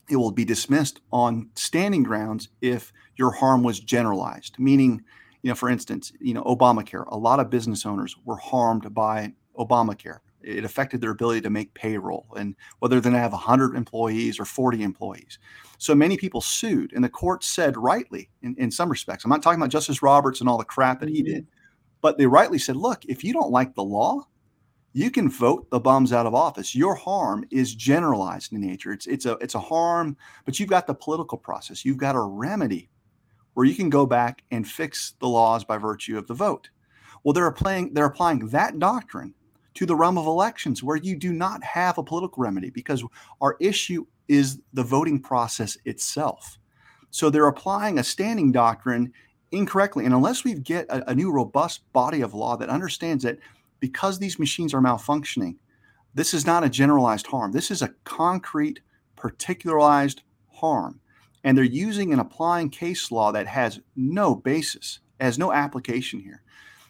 it 0.10 0.16
will 0.16 0.32
be 0.32 0.44
dismissed 0.44 1.02
on 1.12 1.50
standing 1.56 2.04
grounds 2.04 2.50
if 2.62 2.92
your 3.16 3.32
harm 3.32 3.62
was 3.62 3.80
generalized, 3.80 4.58
meaning, 4.58 5.04
you 5.44 5.50
know, 5.50 5.56
for 5.56 5.70
instance, 5.70 6.12
you 6.20 6.34
know, 6.34 6.44
Obamacare, 6.44 7.06
a 7.10 7.18
lot 7.18 7.40
of 7.40 7.50
business 7.50 7.86
owners 7.86 8.16
were 8.26 8.38
harmed 8.38 8.92
by 8.94 9.32
Obamacare 9.58 10.20
it 10.42 10.64
affected 10.64 11.02
their 11.02 11.12
ability 11.12 11.42
to 11.42 11.50
make 11.50 11.74
payroll 11.74 12.26
and 12.38 12.56
whether 12.80 12.96
they're 12.96 13.12
going 13.12 13.14
to 13.14 13.20
have 13.20 13.32
100 13.32 13.76
employees 13.76 14.40
or 14.40 14.46
40 14.46 14.84
employees. 14.84 15.40
So 15.78 15.96
many 15.96 16.18
people 16.18 16.42
sued, 16.42 16.94
and 16.94 17.04
the 17.04 17.10
court 17.10 17.44
said 17.44 17.78
rightly, 17.78 18.30
in, 18.42 18.56
in 18.58 18.72
some 18.72 18.90
respects, 18.90 19.24
I'm 19.24 19.30
not 19.30 19.42
talking 19.42 19.60
about 19.60 19.70
Justice 19.70 20.02
Roberts 20.02 20.40
and 20.40 20.50
all 20.50 20.58
the 20.58 20.66
crap 20.66 21.00
that 21.00 21.10
he 21.10 21.24
did, 21.24 21.44
mm-hmm. 21.44 21.54
but 22.02 22.18
they 22.18 22.26
rightly 22.26 22.60
said, 22.60 22.76
look, 22.76 23.04
if 23.06 23.24
you 23.24 23.34
don't 23.34 23.52
like 23.52 23.76
the 23.76 23.84
law, 23.84 24.26
you 24.94 25.12
can 25.12 25.30
vote 25.30 25.70
the 25.70 25.80
bums 25.80 26.12
out 26.12 26.26
of 26.26 26.34
office. 26.34 26.76
Your 26.76 26.96
harm 26.96 27.46
is 27.52 27.76
generalized 27.76 28.52
in 28.54 28.62
nature. 28.62 28.92
It's 28.92 29.06
it's 29.06 29.26
a 29.26 29.34
it's 29.34 29.56
a 29.56 29.60
harm, 29.60 30.18
but 30.46 30.60
you've 30.60 30.70
got 30.70 30.88
the 30.88 30.96
political 30.96 31.38
process. 31.38 31.86
You've 31.86 31.98
got 31.98 32.16
a 32.16 32.22
remedy 32.22 32.90
where 33.54 33.68
you 33.68 33.76
can 33.76 33.90
go 33.90 34.06
back 34.06 34.44
and 34.52 34.68
fix 34.68 35.14
the 35.20 35.28
laws 35.28 35.64
by 35.64 35.78
virtue 35.78 36.18
of 36.18 36.28
the 36.28 36.34
vote. 36.34 36.70
Well, 37.24 37.34
they're 37.34 37.46
applying 37.46 37.94
they're 37.94 38.06
applying 38.06 38.48
that 38.48 38.80
doctrine 38.80 39.36
to 39.80 39.86
the 39.86 39.96
realm 39.96 40.18
of 40.18 40.26
elections 40.26 40.84
where 40.84 40.98
you 40.98 41.16
do 41.16 41.32
not 41.32 41.64
have 41.64 41.98
a 41.98 42.04
political 42.04 42.44
remedy 42.44 42.70
because 42.70 43.02
our 43.40 43.56
issue 43.62 44.06
is 44.28 44.60
the 44.74 44.84
voting 44.84 45.22
process 45.22 45.78
itself. 45.86 46.60
So 47.12 47.30
they're 47.30 47.48
applying 47.48 47.98
a 47.98 48.04
standing 48.04 48.52
doctrine 48.52 49.14
incorrectly. 49.54 50.04
And 50.04 50.14
unless 50.14 50.44
we 50.44 50.56
get 50.56 50.86
a, 50.90 51.12
a, 51.12 51.16
new 51.16 51.32
robust 51.32 51.90
body 51.94 52.20
of 52.20 52.34
law 52.34 52.58
that 52.58 52.68
understands 52.68 53.24
that 53.24 53.40
because 53.80 54.20
these 54.20 54.38
machines 54.38 54.74
are 54.74 54.82
malfunctioning, 54.82 55.56
this 56.14 56.34
is 56.34 56.46
not 56.46 56.66
a 56.66 56.70
generalized 56.70 57.28
harm. 57.28 57.54
This 57.54 57.72
is 57.72 57.82
a 57.82 57.94
concrete, 58.04 58.82
particularized 59.16 60.24
harm. 60.52 61.00
And 61.46 61.58
they're 61.58 61.64
using 61.64 62.12
and 62.12 62.20
applying 62.20 62.70
case 62.70 63.14
law 63.14 63.32
that 63.32 63.48
has 63.48 63.80
no 63.96 64.36
basis, 64.36 65.00
has 65.22 65.40
no 65.40 65.54
application 65.54 66.20
here. 66.20 66.42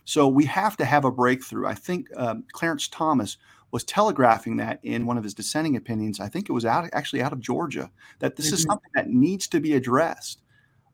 So 0.10 0.28
we 0.28 0.46
have 0.46 0.76
to 0.78 0.86
have 0.86 1.06
a 1.06 1.12
breakthrough. 1.12 1.68
I 1.68 1.76
think 1.76 2.08
um, 2.18 2.44
Clarence 2.52 2.88
Thomas 2.88 3.38
was 3.70 3.84
telegraphing 3.84 4.58
that 4.58 4.80
in 4.82 5.06
one 5.06 5.20
of 5.20 5.24
his 5.24 5.36
dissenting 5.36 5.76
opinions. 5.76 6.20
I 6.20 6.28
think 6.28 6.50
it 6.50 6.52
was 6.52 6.66
out 6.66 6.90
actually 6.94 7.22
out 7.22 7.32
of 7.32 7.40
Georgia 7.40 7.92
that 8.18 8.36
this 8.36 8.48
mm-hmm. 8.48 8.56
is 8.56 8.64
something 8.64 8.90
that 8.96 9.12
needs 9.12 9.48
to 9.50 9.60
be 9.60 9.76
addressed. 9.76 10.42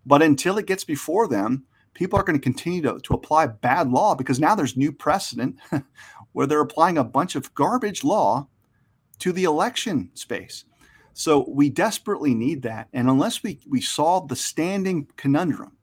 But 0.06 0.22
until 0.22 0.58
it 0.58 0.66
gets 0.66 0.84
before 0.84 1.30
them, 1.30 1.64
people 1.94 2.20
are 2.20 2.24
going 2.24 2.38
to 2.38 2.44
continue 2.44 2.82
to, 2.82 3.00
to 3.00 3.14
apply 3.14 3.48
bad 3.48 3.90
law 3.90 4.16
because 4.16 4.38
now 4.38 4.54
there's 4.54 4.76
new 4.76 4.92
precedent 4.92 5.60
where 6.34 6.46
they're 6.46 6.60
applying 6.60 6.98
a 6.98 7.04
bunch 7.06 7.38
of 7.38 7.56
garbage 7.56 8.04
law 8.04 8.50
to 9.20 9.32
the 9.32 9.46
election 9.46 10.12
space. 10.14 10.66
So 11.14 11.46
we 11.48 11.70
desperately 11.70 12.36
need 12.36 12.64
that. 12.64 12.90
And 12.92 13.10
unless 13.10 13.44
we, 13.44 13.62
we 13.66 13.80
solve 13.80 14.28
the 14.28 14.36
standing 14.36 15.08
conundrum, 15.16 15.75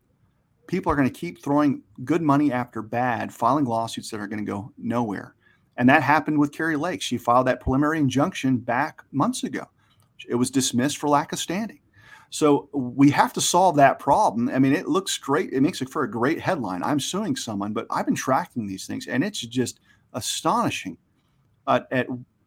people 0.66 0.92
are 0.92 0.96
going 0.96 1.08
to 1.08 1.20
keep 1.20 1.42
throwing 1.42 1.82
good 2.04 2.22
money 2.22 2.52
after 2.52 2.82
bad, 2.82 3.32
filing 3.32 3.64
lawsuits 3.64 4.10
that 4.10 4.20
are 4.20 4.26
going 4.26 4.44
to 4.44 4.50
go 4.50 4.72
nowhere. 4.78 5.34
And 5.76 5.88
that 5.88 6.02
happened 6.02 6.38
with 6.38 6.52
Kari 6.52 6.76
Lake. 6.76 7.02
She 7.02 7.18
filed 7.18 7.46
that 7.46 7.60
preliminary 7.60 7.98
injunction 7.98 8.58
back 8.58 9.02
months 9.10 9.44
ago. 9.44 9.64
It 10.28 10.34
was 10.34 10.50
dismissed 10.50 10.98
for 10.98 11.08
lack 11.08 11.32
of 11.32 11.38
standing. 11.38 11.80
So 12.30 12.70
we 12.72 13.10
have 13.10 13.32
to 13.34 13.40
solve 13.40 13.76
that 13.76 13.98
problem. 13.98 14.48
I 14.48 14.58
mean, 14.58 14.72
it 14.72 14.88
looks 14.88 15.18
great. 15.18 15.52
It 15.52 15.60
makes 15.60 15.82
it 15.82 15.90
for 15.90 16.04
a 16.04 16.10
great 16.10 16.40
headline. 16.40 16.82
I'm 16.82 17.00
suing 17.00 17.36
someone, 17.36 17.74
but 17.74 17.86
I've 17.90 18.06
been 18.06 18.14
tracking 18.14 18.66
these 18.66 18.86
things, 18.86 19.06
and 19.06 19.22
it's 19.22 19.40
just 19.40 19.80
astonishing 20.14 20.96
uh, 21.66 21.80
at 21.90 22.06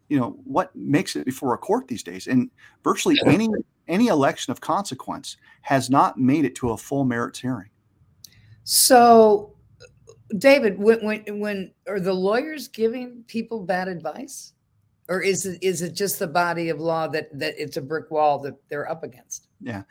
you 0.09 0.19
know 0.19 0.39
what 0.43 0.75
makes 0.75 1.15
it 1.15 1.25
before 1.25 1.53
a 1.53 1.57
court 1.59 1.87
these 1.87 2.01
days. 2.01 2.25
And 2.25 2.49
virtually 2.83 3.19
any 3.27 3.47
any 3.87 4.07
election 4.07 4.51
of 4.51 4.59
consequence 4.59 5.37
has 5.61 5.87
not 5.89 6.17
made 6.17 6.45
it 6.45 6.55
to 6.55 6.71
a 6.71 6.77
full 6.77 7.05
merits 7.05 7.39
hearing. 7.39 7.69
So, 8.65 9.53
David, 10.39 10.79
when 10.79 11.05
when 11.05 11.39
when 11.39 11.71
are 11.87 11.99
the 11.99 12.13
lawyers 12.13 12.67
giving 12.67 13.23
people 13.27 13.63
bad 13.63 13.87
advice, 13.87 14.53
or 15.07 15.21
is 15.21 15.45
it 15.45 15.59
is 15.61 15.83
it 15.83 15.93
just 15.93 16.17
the 16.17 16.27
body 16.27 16.69
of 16.69 16.79
law 16.79 17.07
that 17.07 17.29
that 17.37 17.53
it's 17.57 17.77
a 17.77 17.81
brick 17.81 18.09
wall 18.09 18.39
that 18.39 18.55
they're 18.67 18.89
up 18.89 19.03
against? 19.03 19.47
Yeah. 19.61 19.83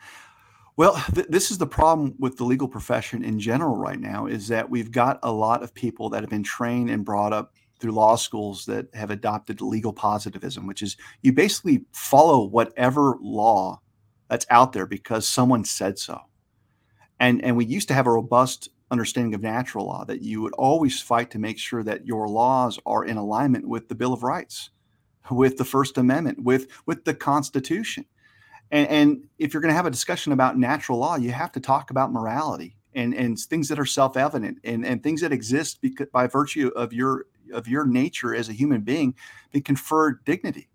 Well, 0.75 1.01
th- 1.13 1.27
this 1.29 1.51
is 1.51 1.57
the 1.57 1.65
problem 1.65 2.15
with 2.19 2.35
the 2.35 2.43
legal 2.43 2.67
profession 2.67 3.23
in 3.23 3.39
general 3.39 3.77
right 3.77 3.99
now 3.99 4.25
is 4.25 4.49
that 4.49 4.69
we've 4.69 4.91
got 4.91 5.19
a 5.23 5.31
lot 5.31 5.63
of 5.63 5.73
people 5.73 6.09
that 6.09 6.21
have 6.21 6.29
been 6.29 6.43
trained 6.43 6.89
and 6.89 7.05
brought 7.05 7.31
up 7.31 7.53
through 7.79 7.93
law 7.93 8.17
schools 8.17 8.65
that 8.65 8.93
have 8.93 9.09
adopted 9.09 9.61
legal 9.61 9.93
positivism, 9.93 10.67
which 10.67 10.81
is 10.81 10.97
you 11.21 11.31
basically 11.31 11.85
follow 11.93 12.45
whatever 12.45 13.15
law 13.21 13.79
that's 14.29 14.45
out 14.49 14.73
there 14.73 14.85
because 14.85 15.25
someone 15.25 15.63
said 15.63 15.97
so. 15.97 16.19
And 17.19 17.43
and 17.43 17.55
we 17.55 17.65
used 17.65 17.87
to 17.87 17.93
have 17.93 18.07
a 18.07 18.11
robust 18.11 18.69
understanding 18.91 19.33
of 19.33 19.41
natural 19.41 19.85
law 19.85 20.05
that 20.05 20.21
you 20.21 20.41
would 20.41 20.53
always 20.53 21.01
fight 21.01 21.31
to 21.31 21.39
make 21.39 21.57
sure 21.57 21.83
that 21.83 22.05
your 22.05 22.27
laws 22.27 22.79
are 22.85 23.03
in 23.03 23.17
alignment 23.17 23.67
with 23.67 23.87
the 23.87 23.95
Bill 23.95 24.13
of 24.13 24.21
Rights, 24.23 24.69
with 25.31 25.57
the 25.57 25.65
First 25.65 25.97
Amendment, 25.97 26.43
with 26.43 26.67
with 26.85 27.05
the 27.05 27.13
Constitution. 27.13 28.05
And, 28.71 28.87
and 28.89 29.23
if 29.37 29.53
you're 29.53 29.61
going 29.61 29.71
to 29.71 29.75
have 29.75 29.85
a 29.85 29.91
discussion 29.91 30.33
about 30.33 30.57
natural 30.57 30.97
law, 30.97 31.15
you 31.15 31.31
have 31.31 31.51
to 31.53 31.59
talk 31.59 31.91
about 31.91 32.11
morality 32.11 32.75
and, 32.95 33.13
and 33.13 33.39
things 33.39 33.67
that 33.69 33.79
are 33.79 33.85
self-evident 33.85 34.57
and, 34.63 34.85
and 34.85 35.03
things 35.03 35.21
that 35.21 35.31
exist 35.31 35.81
because, 35.81 36.07
by 36.11 36.27
virtue 36.27 36.71
of 36.75 36.91
your 36.91 37.25
of 37.53 37.67
your 37.67 37.85
nature 37.85 38.33
as 38.33 38.49
a 38.49 38.53
human 38.53 38.81
being 38.81 39.13
that 39.51 39.65
confer 39.65 40.13
dignity. 40.25 40.67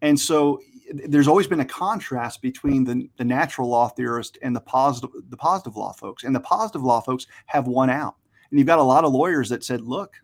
And 0.00 0.18
so 0.18 0.60
there's 0.90 1.28
always 1.28 1.46
been 1.46 1.60
a 1.60 1.64
contrast 1.64 2.42
between 2.42 2.84
the, 2.84 3.08
the 3.16 3.24
natural 3.24 3.68
law 3.68 3.88
theorist 3.88 4.38
and 4.42 4.54
the 4.54 4.60
positive 4.60 5.10
the 5.28 5.36
positive 5.36 5.76
law 5.76 5.92
folks. 5.92 6.24
And 6.24 6.34
the 6.34 6.40
positive 6.40 6.82
law 6.82 7.00
folks 7.00 7.26
have 7.46 7.66
won 7.66 7.90
out. 7.90 8.16
And 8.50 8.58
you've 8.58 8.66
got 8.66 8.78
a 8.78 8.82
lot 8.82 9.04
of 9.04 9.12
lawyers 9.12 9.48
that 9.50 9.64
said, 9.64 9.82
look, 9.82 10.14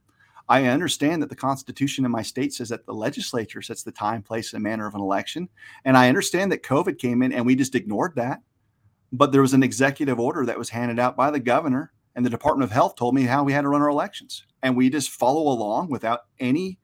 I 0.48 0.66
understand 0.66 1.22
that 1.22 1.28
the 1.28 1.36
Constitution 1.36 2.04
in 2.04 2.10
my 2.10 2.22
state 2.22 2.52
says 2.52 2.68
that 2.68 2.86
the 2.86 2.92
legislature 2.92 3.62
sets 3.62 3.82
the 3.82 3.92
time, 3.92 4.22
place, 4.22 4.52
and 4.52 4.62
manner 4.62 4.86
of 4.86 4.94
an 4.94 5.00
election. 5.00 5.48
And 5.84 5.96
I 5.96 6.08
understand 6.08 6.52
that 6.52 6.62
COVID 6.62 6.98
came 6.98 7.22
in 7.22 7.32
and 7.32 7.46
we 7.46 7.54
just 7.54 7.74
ignored 7.74 8.14
that. 8.16 8.40
But 9.12 9.32
there 9.32 9.42
was 9.42 9.54
an 9.54 9.62
executive 9.62 10.18
order 10.18 10.44
that 10.44 10.58
was 10.58 10.70
handed 10.70 10.98
out 10.98 11.16
by 11.16 11.30
the 11.30 11.38
governor, 11.38 11.92
and 12.16 12.26
the 12.26 12.30
Department 12.30 12.68
of 12.68 12.74
Health 12.74 12.96
told 12.96 13.14
me 13.14 13.22
how 13.22 13.44
we 13.44 13.52
had 13.52 13.62
to 13.62 13.68
run 13.68 13.80
our 13.80 13.88
elections. 13.88 14.44
And 14.62 14.76
we 14.76 14.90
just 14.90 15.10
follow 15.10 15.52
along 15.52 15.88
without 15.88 16.22
any 16.40 16.78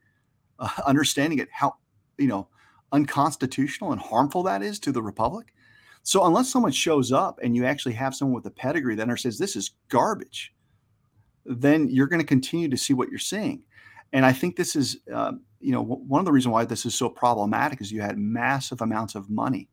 uh, 0.58 0.68
understanding 0.86 1.38
it, 1.40 1.48
how, 1.50 1.74
you 2.18 2.28
know, 2.28 2.48
unconstitutional 2.92 3.92
and 3.92 4.00
harmful 4.00 4.42
that 4.44 4.62
is 4.62 4.78
to 4.80 4.92
the 4.92 5.02
republic. 5.02 5.52
So 6.02 6.24
unless 6.24 6.50
someone 6.50 6.72
shows 6.72 7.12
up 7.12 7.38
and 7.42 7.54
you 7.54 7.64
actually 7.64 7.94
have 7.94 8.14
someone 8.14 8.34
with 8.34 8.46
a 8.46 8.50
pedigree 8.50 8.94
that 8.96 9.02
understands 9.02 9.38
this 9.38 9.56
is 9.56 9.72
garbage, 9.88 10.54
then 11.44 11.88
you're 11.88 12.06
going 12.06 12.20
to 12.20 12.26
continue 12.26 12.68
to 12.68 12.76
see 12.76 12.94
what 12.94 13.10
you're 13.10 13.18
seeing. 13.18 13.62
And 14.12 14.26
I 14.26 14.32
think 14.32 14.56
this 14.56 14.74
is, 14.74 14.98
uh, 15.12 15.32
you 15.60 15.72
know, 15.72 15.82
w- 15.82 16.02
one 16.06 16.18
of 16.18 16.24
the 16.24 16.32
reasons 16.32 16.52
why 16.52 16.64
this 16.64 16.84
is 16.86 16.94
so 16.94 17.08
problematic 17.08 17.80
is 17.80 17.92
you 17.92 18.00
had 18.00 18.18
massive 18.18 18.80
amounts 18.80 19.14
of 19.14 19.30
money 19.30 19.68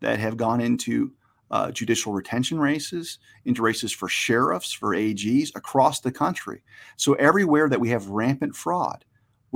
that 0.00 0.18
have 0.18 0.36
gone 0.36 0.60
into 0.60 1.12
uh, 1.50 1.70
judicial 1.70 2.12
retention 2.12 2.58
races, 2.58 3.18
into 3.44 3.62
races 3.62 3.92
for 3.92 4.08
sheriffs, 4.08 4.72
for 4.72 4.90
AGs 4.90 5.50
across 5.54 6.00
the 6.00 6.10
country. 6.10 6.62
So 6.96 7.14
everywhere 7.14 7.68
that 7.68 7.80
we 7.80 7.90
have 7.90 8.08
rampant 8.08 8.56
fraud, 8.56 9.04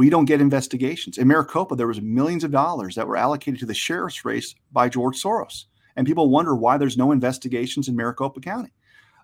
we 0.00 0.08
don't 0.08 0.24
get 0.24 0.40
investigations. 0.40 1.18
In 1.18 1.28
Maricopa, 1.28 1.76
there 1.76 1.86
was 1.86 2.00
millions 2.00 2.42
of 2.42 2.50
dollars 2.50 2.94
that 2.94 3.06
were 3.06 3.18
allocated 3.18 3.60
to 3.60 3.66
the 3.66 3.74
sheriff's 3.74 4.24
race 4.24 4.54
by 4.72 4.88
George 4.88 5.22
Soros, 5.22 5.66
and 5.94 6.06
people 6.06 6.30
wonder 6.30 6.56
why 6.56 6.78
there's 6.78 6.96
no 6.96 7.12
investigations 7.12 7.86
in 7.86 7.96
Maricopa 7.96 8.40
County. 8.40 8.72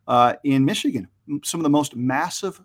Uh, 0.06 0.34
in 0.44 0.66
Michigan, 0.66 1.08
some 1.44 1.60
of 1.60 1.64
the 1.64 1.70
most 1.70 1.96
massive 1.96 2.60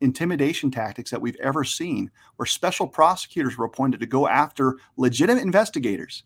intimidation 0.00 0.70
tactics 0.70 1.10
that 1.10 1.20
we've 1.20 1.34
ever 1.42 1.64
seen, 1.64 2.08
where 2.36 2.46
special 2.46 2.86
prosecutors 2.86 3.58
were 3.58 3.64
appointed 3.64 3.98
to 3.98 4.06
go 4.06 4.28
after 4.28 4.76
legitimate 4.96 5.42
investigators 5.42 6.22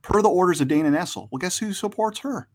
per 0.00 0.22
the 0.22 0.30
orders 0.30 0.62
of 0.62 0.68
Dana 0.68 0.90
Nessel. 0.90 1.28
Well, 1.30 1.38
guess 1.38 1.58
who 1.58 1.74
supports 1.74 2.20
her? 2.20 2.48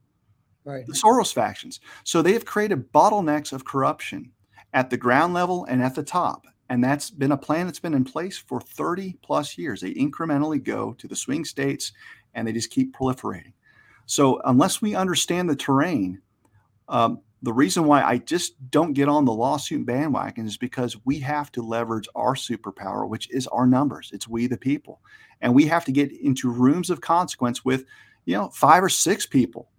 Right. 0.65 0.87
The 0.87 0.93
Soros 0.93 1.31
factions. 1.31 1.79
So 2.03 2.23
they 2.23 2.33
have 2.33 2.45
created 2.45 2.91
bottlenecks 2.91 3.53
of 3.53 3.63
corruption 3.63 4.31
at 4.73 4.89
the 4.89 4.97
ground 4.97 5.35
level 5.35 5.65
and 5.65 5.83
at 5.83 5.93
the 5.93 6.01
top. 6.01 6.47
And 6.69 6.83
that's 6.83 7.09
been 7.09 7.31
a 7.31 7.37
plan 7.37 7.65
that's 7.65 7.79
been 7.79 7.93
in 7.93 8.03
place 8.03 8.37
for 8.37 8.59
30 8.59 9.17
plus 9.21 9.57
years. 9.57 9.81
They 9.81 9.93
incrementally 9.93 10.61
go 10.61 10.93
to 10.93 11.07
the 11.07 11.15
swing 11.15 11.45
states 11.45 11.93
and 12.33 12.47
they 12.47 12.51
just 12.51 12.71
keep 12.71 12.95
proliferating. 12.95 13.53
So, 14.05 14.41
unless 14.45 14.81
we 14.81 14.95
understand 14.95 15.49
the 15.49 15.55
terrain, 15.55 16.21
um, 16.87 17.21
the 17.43 17.53
reason 17.53 17.85
why 17.85 18.03
I 18.03 18.17
just 18.17 18.53
don't 18.71 18.93
get 18.93 19.07
on 19.07 19.25
the 19.25 19.33
lawsuit 19.33 19.85
bandwagon 19.85 20.45
is 20.45 20.57
because 20.57 20.97
we 21.05 21.19
have 21.19 21.51
to 21.53 21.61
leverage 21.61 22.07
our 22.15 22.33
superpower, 22.33 23.07
which 23.07 23.29
is 23.29 23.47
our 23.47 23.67
numbers. 23.67 24.09
It's 24.13 24.27
we 24.27 24.47
the 24.47 24.57
people. 24.57 25.01
And 25.41 25.53
we 25.53 25.65
have 25.67 25.85
to 25.85 25.91
get 25.91 26.11
into 26.11 26.49
rooms 26.49 26.89
of 26.89 27.01
consequence 27.01 27.63
with, 27.63 27.85
you 28.25 28.35
know, 28.35 28.49
five 28.49 28.83
or 28.83 28.89
six 28.89 29.25
people 29.25 29.69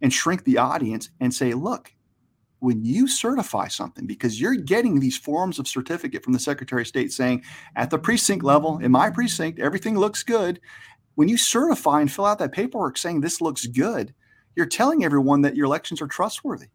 and 0.00 0.12
shrink 0.12 0.44
the 0.44 0.58
audience 0.58 1.10
and 1.20 1.32
say, 1.32 1.52
look, 1.52 1.92
when 2.64 2.82
you 2.82 3.06
certify 3.06 3.68
something, 3.68 4.06
because 4.06 4.40
you're 4.40 4.54
getting 4.54 4.98
these 4.98 5.18
forms 5.18 5.58
of 5.58 5.68
certificate 5.68 6.24
from 6.24 6.32
the 6.32 6.38
Secretary 6.38 6.80
of 6.80 6.88
State 6.88 7.12
saying, 7.12 7.44
at 7.76 7.90
the 7.90 7.98
precinct 7.98 8.42
level, 8.42 8.78
in 8.78 8.90
my 8.90 9.10
precinct, 9.10 9.60
everything 9.60 9.98
looks 9.98 10.22
good. 10.22 10.58
When 11.14 11.28
you 11.28 11.36
certify 11.36 12.00
and 12.00 12.10
fill 12.10 12.24
out 12.24 12.38
that 12.38 12.52
paperwork 12.52 12.96
saying 12.96 13.20
this 13.20 13.42
looks 13.42 13.66
good, 13.66 14.14
you're 14.56 14.64
telling 14.64 15.04
everyone 15.04 15.42
that 15.42 15.54
your 15.54 15.66
elections 15.66 16.00
are 16.00 16.06
trustworthy. 16.06 16.68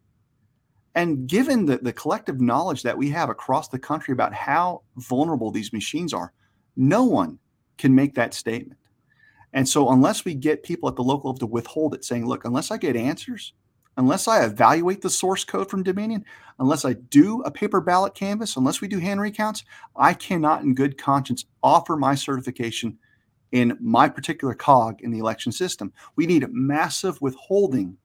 And 0.94 1.26
given 1.26 1.66
the, 1.66 1.78
the 1.78 1.92
collective 1.92 2.40
knowledge 2.40 2.84
that 2.84 2.96
we 2.96 3.10
have 3.10 3.28
across 3.28 3.66
the 3.66 3.78
country 3.78 4.12
about 4.12 4.32
how 4.32 4.82
vulnerable 4.96 5.50
these 5.50 5.72
machines 5.72 6.14
are, 6.14 6.32
no 6.76 7.02
one 7.02 7.40
can 7.78 7.92
make 7.92 8.14
that 8.14 8.32
statement. 8.32 8.78
And 9.54 9.68
so, 9.68 9.90
unless 9.90 10.24
we 10.24 10.34
get 10.34 10.62
people 10.62 10.88
at 10.88 10.94
the 10.94 11.02
local 11.02 11.30
level 11.30 11.40
to 11.40 11.46
withhold 11.46 11.94
it, 11.94 12.04
saying, 12.04 12.26
look, 12.26 12.44
unless 12.44 12.70
I 12.70 12.76
get 12.76 12.94
answers, 12.94 13.54
unless 14.00 14.26
I 14.26 14.42
evaluate 14.44 15.02
the 15.02 15.10
source 15.10 15.44
code 15.44 15.68
from 15.68 15.82
Dominion, 15.82 16.24
unless 16.58 16.86
I 16.86 16.94
do 16.94 17.42
a 17.42 17.50
paper 17.50 17.82
ballot 17.82 18.14
canvas, 18.14 18.56
unless 18.56 18.80
we 18.80 18.88
do 18.88 18.98
hand 18.98 19.20
recounts, 19.20 19.62
I 19.94 20.14
cannot, 20.14 20.62
in 20.62 20.74
good 20.74 20.96
conscience, 20.96 21.44
offer 21.62 21.98
my 21.98 22.14
certification 22.14 22.98
in 23.52 23.76
my 23.78 24.08
particular 24.08 24.54
cog 24.54 25.02
in 25.02 25.10
the 25.10 25.18
election 25.18 25.52
system. 25.52 25.92
We 26.16 26.24
need 26.24 26.46
massive 26.50 27.20
withholding 27.20 27.98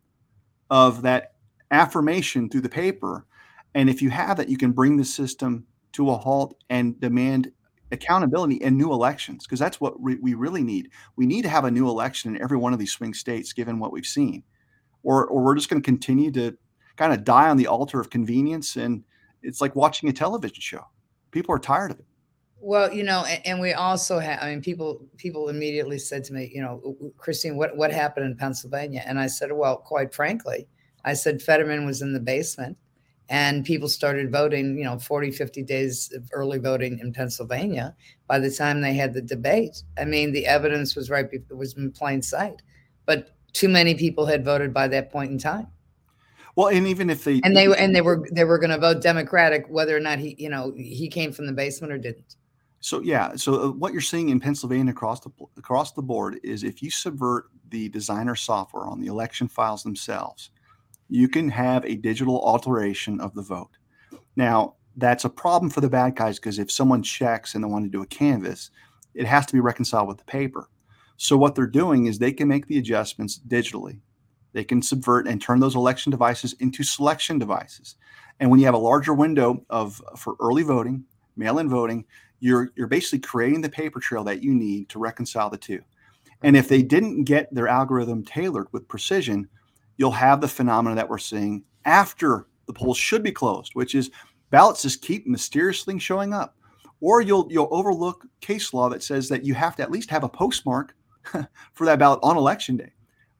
of 0.70 1.02
that 1.04 1.36
affirmation 1.72 2.50
through 2.50 2.62
the 2.62 2.70
paper. 2.70 3.26
And 3.74 3.90
if 3.90 4.02
you 4.02 4.10
have 4.10 4.36
that, 4.36 4.50
you 4.50 4.58
can 4.58 4.74
bring 4.74 4.98
the 4.98 5.06
system 5.06 5.66
to 5.94 6.10
a 6.10 6.18
halt 6.18 6.58
and 6.70 7.00
demand 7.00 7.54
accountability 7.92 8.62
and 8.62 8.78
new 8.78 8.92
elections, 8.92 9.46
because 9.46 9.60
that's 9.60 9.80
what 9.80 10.02
we, 10.02 10.16
we 10.16 10.34
really 10.34 10.64
need. 10.64 10.90
We 11.16 11.26
need 11.26 11.44
to 11.44 11.50
have 11.50 11.64
a 11.64 11.72
new 11.72 11.88
election 11.88 12.36
in 12.36 12.42
every 12.42 12.58
one 12.58 12.74
of 12.74 12.80
these 12.80 12.92
swing 12.92 13.14
states, 13.14 13.54
given 13.54 13.80
what 13.80 13.94
we've 13.94 14.06
seen. 14.06 14.44
Or, 15.06 15.26
or 15.28 15.44
we're 15.44 15.56
just 15.56 15.70
going 15.70 15.82
to 15.82 15.86
continue 15.86 16.32
to 16.32 16.58
kind 16.98 17.14
of 17.14 17.24
die 17.24 17.50
on 17.50 17.56
the 17.56 17.68
altar 17.68 18.02
of 18.02 18.10
convenience. 18.10 18.76
And 18.76 19.04
it's 19.42 19.62
like 19.62 19.76
watching 19.76 20.10
a 20.10 20.14
television 20.14 20.60
show. 20.60 20.82
People 21.32 21.56
are 21.56 21.60
tired 21.60 21.92
of 21.92 22.00
it. 22.00 22.06
Well, 22.60 22.92
you 22.92 23.04
know, 23.04 23.24
and, 23.26 23.46
and 23.46 23.62
we 23.62 23.74
also 23.74 24.18
have. 24.18 24.40
I 24.42 24.50
mean, 24.50 24.62
people 24.62 25.06
people 25.18 25.50
immediately 25.50 26.00
said 26.00 26.24
to 26.24 26.34
me, 26.34 26.52
you 26.52 26.62
know, 26.62 27.14
Christine, 27.18 27.58
what 27.58 27.78
what 27.78 27.92
happened 27.92 28.26
in 28.26 28.36
Pennsylvania? 28.36 29.04
And 29.06 29.20
I 29.20 29.28
said, 29.28 29.52
well, 29.52 29.78
quite 29.78 30.16
frankly, 30.16 30.68
I 31.04 31.14
said 31.14 31.44
Fetterman 31.44 31.86
was 31.86 32.02
in 32.02 32.14
the 32.14 32.20
basement, 32.20 32.76
and 33.30 33.66
people 33.66 33.88
started 33.88 34.32
voting. 34.32 34.80
You 34.80 34.86
know, 34.86 34.98
40, 34.98 35.30
50 35.30 35.62
days 35.62 36.12
of 36.16 36.28
early 36.32 36.58
voting 36.58 36.98
in 36.98 37.14
Pennsylvania. 37.14 37.96
By 38.26 38.40
the 38.40 38.50
time 38.50 38.82
they 38.82 38.96
had 38.96 39.14
the 39.14 39.22
debate, 39.22 39.84
I 40.00 40.06
mean, 40.06 40.32
the 40.32 40.48
evidence 40.48 40.96
was 40.96 41.12
right. 41.12 41.28
It 41.32 41.56
was 41.56 41.78
in 41.78 41.92
plain 41.92 42.24
sight, 42.24 42.64
but 43.06 43.35
too 43.56 43.70
many 43.70 43.96
people 43.96 44.26
had 44.26 44.44
voted 44.44 44.74
by 44.74 44.88
that 44.90 45.12
point 45.12 45.32
in 45.32 45.38
time. 45.40 45.68
Well, 46.56 46.68
and 46.68 46.86
even 46.88 47.10
if 47.10 47.24
they 47.24 47.42
and 47.44 47.56
they 47.56 47.66
and 47.76 47.96
they 47.96 48.02
were 48.02 48.28
they 48.32 48.44
were 48.44 48.60
going 48.60 48.70
to 48.70 48.78
vote 48.78 49.02
Democratic, 49.02 49.66
whether 49.70 49.96
or 49.96 50.00
not 50.00 50.20
he 50.20 50.36
you 50.38 50.50
know 50.50 50.74
he 50.78 51.08
came 51.10 51.32
from 51.32 51.48
the 51.48 51.54
basement 51.54 51.92
or 51.92 51.98
didn't. 51.98 52.36
So 52.80 53.02
yeah, 53.02 53.36
so 53.36 53.56
uh, 53.56 53.72
what 53.72 53.94
you're 53.94 54.02
seeing 54.02 54.30
in 54.30 54.40
Pennsylvania 54.40 54.92
across 54.92 55.20
the 55.22 55.32
across 55.58 55.94
the 55.94 56.02
board 56.02 56.40
is 56.44 56.64
if 56.64 56.84
you 56.84 56.90
subvert 56.92 57.46
the 57.70 57.90
designer 57.90 58.36
software 58.36 58.86
on 58.86 59.02
the 59.02 59.08
election 59.08 59.48
files 59.48 59.84
themselves, 59.84 60.52
you 61.10 61.28
can 61.28 61.50
have 61.50 61.84
a 61.86 61.96
digital 61.96 62.42
alteration 62.46 63.20
of 63.20 63.34
the 63.34 63.42
vote. 63.42 63.72
Now, 64.36 64.76
that's 64.98 65.26
a 65.26 65.30
problem 65.30 65.70
for 65.70 65.82
the 65.82 65.90
bad 65.90 66.16
guys 66.16 66.40
because 66.40 66.60
if 66.60 66.72
someone 66.72 67.04
checks 67.04 67.56
and 67.56 67.64
they 67.64 67.68
want 67.68 67.86
to 67.86 67.90
do 67.90 68.02
a 68.02 68.08
canvas, 68.08 68.72
it 69.14 69.26
has 69.26 69.46
to 69.48 69.54
be 69.54 69.60
reconciled 69.60 70.08
with 70.08 70.18
the 70.18 70.26
paper. 70.26 70.70
So 71.18 71.38
what 71.38 71.56
they're 71.56 71.68
doing 71.68 72.08
is 72.08 72.18
they 72.18 72.34
can 72.34 72.48
make 72.48 72.68
the 72.68 72.78
adjustments 72.78 73.40
digitally. 73.48 74.00
They 74.54 74.64
can 74.64 74.82
subvert 74.82 75.28
and 75.28 75.42
turn 75.42 75.60
those 75.60 75.76
election 75.76 76.12
devices 76.12 76.54
into 76.60 76.84
selection 76.84 77.40
devices. 77.40 77.96
And 78.40 78.50
when 78.50 78.60
you 78.60 78.66
have 78.66 78.76
a 78.76 78.80
larger 78.80 79.14
window 79.14 79.66
of 79.70 80.02
for 80.18 80.36
early 80.40 80.64
voting, 80.64 81.04
mail-in 81.36 81.70
voting, 81.70 82.06
you're 82.40 82.70
you're 82.76 82.88
basically 82.88 83.20
creating 83.20 83.62
the 83.62 83.70
paper 83.70 84.00
trail 84.00 84.24
that 84.26 84.44
you 84.44 84.54
need 84.54 84.90
to 84.90 85.00
reconcile 85.00 85.50
the 85.50 85.58
two. 85.58 85.82
And 86.42 86.56
if 86.56 86.68
they 86.68 86.84
didn't 86.84 87.24
get 87.24 87.54
their 87.54 87.68
algorithm 87.68 88.24
tailored 88.24 88.68
with 88.72 88.88
precision, 88.88 89.48
you'll 89.98 90.12
have 90.12 90.42
the 90.42 90.48
phenomena 90.48 90.96
that 90.96 91.10
we're 91.10 91.18
seeing 91.18 91.64
after 91.86 92.48
the 92.68 92.74
polls 92.74 92.98
should 92.98 93.24
be 93.24 93.32
closed, 93.32 93.72
which 93.74 93.96
is 93.96 94.12
ballots 94.52 94.82
just 94.82 95.02
keep 95.02 95.26
mysteriously 95.28 95.98
showing 96.00 96.34
up. 96.34 96.56
Or 97.02 97.22
you'll 97.22 97.48
you'll 97.50 97.70
overlook 97.72 98.26
case 98.42 98.74
law 98.74 98.90
that 98.90 99.04
says 99.04 99.30
that 99.30 99.46
you 99.46 99.54
have 99.54 99.76
to 99.78 99.84
at 99.84 99.92
least 99.92 100.10
have 100.10 100.24
a 100.24 100.30
postmark 100.30 100.96
for 101.74 101.86
that 101.86 102.00
ballot 102.00 102.20
on 102.24 102.38
election 102.38 102.78
day. 102.78 102.94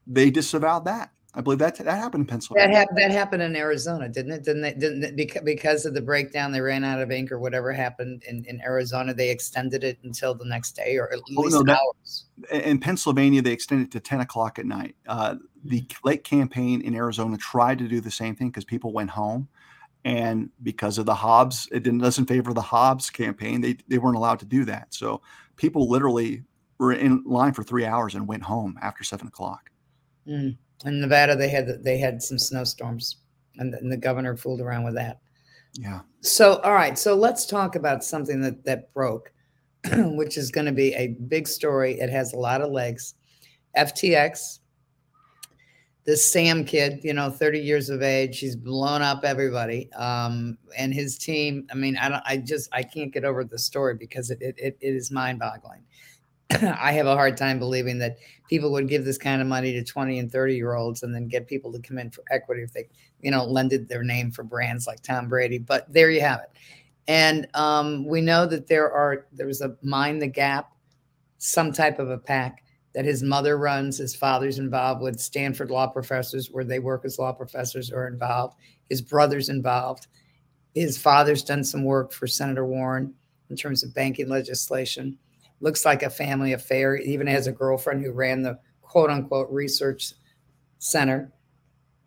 They 0.06 0.30
disavowed 0.30 0.84
that. 0.84 1.10
I 1.34 1.42
believe 1.42 1.58
that 1.58 1.76
that 1.76 1.98
happened 1.98 2.22
in 2.22 2.26
That 2.26 2.30
Pennsylvania. 2.30 2.86
That 2.96 3.10
happened 3.10 3.42
in 3.42 3.56
Arizona, 3.56 4.08
didn't 4.08 4.32
it? 4.32 4.42
Didn't 4.42 4.64
it? 4.64 4.78
Didn't 4.78 5.04
it? 5.04 5.16
Because 5.16 5.42
because 5.42 5.84
of 5.84 5.92
the 5.92 6.00
breakdown, 6.00 6.50
they 6.50 6.62
ran 6.62 6.82
out 6.82 7.02
of 7.02 7.10
ink 7.10 7.30
or 7.30 7.38
whatever 7.38 7.74
happened 7.74 8.24
in, 8.26 8.42
in 8.46 8.58
Arizona. 8.62 9.12
They 9.12 9.28
extended 9.28 9.84
it 9.84 9.98
until 10.02 10.34
the 10.34 10.46
next 10.46 10.72
day 10.76 10.96
or 10.96 11.12
at 11.12 11.18
Oh, 11.36 11.42
least 11.42 11.56
no, 11.56 11.62
that- 11.64 11.78
hours. 11.78 12.24
in 12.50 12.78
Pennsylvania, 12.78 13.42
they 13.42 13.52
extended 13.52 13.88
it 13.88 13.90
to 13.92 14.00
10 14.00 14.20
o'clock 14.20 14.58
at 14.58 14.64
night. 14.64 14.96
Uh, 15.06 15.34
the 15.62 15.86
Lake 16.04 16.24
campaign 16.24 16.80
in 16.80 16.94
Arizona 16.94 17.36
tried 17.36 17.78
to 17.80 17.88
do 17.88 18.00
the 18.00 18.10
same 18.10 18.34
thing 18.34 18.48
because 18.48 18.64
people 18.64 18.94
went 18.94 19.10
home. 19.10 19.46
And 20.06 20.48
because 20.62 20.96
of 20.96 21.04
the 21.04 21.14
Hobbs, 21.16 21.68
it 21.70 21.82
didn't 21.82 21.98
doesn't 21.98 22.26
favor 22.26 22.54
the 22.54 22.62
Hobbs 22.62 23.10
campaign. 23.10 23.60
They 23.60 23.76
they 23.88 23.98
weren't 23.98 24.16
allowed 24.16 24.38
to 24.38 24.46
do 24.46 24.64
that. 24.64 24.94
So 24.94 25.20
people 25.56 25.90
literally 25.90 26.44
were 26.78 26.92
in 26.92 27.22
line 27.24 27.52
for 27.52 27.62
three 27.62 27.84
hours 27.84 28.14
and 28.14 28.26
went 28.26 28.42
home 28.42 28.78
after 28.82 29.04
seven 29.04 29.28
o'clock. 29.28 29.70
Mm. 30.26 30.56
In 30.84 31.00
Nevada, 31.00 31.34
they 31.34 31.48
had 31.48 31.82
they 31.82 31.98
had 31.98 32.22
some 32.22 32.38
snowstorms, 32.38 33.16
and 33.56 33.72
the, 33.72 33.78
and 33.78 33.90
the 33.90 33.96
governor 33.96 34.36
fooled 34.36 34.60
around 34.60 34.84
with 34.84 34.94
that. 34.94 35.20
Yeah. 35.74 36.00
So, 36.20 36.56
all 36.60 36.74
right. 36.74 36.98
So 36.98 37.14
let's 37.14 37.46
talk 37.46 37.76
about 37.76 38.04
something 38.04 38.40
that 38.40 38.64
that 38.64 38.92
broke, 38.92 39.32
which 39.92 40.36
is 40.36 40.50
going 40.50 40.66
to 40.66 40.72
be 40.72 40.94
a 40.94 41.08
big 41.28 41.48
story. 41.48 41.98
It 41.98 42.10
has 42.10 42.32
a 42.32 42.38
lot 42.38 42.60
of 42.60 42.70
legs. 42.70 43.14
FTX, 43.76 44.60
this 46.06 46.24
Sam 46.24 46.64
kid, 46.64 47.00
you 47.02 47.12
know, 47.12 47.30
30 47.30 47.58
years 47.58 47.90
of 47.90 48.00
age, 48.00 48.38
he's 48.38 48.56
blown 48.56 49.02
up 49.02 49.24
everybody. 49.24 49.92
Um, 49.92 50.56
and 50.78 50.94
his 50.94 51.18
team, 51.18 51.66
I 51.70 51.74
mean, 51.74 51.96
I 51.96 52.08
don't, 52.08 52.22
I 52.24 52.36
just, 52.38 52.70
I 52.72 52.82
can't 52.84 53.12
get 53.12 53.24
over 53.24 53.44
the 53.44 53.58
story 53.58 53.94
because 53.94 54.30
it, 54.30 54.40
it, 54.40 54.54
it, 54.56 54.78
it 54.80 54.94
is 54.94 55.10
mind 55.10 55.40
boggling. 55.40 55.82
I 56.80 56.92
have 56.92 57.06
a 57.06 57.14
hard 57.14 57.36
time 57.36 57.58
believing 57.58 57.98
that 57.98 58.18
people 58.48 58.70
would 58.72 58.88
give 58.88 59.04
this 59.04 59.18
kind 59.18 59.40
of 59.42 59.48
money 59.48 59.72
to 59.72 59.82
20 59.82 60.18
and 60.18 60.30
30 60.30 60.54
year 60.54 60.74
olds 60.74 61.02
and 61.02 61.14
then 61.14 61.28
get 61.28 61.46
people 61.46 61.72
to 61.72 61.80
come 61.80 61.98
in 61.98 62.10
for 62.10 62.22
equity 62.30 62.62
if 62.62 62.72
they, 62.72 62.88
you 63.20 63.30
know, 63.30 63.44
lended 63.44 63.88
their 63.88 64.04
name 64.04 64.30
for 64.30 64.42
brands 64.42 64.86
like 64.86 65.02
Tom 65.02 65.28
Brady. 65.28 65.58
But 65.58 65.92
there 65.92 66.10
you 66.10 66.20
have 66.20 66.40
it. 66.40 66.50
And 67.08 67.46
um, 67.54 68.04
we 68.06 68.20
know 68.20 68.46
that 68.46 68.66
there 68.66 68.90
are, 68.90 69.26
there's 69.32 69.60
a 69.60 69.76
Mind 69.82 70.20
the 70.22 70.26
Gap, 70.26 70.72
some 71.38 71.72
type 71.72 71.98
of 71.98 72.10
a 72.10 72.18
pack 72.18 72.64
that 72.94 73.04
his 73.04 73.22
mother 73.22 73.58
runs. 73.58 73.98
His 73.98 74.14
father's 74.16 74.58
involved 74.58 75.02
with 75.02 75.20
Stanford 75.20 75.70
law 75.70 75.86
professors, 75.86 76.50
where 76.50 76.64
they 76.64 76.78
work 76.78 77.04
as 77.04 77.18
law 77.18 77.32
professors, 77.32 77.92
are 77.92 78.08
involved. 78.08 78.56
His 78.88 79.02
brother's 79.02 79.48
involved. 79.48 80.06
His 80.74 80.98
father's 80.98 81.44
done 81.44 81.62
some 81.62 81.84
work 81.84 82.12
for 82.12 82.26
Senator 82.26 82.66
Warren 82.66 83.14
in 83.50 83.56
terms 83.56 83.84
of 83.84 83.94
banking 83.94 84.28
legislation. 84.28 85.18
Looks 85.60 85.84
like 85.84 86.02
a 86.02 86.10
family 86.10 86.52
affair. 86.52 86.96
He 86.96 87.12
even 87.12 87.26
has 87.26 87.46
a 87.46 87.52
girlfriend 87.52 88.02
who 88.04 88.12
ran 88.12 88.42
the 88.42 88.58
quote 88.82 89.10
unquote 89.10 89.50
research 89.50 90.12
center 90.78 91.32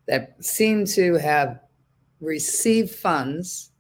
that 0.08 0.43
seemed 0.43 0.88
to 0.88 1.16
have 1.16 1.60
received 2.22 2.91
funds 2.93 3.72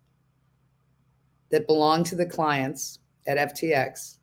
that 1.51 1.67
belonged 1.67 2.05
to 2.07 2.15
the 2.15 2.25
clients 2.25 2.99
at 3.27 3.37
FTX 3.37 4.17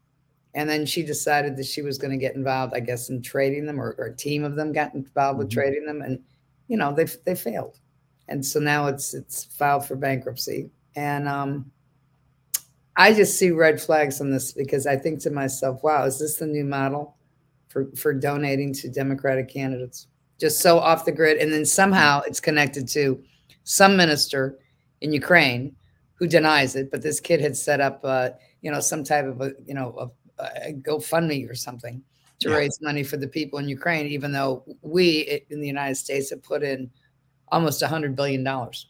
and 0.55 0.69
then 0.71 0.87
she 0.87 1.03
decided 1.03 1.55
that 1.57 1.67
she 1.67 1.83
was 1.83 1.99
going 1.99 2.11
to 2.13 2.17
get 2.17 2.35
involved, 2.35 2.73
I 2.75 2.81
guess, 2.81 3.11
in 3.11 3.21
trading 3.21 3.67
them, 3.67 3.79
or, 3.79 3.95
or 3.99 4.07
a 4.07 4.17
team 4.17 4.43
of 4.43 4.57
them 4.57 4.73
got 4.73 4.95
involved 4.95 5.39
with 5.39 5.49
Mhm. 5.49 5.53
trading 5.53 5.85
them, 5.85 6.01
and 6.01 6.19
you 6.67 6.79
know 6.79 6.95
they 6.95 7.05
they 7.27 7.35
failed, 7.35 7.79
and 8.29 8.45
so 8.45 8.59
now 8.59 8.87
it's 8.87 9.13
it's 9.13 9.45
filed 9.45 9.85
for 9.85 9.97
bankruptcy, 9.97 10.71
and 10.97 11.29
um, 11.29 11.71
I 12.97 13.13
just 13.13 13.39
see 13.39 13.51
red 13.51 13.81
flags 13.81 14.21
on 14.21 14.31
this 14.31 14.53
because 14.53 14.87
I 14.87 14.97
think 14.97 15.21
to 15.23 15.31
myself, 15.31 15.83
wow, 15.83 16.05
is 16.05 16.19
this 16.19 16.37
the 16.37 16.47
new 16.47 16.65
model 16.65 17.17
for 17.69 17.91
for 17.97 18.15
donating 18.15 18.73
to 18.75 18.89
Democratic 18.89 19.49
candidates? 19.49 20.07
Just 20.39 20.61
so 20.61 20.79
off 20.79 21.05
the 21.05 21.13
grid, 21.13 21.39
and 21.39 21.53
then 21.53 21.65
somehow 21.65 22.21
it's 22.27 22.41
connected 22.41 22.89
to 22.89 23.23
some 23.65 23.97
minister 23.97 24.59
in 25.01 25.13
Ukraine 25.13 25.75
who 26.15 26.27
denies 26.27 26.77
it, 26.77 26.91
but 26.91 27.03
this 27.03 27.21
kid 27.21 27.41
had 27.41 27.55
set 27.57 27.81
up, 27.81 28.01
uh, 28.05 28.31
you 28.63 28.71
know, 28.71 28.81
some 28.81 29.05
type 29.05 29.27
of 29.27 29.41
a, 29.43 29.53
you 29.67 29.75
know, 29.75 29.95
a 29.99 30.11
a 30.69 30.73
GoFundMe 30.75 31.49
or 31.49 31.55
something 31.55 32.03
to 32.41 32.51
Yeah. 32.51 32.57
raise 32.57 32.79
money 32.83 33.03
for 33.03 33.17
the 33.17 33.29
people 33.29 33.59
in 33.59 33.69
Ukraine, 33.69 34.07
even 34.07 34.33
though 34.33 34.65
we 34.83 35.43
in 35.51 35.61
the 35.63 35.67
United 35.67 35.95
States 35.97 36.29
have 36.31 36.43
put 36.43 36.63
in 36.63 36.91
almost 37.49 37.81
a 37.83 37.89
hundred 37.89 38.15
billion 38.17 38.45
dollars. 38.45 38.89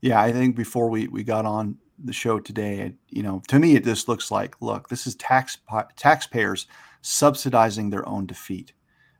Yeah, 0.00 0.20
I 0.20 0.32
think 0.32 0.56
before 0.56 0.88
we 0.90 1.06
we 1.08 1.22
got 1.24 1.44
on 1.46 1.78
the 2.02 2.12
show 2.12 2.38
today, 2.38 2.94
you 3.08 3.22
know, 3.22 3.42
to 3.48 3.58
me 3.58 3.74
it 3.74 3.84
just 3.84 4.08
looks 4.08 4.30
like, 4.30 4.56
look, 4.60 4.88
this 4.88 5.06
is 5.06 5.14
tax 5.16 5.58
taxpayers 5.96 6.66
subsidizing 7.02 7.90
their 7.90 8.08
own 8.08 8.26
defeat, 8.26 8.72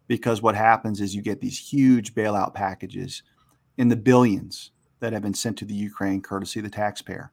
because 0.06 0.42
what 0.42 0.54
happens 0.54 1.00
is 1.00 1.14
you 1.14 1.22
get 1.22 1.40
these 1.40 1.58
huge 1.58 2.14
bailout 2.14 2.54
packages 2.54 3.22
in 3.76 3.88
the 3.88 3.96
billions 3.96 4.70
that 5.00 5.12
have 5.12 5.22
been 5.22 5.34
sent 5.34 5.56
to 5.58 5.64
the 5.64 5.74
Ukraine 5.74 6.20
courtesy 6.20 6.60
of 6.60 6.64
the 6.64 6.70
taxpayer, 6.70 7.32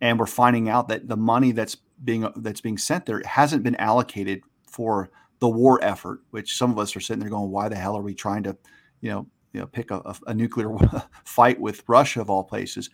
and 0.00 0.18
we're 0.18 0.26
finding 0.26 0.68
out 0.68 0.88
that 0.88 1.08
the 1.08 1.16
money 1.16 1.52
that's 1.52 1.76
being 2.04 2.28
that's 2.36 2.60
being 2.60 2.78
sent 2.78 3.06
there 3.06 3.22
hasn't 3.24 3.62
been 3.62 3.76
allocated 3.76 4.42
for 4.66 5.10
the 5.40 5.48
war 5.48 5.82
effort, 5.82 6.20
which 6.30 6.56
some 6.56 6.70
of 6.70 6.78
us 6.78 6.94
are 6.96 7.00
sitting 7.00 7.20
there 7.20 7.30
going, 7.30 7.50
why 7.50 7.68
the 7.68 7.76
hell 7.76 7.96
are 7.96 8.02
we 8.02 8.14
trying 8.14 8.42
to, 8.42 8.56
you 9.00 9.10
know, 9.10 9.26
you 9.52 9.60
know, 9.60 9.66
pick 9.66 9.90
a, 9.90 10.14
a, 10.26 10.34
nuclear 10.34 10.70
fight 11.24 11.60
with 11.60 11.82
Russia 11.86 12.20
of 12.20 12.30
all 12.30 12.44
places? 12.44 12.90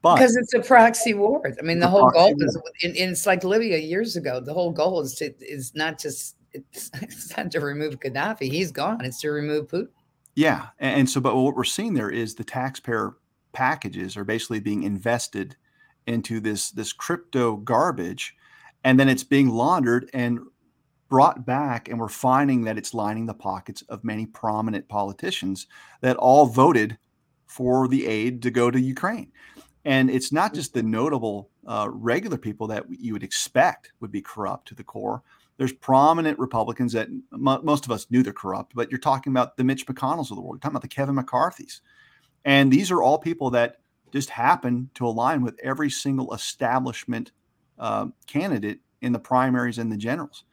But 0.00 0.14
Because 0.14 0.36
it's 0.36 0.54
a 0.54 0.60
proxy 0.60 1.12
war. 1.12 1.42
I 1.58 1.62
mean, 1.62 1.78
the 1.78 1.88
whole 1.88 2.10
goal 2.10 2.34
is, 2.38 2.58
and, 2.82 2.96
and 2.96 3.10
it's 3.10 3.26
like 3.26 3.44
Libya 3.44 3.76
years 3.76 4.16
ago. 4.16 4.40
The 4.40 4.54
whole 4.54 4.72
goal 4.72 5.02
is 5.02 5.14
to 5.16 5.34
is 5.40 5.74
not 5.74 5.98
just 5.98 6.36
it's, 6.52 6.90
it's 7.02 7.36
not 7.36 7.50
to 7.50 7.60
remove 7.60 8.00
Gaddafi. 8.00 8.50
He's 8.50 8.72
gone. 8.72 9.04
It's 9.04 9.20
to 9.20 9.30
remove 9.30 9.68
Putin. 9.68 9.88
Yeah, 10.34 10.68
and, 10.78 11.00
and 11.00 11.10
so, 11.10 11.20
but 11.20 11.36
what 11.36 11.56
we're 11.56 11.64
seeing 11.64 11.92
there 11.92 12.10
is 12.10 12.34
the 12.34 12.44
taxpayer 12.44 13.16
packages 13.52 14.16
are 14.16 14.24
basically 14.24 14.60
being 14.60 14.82
invested 14.82 15.56
into 16.06 16.40
this 16.40 16.70
this 16.70 16.94
crypto 16.94 17.56
garbage, 17.56 18.34
and 18.84 18.98
then 18.98 19.10
it's 19.10 19.24
being 19.24 19.50
laundered 19.50 20.08
and 20.14 20.40
brought 21.10 21.44
back, 21.44 21.90
and 21.90 22.00
we're 22.00 22.08
finding 22.08 22.64
that 22.64 22.78
it's 22.78 22.94
lining 22.94 23.26
the 23.26 23.34
pockets 23.34 23.82
of 23.90 24.04
many 24.04 24.24
prominent 24.24 24.88
politicians 24.88 25.66
that 26.00 26.16
all 26.16 26.46
voted 26.46 26.96
for 27.46 27.86
the 27.86 28.06
aid 28.06 28.40
to 28.40 28.50
go 28.50 28.70
to 28.70 28.80
Ukraine. 28.80 29.30
And 29.84 30.10
it's 30.10 30.32
not 30.32 30.54
just 30.54 30.74
the 30.74 30.82
notable 30.82 31.50
uh, 31.66 31.88
regular 31.90 32.38
people 32.38 32.68
that 32.68 32.84
you 32.88 33.12
would 33.12 33.24
expect 33.24 33.92
would 34.00 34.12
be 34.12 34.22
corrupt 34.22 34.68
to 34.68 34.74
the 34.74 34.84
core. 34.84 35.22
There's 35.56 35.72
prominent 35.72 36.38
Republicans 36.38 36.92
that 36.92 37.08
mo 37.30 37.60
most 37.62 37.84
of 37.84 37.90
us 37.90 38.06
knew 38.10 38.22
they're 38.22 38.32
corrupt, 38.32 38.74
but 38.74 38.90
you're 38.90 38.98
talking 38.98 39.32
about 39.32 39.56
the 39.56 39.64
Mitch 39.64 39.86
McConnells 39.86 40.30
of 40.30 40.36
the 40.36 40.42
world. 40.42 40.54
You're 40.56 40.60
talking 40.60 40.76
about 40.76 40.82
the 40.82 40.88
Kevin 40.88 41.14
McCarthy's. 41.14 41.82
And 42.44 42.72
these 42.72 42.90
are 42.90 43.02
all 43.02 43.18
people 43.18 43.50
that 43.50 43.78
just 44.12 44.30
happen 44.30 44.90
to 44.94 45.06
align 45.06 45.42
with 45.42 45.58
every 45.62 45.90
single 45.90 46.34
establishment 46.34 47.32
uh, 47.78 48.06
candidate 48.26 48.80
in 49.00 49.12
the 49.12 49.18
primaries 49.18 49.78
and 49.78 49.90
the 49.90 49.96
generals. 49.96 50.44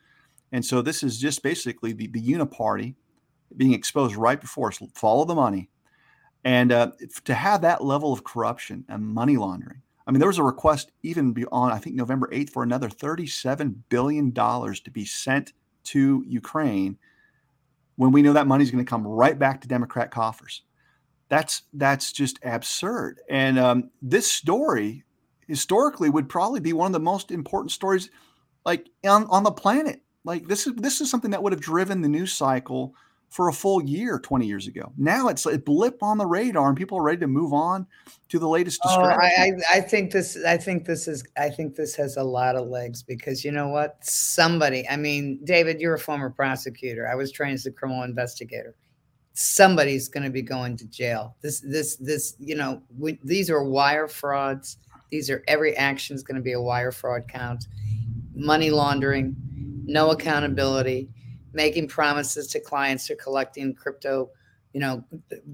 And 0.52 0.66
so 0.66 0.82
this 0.82 1.04
is 1.04 1.20
just 1.20 1.44
basically 1.44 1.94
the, 1.94 2.08
the 2.08 2.22
uniparty 2.22 2.96
being 3.56 3.74
exposed 3.74 4.16
right 4.16 4.40
before 4.40 4.70
us. 4.70 4.80
Follow 4.96 5.26
the 5.26 5.36
money. 5.36 5.70
And 6.44 6.72
uh, 6.72 6.92
to 7.26 7.34
have 7.34 7.62
that 7.62 7.84
level 7.84 8.14
of 8.14 8.24
corruption 8.24 8.86
and 8.88 9.06
money 9.06 9.38
laundering, 9.38 9.82
I 10.08 10.12
mean, 10.12 10.20
there 10.20 10.28
was 10.28 10.38
a 10.38 10.44
request 10.44 10.92
even 11.04 11.34
beyond, 11.34 11.74
I 11.74 11.78
think, 11.78 11.96
November 11.96 12.28
8th 12.32 12.50
for 12.50 12.64
another 12.64 12.90
$37 12.90 13.76
billion 13.90 14.34
to 14.34 14.92
be 14.92 15.06
sent 15.06 15.54
to 15.84 16.24
Ukraine 16.28 16.98
when 17.96 18.12
we 18.12 18.22
know 18.22 18.34
that 18.34 18.48
money 18.48 18.64
is 18.64 18.72
going 18.72 18.84
to 18.84 18.90
come 18.90 19.06
right 19.06 19.38
back 19.38 19.62
to 19.62 19.68
Democrat 19.68 20.10
coffers. 20.10 20.64
That's 21.28 21.64
that's 21.74 22.12
just 22.12 22.40
absurd. 22.44 23.20
And 23.30 23.60
um, 23.60 23.92
this 24.02 24.32
story 24.32 25.04
historically 25.48 26.10
would 26.10 26.30
probably 26.30 26.60
be 26.60 26.74
one 26.74 26.88
of 26.88 26.94
the 26.94 27.00
most 27.00 27.30
important 27.30 27.72
stories 27.72 28.10
like 28.66 28.90
on, 29.06 29.26
on 29.26 29.44
the 29.44 29.52
planet. 29.52 30.02
Like 30.24 30.48
this 30.48 30.66
is 30.66 30.74
this 30.76 31.02
is 31.02 31.12
something 31.12 31.32
that 31.32 31.44
would 31.44 31.54
have 31.54 31.62
driven 31.62 32.02
the 32.02 32.10
news 32.10 32.34
cycle 32.34 32.96
for 33.30 33.48
a 33.48 33.54
full 33.54 33.82
year 33.84 34.20
20 34.20 34.46
years 34.46 34.68
ago. 34.68 34.92
Now 34.98 35.28
it's 35.28 35.46
a 35.46 35.58
blip 35.58 36.02
on 36.02 36.18
the 36.18 36.26
radar 36.26 36.68
and 36.68 36.78
people 36.78 36.98
are 36.98 37.04
ready 37.04 37.20
to 37.20 37.28
move 37.28 37.54
on 37.54 37.86
to 38.30 38.40
the 38.40 38.48
latest 38.48 38.80
Oh. 38.84 39.02
I, 39.02 39.32
I, 39.38 39.52
I 39.76 39.82
think 39.82 40.12
this. 40.12 40.38
I 40.46 40.58
think 40.58 40.86
this 40.86 41.08
is. 41.08 41.24
I 41.38 41.50
think 41.50 41.76
this 41.76 41.96
has 41.96 42.18
a 42.18 42.24
lot 42.24 42.56
of 42.56 42.68
legs 42.68 43.04
because 43.04 43.46
you 43.46 43.52
know 43.52 43.68
what? 43.68 43.98
Somebody. 44.04 44.88
I 44.90 44.96
mean, 44.96 45.40
David, 45.44 45.80
you're 45.80 45.94
a 45.94 46.00
former 46.00 46.30
prosecutor. 46.30 47.08
I 47.08 47.16
was 47.16 47.32
trained 47.32 47.56
as 47.56 47.66
a 47.66 47.72
criminal 47.72 48.04
investigator. 48.04 48.76
Somebody's 49.34 50.08
going 50.08 50.24
to 50.24 50.30
be 50.30 50.42
going 50.42 50.76
to 50.78 50.86
jail. 50.88 51.36
This, 51.42 51.62
this, 51.62 51.96
this. 51.98 52.36
You 52.40 52.56
know, 52.56 52.82
we, 52.98 53.20
these 53.24 53.50
are 53.50 53.64
wire 53.64 54.08
frauds. 54.08 54.78
These 55.12 55.30
are 55.30 55.44
every 55.48 55.76
action 55.78 56.16
is 56.16 56.24
going 56.24 56.36
to 56.36 56.42
be 56.42 56.54
a 56.54 56.62
wire 56.62 56.92
fraud 56.92 57.28
count. 57.28 57.68
Money 58.34 58.70
laundering, 58.70 59.36
no 59.86 60.12
accountability, 60.12 61.10
making 61.54 61.88
promises 61.88 62.48
to 62.48 62.60
clients 62.60 63.10
are 63.10 63.16
collecting 63.16 63.74
crypto. 63.74 64.30
You 64.74 64.82
know, 64.82 65.04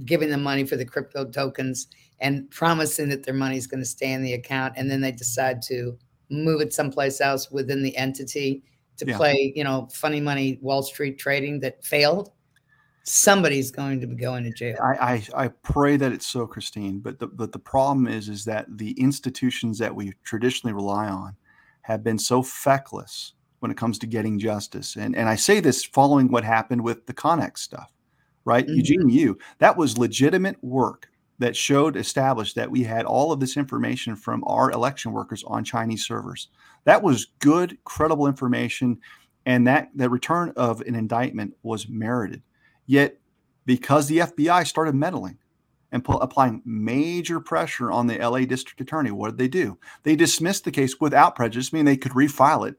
giving 0.03 0.29
them 0.29 0.43
money 0.43 0.65
for 0.65 0.75
the 0.75 0.83
crypto 0.83 1.23
tokens 1.23 1.87
and 2.19 2.49
promising 2.51 3.07
that 3.09 3.23
their 3.23 3.33
money 3.33 3.55
is 3.55 3.65
going 3.65 3.79
to 3.79 3.85
stay 3.85 4.11
in 4.11 4.21
the 4.23 4.33
account 4.33 4.73
and 4.75 4.91
then 4.91 4.99
they 4.99 5.13
decide 5.13 5.61
to 5.63 5.97
move 6.29 6.59
it 6.59 6.73
someplace 6.73 7.21
else 7.21 7.49
within 7.49 7.81
the 7.81 7.95
entity 7.95 8.61
to 8.97 9.05
Yeah. 9.05 9.15
play 9.15 9.53
you 9.55 9.63
know 9.63 9.87
funny 9.93 10.19
money 10.19 10.59
wall 10.61 10.83
street 10.83 11.17
trading 11.17 11.61
that 11.61 11.83
failed 11.85 12.31
somebody's 13.03 13.71
going 13.71 14.01
to 14.01 14.07
be 14.07 14.15
going 14.15 14.43
to 14.43 14.51
jail. 14.51 14.77
I, 14.83 15.23
I, 15.35 15.45
I 15.45 15.47
pray 15.47 15.95
that 15.95 16.11
it's 16.11 16.25
so, 16.25 16.47
Christine. 16.47 16.99
But 16.99 17.19
the 17.19 17.27
but 17.27 17.51
the 17.51 17.59
problem 17.59 18.07
is 18.07 18.29
is 18.29 18.43
that 18.45 18.65
the 18.77 18.91
institutions 18.99 19.77
that 19.77 19.95
we 19.95 20.13
traditionally 20.23 20.73
rely 20.73 21.07
on 21.07 21.35
have 21.81 22.03
been 22.03 22.17
so 22.17 22.41
feckless 22.41 23.33
when 23.65 23.71
it 23.71 23.77
comes 23.77 23.97
to 23.97 24.05
getting 24.05 24.37
justice. 24.37 24.95
And 24.95 25.15
and 25.15 25.27
I 25.27 25.35
say 25.35 25.59
this 25.59 25.83
following 25.83 26.27
what 26.29 26.43
happened 26.43 26.83
with 26.83 27.07
the 27.07 27.13
Konnech 27.15 27.57
stuff, 27.57 27.91
right? 28.45 28.67
Mhm. 28.67 28.75
Eugene 28.75 29.09
Yu, 29.09 29.37
that 29.57 29.75
was 29.75 29.97
legitimate 29.97 30.63
work 30.63 31.09
that 31.39 31.55
showed 31.55 31.97
established 31.97 32.55
that 32.57 32.69
we 32.69 32.83
had 32.83 33.05
all 33.05 33.31
of 33.31 33.39
this 33.39 33.57
information 33.57 34.15
from 34.15 34.43
our 34.45 34.69
election 34.69 35.13
workers 35.13 35.43
on 35.47 35.63
Chinese 35.63 36.05
servers. 36.05 36.49
That 36.83 37.01
was 37.01 37.25
good, 37.39 37.75
credible 37.85 38.27
information, 38.27 38.99
and 39.47 39.65
that 39.65 39.89
the 39.95 40.11
return 40.11 40.53
of 40.55 40.81
an 40.81 40.93
indictment 40.93 41.55
was 41.63 41.89
merited. 41.89 42.43
Yet, 42.85 43.17
because 43.65 44.05
the 44.05 44.19
FBI 44.19 44.63
started 44.63 44.93
meddling 44.93 45.39
and 45.91 46.03
pu- 46.05 46.13
applying 46.13 46.61
major 46.65 47.39
pressure 47.39 47.91
on 47.91 48.05
the 48.05 48.19
LA 48.19 48.45
district 48.45 48.79
attorney, 48.79 49.09
what 49.09 49.31
did 49.31 49.39
they 49.39 49.47
do? 49.47 49.79
They 50.03 50.15
dismissed 50.15 50.65
the 50.65 50.71
case 50.71 50.99
without 51.01 51.35
prejudice, 51.35 51.73
meaning 51.73 51.85
they 51.85 51.97
could 51.97 52.11
refile 52.11 52.67
it. 52.69 52.75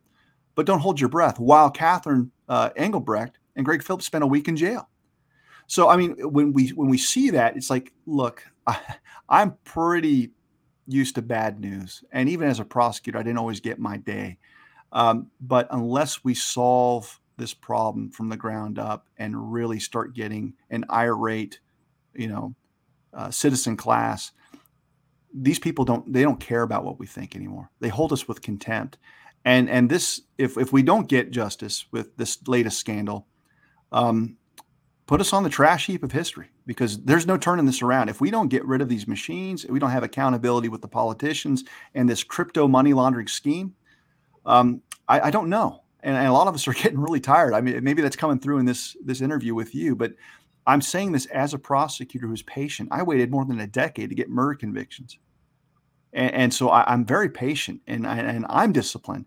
But 0.56 0.66
don't 0.66 0.80
hold 0.80 0.98
your 0.98 1.08
breath. 1.08 1.38
While 1.38 1.70
Catherine 1.70 2.32
uh, 2.48 2.70
Engelbrecht 2.74 3.38
and 3.54 3.64
Greg 3.64 3.84
Phillips 3.84 4.06
spent 4.06 4.24
a 4.24 4.26
week 4.26 4.48
in 4.48 4.56
jail. 4.56 4.88
So 5.68 5.88
I 5.88 5.96
mean, 5.96 6.16
when 6.18 6.52
we 6.52 6.68
when 6.70 6.88
we 6.88 6.98
see 6.98 7.30
that, 7.30 7.56
it's 7.56 7.70
like, 7.70 7.92
look, 8.06 8.42
I, 8.66 8.78
I'm 9.28 9.56
pretty 9.64 10.32
used 10.88 11.16
to 11.16 11.22
bad 11.22 11.60
news, 11.60 12.02
and 12.12 12.28
even 12.28 12.48
as 12.48 12.60
a 12.60 12.64
prosecutor, 12.64 13.18
I 13.18 13.22
didn't 13.22 13.38
always 13.38 13.60
get 13.60 13.78
my 13.78 13.96
day. 13.96 14.38
Um, 14.92 15.30
but 15.40 15.66
unless 15.70 16.24
we 16.24 16.34
solve 16.34 17.20
this 17.36 17.52
problem 17.52 18.10
from 18.10 18.28
the 18.28 18.36
ground 18.36 18.78
up 18.78 19.08
and 19.18 19.52
really 19.52 19.78
start 19.78 20.14
getting 20.14 20.54
an 20.70 20.84
irate, 20.90 21.60
you 22.14 22.28
know, 22.28 22.54
uh, 23.12 23.30
citizen 23.30 23.76
class, 23.76 24.32
these 25.34 25.58
people 25.58 25.84
don't 25.84 26.10
they 26.12 26.22
don't 26.22 26.40
care 26.40 26.62
about 26.62 26.84
what 26.84 26.98
we 26.98 27.06
think 27.06 27.36
anymore. 27.36 27.70
They 27.80 27.88
hold 27.88 28.12
us 28.12 28.28
with 28.28 28.40
contempt, 28.40 28.96
and 29.46 29.70
and 29.70 29.88
this 29.88 30.20
if 30.36 30.58
if 30.58 30.72
we 30.72 30.82
don't 30.82 31.08
get 31.08 31.30
justice 31.30 31.86
with 31.92 32.16
this 32.16 32.46
latest 32.48 32.78
scandal, 32.78 33.26
um, 33.92 34.36
put 35.06 35.20
us 35.20 35.32
on 35.32 35.44
the 35.44 35.48
trash 35.48 35.86
heap 35.86 36.02
of 36.02 36.10
history 36.10 36.48
because 36.66 37.02
there's 37.04 37.28
no 37.28 37.38
turning 37.38 37.64
this 37.64 37.80
around. 37.80 38.08
If 38.08 38.20
we 38.20 38.32
don't 38.32 38.48
get 38.48 38.66
rid 38.66 38.82
of 38.82 38.88
these 38.88 39.06
machines, 39.06 39.64
we 39.64 39.78
don't 39.78 39.92
have 39.92 40.02
accountability 40.02 40.68
with 40.68 40.82
the 40.82 40.88
politicians 40.88 41.62
and 41.94 42.08
this 42.08 42.24
crypto 42.24 42.66
money 42.66 42.92
laundering 42.92 43.28
scheme. 43.28 43.74
Um, 44.44 44.82
I, 45.06 45.20
I 45.20 45.30
don't 45.30 45.48
know, 45.48 45.84
and, 46.00 46.16
and 46.16 46.26
a 46.26 46.32
lot 46.32 46.48
of 46.48 46.54
us 46.54 46.66
are 46.66 46.74
getting 46.82 46.98
really 46.98 47.20
tired. 47.20 47.54
I 47.54 47.60
mean, 47.60 47.82
maybe 47.84 48.02
that's 48.02 48.16
coming 48.16 48.40
through 48.40 48.58
in 48.58 48.66
this 48.66 48.96
this 49.04 49.20
interview 49.20 49.54
with 49.54 49.76
you, 49.76 49.94
but 49.94 50.12
I'm 50.66 50.80
saying 50.80 51.12
this 51.12 51.26
as 51.26 51.54
a 51.54 51.58
prosecutor 51.58 52.26
who's 52.26 52.42
patient. 52.42 52.88
I 52.90 53.04
waited 53.04 53.30
more 53.30 53.44
than 53.44 53.60
a 53.60 53.68
decade 53.68 54.08
to 54.08 54.16
get 54.16 54.28
murder 54.28 54.56
convictions, 54.56 55.18
and, 56.16 56.34
and 56.34 56.54
so 56.54 56.70
I, 56.70 56.90
I'm 56.92 57.04
very 57.04 57.28
patient 57.28 57.80
and 57.86 58.06
I, 58.06 58.16
and 58.16 58.46
I'm 58.48 58.72
disciplined. 58.72 59.26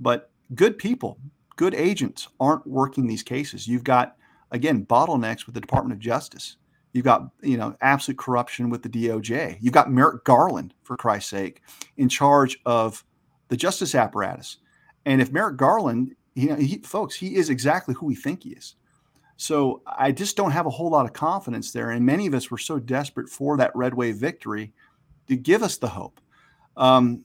But 0.00 0.30
good 0.54 0.76
people, 0.76 1.18
good 1.56 1.74
agents 1.74 2.28
aren't 2.40 2.66
working 2.66 3.06
these 3.06 3.22
cases. 3.22 3.66
You've 3.66 3.84
got 3.84 4.16
again 4.50 4.84
bottlenecks 4.84 5.46
with 5.46 5.54
the 5.54 5.60
Department 5.60 5.94
of 5.94 6.00
Justice. 6.00 6.56
You've 6.92 7.04
got 7.04 7.30
you 7.42 7.56
know 7.56 7.76
absolute 7.80 8.18
corruption 8.18 8.68
with 8.68 8.82
the 8.82 8.88
DOJ. 8.88 9.58
You've 9.60 9.72
got 9.72 9.90
Merrick 9.90 10.24
Garland, 10.24 10.74
for 10.82 10.96
Christ's 10.96 11.30
sake, 11.30 11.62
in 11.96 12.08
charge 12.08 12.60
of 12.66 13.04
the 13.48 13.56
justice 13.56 13.94
apparatus. 13.94 14.58
And 15.06 15.20
if 15.20 15.32
Merrick 15.32 15.56
Garland, 15.56 16.14
you 16.34 16.48
know, 16.48 16.56
he, 16.56 16.78
folks, 16.78 17.14
he 17.14 17.36
is 17.36 17.50
exactly 17.50 17.94
who 17.94 18.06
we 18.06 18.14
think 18.14 18.42
he 18.42 18.50
is. 18.50 18.76
So 19.36 19.82
I 19.86 20.12
just 20.12 20.36
don't 20.36 20.52
have 20.52 20.66
a 20.66 20.70
whole 20.70 20.90
lot 20.90 21.04
of 21.04 21.12
confidence 21.12 21.72
there. 21.72 21.90
And 21.90 22.06
many 22.06 22.26
of 22.26 22.34
us 22.34 22.50
were 22.50 22.58
so 22.58 22.78
desperate 22.78 23.28
for 23.28 23.56
that 23.56 23.74
red 23.74 23.92
wave 23.92 24.16
victory 24.16 24.72
to 25.28 25.36
give 25.36 25.62
us 25.62 25.76
the 25.76 25.88
hope. 25.88 26.20
Um, 26.76 27.24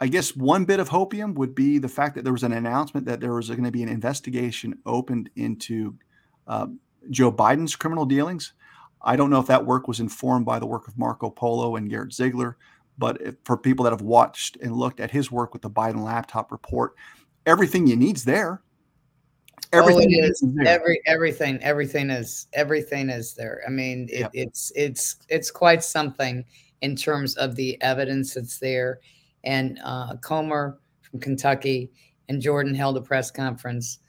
I 0.00 0.08
guess 0.08 0.36
one 0.36 0.64
bit 0.64 0.80
of 0.80 0.90
hopium 0.90 1.34
would 1.34 1.54
be 1.54 1.78
the 1.78 1.88
fact 1.88 2.14
that 2.16 2.24
there 2.24 2.32
was 2.32 2.42
an 2.42 2.52
announcement 2.52 3.06
that 3.06 3.20
there 3.20 3.32
was 3.32 3.48
going 3.48 3.64
to 3.64 3.70
be 3.70 3.82
an 3.82 3.88
investigation 3.88 4.78
opened 4.84 5.30
into 5.36 5.94
uh, 6.46 6.66
Joe 7.10 7.32
Biden's 7.32 7.76
criminal 7.76 8.04
dealings. 8.04 8.52
I 9.02 9.16
don't 9.16 9.30
know 9.30 9.40
if 9.40 9.46
that 9.46 9.64
work 9.64 9.88
was 9.88 10.00
informed 10.00 10.44
by 10.44 10.58
the 10.58 10.66
work 10.66 10.88
of 10.88 10.98
Marco 10.98 11.30
Polo 11.30 11.76
and 11.76 11.88
Garrett 11.88 12.12
Ziegler, 12.12 12.58
but 12.98 13.20
if, 13.22 13.36
for 13.44 13.56
people 13.56 13.84
that 13.84 13.92
have 13.92 14.02
watched 14.02 14.56
and 14.56 14.74
looked 14.74 15.00
at 15.00 15.10
his 15.10 15.30
work 15.30 15.52
with 15.52 15.62
the 15.62 15.70
Biden 15.70 16.02
laptop 16.02 16.52
report, 16.52 16.94
everything 17.46 17.86
you 17.86 17.96
need's 17.96 18.24
there. 18.24 18.62
Everything 19.72 20.20
oh, 20.22 20.26
is 20.26 20.44
there. 20.54 20.68
every 20.68 21.00
everything 21.06 21.58
everything 21.62 22.10
is 22.10 22.46
everything 22.52 23.10
is 23.10 23.34
there. 23.34 23.62
I 23.66 23.70
mean, 23.70 24.08
it, 24.12 24.20
Yep. 24.20 24.30
it's 24.34 24.72
it's 24.76 25.16
it's 25.28 25.50
quite 25.50 25.82
something 25.82 26.44
in 26.82 26.96
terms 26.96 27.36
of 27.36 27.56
the 27.56 27.80
evidence 27.82 28.34
that's 28.34 28.58
there. 28.58 29.00
And 29.44 29.78
uh, 29.84 30.16
Comer 30.16 30.78
from 31.02 31.20
Kentucky 31.20 31.90
and 32.28 32.40
Jordan 32.42 32.74
held 32.74 32.96
a 32.96 33.00
press 33.00 33.30
conference, 33.30 34.00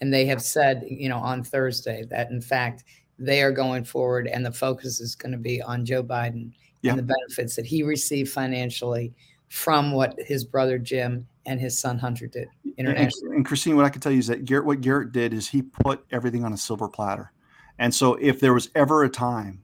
and 0.00 0.12
they 0.12 0.26
have 0.26 0.42
said, 0.42 0.84
you 0.88 1.08
know, 1.08 1.18
on 1.18 1.44
Thursday 1.44 2.04
that 2.10 2.30
in 2.30 2.40
fact 2.40 2.84
they 3.18 3.42
are 3.42 3.52
going 3.52 3.84
forward, 3.84 4.26
and 4.26 4.44
the 4.44 4.50
focus 4.52 4.98
is 5.00 5.14
going 5.14 5.32
to 5.32 5.38
be 5.38 5.62
on 5.62 5.84
Joe 5.84 6.02
Biden 6.02 6.52
Yeah. 6.82 6.92
and 6.92 6.98
the 6.98 7.14
benefits 7.14 7.54
that 7.56 7.66
he 7.66 7.82
received 7.84 8.32
financially 8.32 9.12
from 9.48 9.92
what 9.92 10.14
his 10.18 10.44
brother 10.44 10.78
Jim 10.78 11.28
and 11.46 11.60
his 11.60 11.78
son 11.78 11.98
Hunter 11.98 12.26
did 12.26 12.48
And, 12.64 12.74
internationally. 12.78 13.36
and 13.36 13.44
Christine, 13.44 13.76
what 13.76 13.84
I 13.84 13.90
can 13.90 14.00
tell 14.00 14.10
you 14.12 14.18
is 14.18 14.26
that 14.28 14.44
Garrett, 14.44 14.64
what 14.64 14.80
Garrett 14.80 15.12
did 15.12 15.32
is 15.34 15.48
he 15.48 15.62
put 15.62 16.04
everything 16.10 16.44
on 16.44 16.52
a 16.52 16.56
silver 16.56 16.88
platter. 16.88 17.32
And 17.78 17.94
so, 17.94 18.14
if 18.14 18.40
there 18.40 18.54
was 18.54 18.70
ever 18.74 19.04
a 19.04 19.08
time 19.08 19.61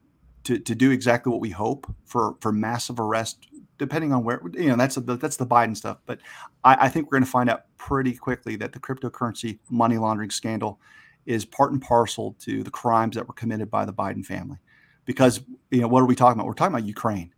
to, 0.48 0.58
to 0.58 0.74
do 0.74 0.90
exactly 0.92 1.30
what 1.30 1.42
we 1.42 1.50
hope 1.50 1.86
for 2.06 2.36
for 2.40 2.52
massive 2.52 2.98
arrest, 2.98 3.48
depending 3.76 4.14
on 4.14 4.24
where 4.24 4.40
you 4.54 4.68
know 4.68 4.76
that's 4.76 4.94
the, 4.94 5.16
that's 5.16 5.36
the 5.36 5.46
Biden 5.46 5.76
stuff. 5.76 5.98
But 6.06 6.20
I, 6.64 6.86
I 6.86 6.88
think 6.88 7.04
we're 7.04 7.18
going 7.18 7.24
to 7.24 7.30
find 7.30 7.50
out 7.50 7.64
pretty 7.76 8.14
quickly 8.14 8.56
that 8.56 8.72
the 8.72 8.80
cryptocurrency 8.80 9.58
money 9.68 9.98
laundering 9.98 10.30
scandal 10.30 10.80
is 11.26 11.44
part 11.44 11.72
and 11.72 11.82
parcel 11.82 12.34
to 12.40 12.62
the 12.62 12.70
crimes 12.70 13.16
that 13.16 13.28
were 13.28 13.34
committed 13.34 13.70
by 13.70 13.84
the 13.84 13.92
Biden 13.92 14.24
family. 14.24 14.56
Because 15.04 15.42
you 15.70 15.82
know 15.82 15.88
what 15.88 16.02
are 16.02 16.06
we 16.06 16.14
talking 16.14 16.38
about? 16.38 16.46
We're 16.46 16.54
talking 16.54 16.74
about 16.74 16.86
Ukraine, 16.86 17.34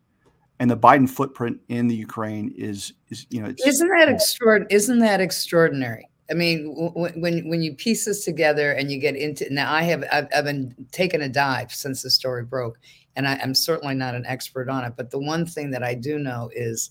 and 0.61 0.71
the 0.71 0.77
Biden 0.77 1.11
footprint 1.11 1.59
in 1.69 1.89
the 1.89 1.97
Ukraine 1.97 2.55
is 2.57 2.93
is 3.09 3.27
you 3.29 3.43
know 3.43 3.49
it's 3.49 3.67
Isn't 3.67 3.89
that 3.89 4.09
extraordinary? 4.09 4.73
Isn't 4.73 5.01
that 5.01 5.21
extraordinary? 5.21 6.09
I 6.31 6.35
mean, 6.35 6.93
when 6.95 7.49
when 7.49 7.61
you 7.61 7.75
piece 7.75 8.05
this 8.05 8.25
together 8.25 8.73
and 8.73 8.91
you 8.91 9.01
get 9.01 9.17
into 9.17 9.53
now, 9.53 9.73
I 9.73 9.83
have 9.83 10.05
I've, 10.13 10.29
I've 10.35 10.45
been 10.45 10.75
taking 10.93 11.23
a 11.23 11.29
dive 11.29 11.73
since 11.73 12.03
the 12.03 12.11
story 12.11 12.45
broke, 12.45 12.79
and 13.17 13.27
I, 13.27 13.39
I'm 13.43 13.55
certainly 13.55 13.95
not 13.95 14.15
an 14.15 14.27
expert 14.27 14.69
on 14.69 14.85
it. 14.85 14.95
But 14.97 15.11
the 15.11 15.19
one 15.19 15.47
thing 15.47 15.71
that 15.71 15.83
I 15.83 15.95
do 15.95 16.19
know 16.19 16.51
is 16.55 16.91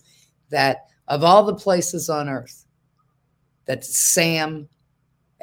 that 0.49 0.87
of 1.07 1.23
all 1.23 1.43
the 1.43 1.55
places 1.55 2.09
on 2.09 2.29
earth 2.29 2.65
that 3.65 3.83
Sam 3.83 4.67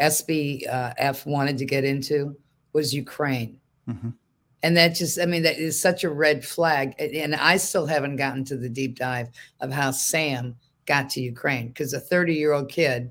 SBF 0.00 1.26
wanted 1.26 1.58
to 1.58 1.64
get 1.64 1.84
into 1.84 2.36
was 2.72 2.92
Ukraine. 2.92 3.58
Mhm. 3.88 4.14
And 4.62 4.76
that 4.76 4.94
just, 4.94 5.20
I 5.20 5.26
mean, 5.26 5.42
that 5.42 5.58
is 5.58 5.80
such 5.80 6.02
a 6.02 6.10
red 6.10 6.44
flag. 6.44 6.94
And 6.98 7.34
I 7.34 7.56
still 7.56 7.86
haven't 7.86 8.16
gotten 8.16 8.44
to 8.46 8.56
the 8.56 8.68
deep 8.68 8.98
dive 8.98 9.28
of 9.60 9.70
how 9.70 9.90
Sam 9.90 10.56
got 10.86 11.08
to 11.10 11.20
Ukraine 11.20 11.68
because 11.68 11.92
a 11.92 12.00
30 12.00 12.34
year 12.34 12.52
old 12.52 12.68
kid 12.68 13.10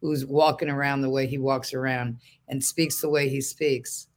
who's 0.00 0.26
walking 0.26 0.68
around 0.68 1.00
the 1.00 1.10
way 1.10 1.26
he 1.26 1.38
walks 1.38 1.72
around 1.74 2.18
and 2.48 2.62
speaks 2.62 3.00
the 3.00 3.08
way 3.08 3.28
he 3.28 3.40
speaks, 3.40 4.08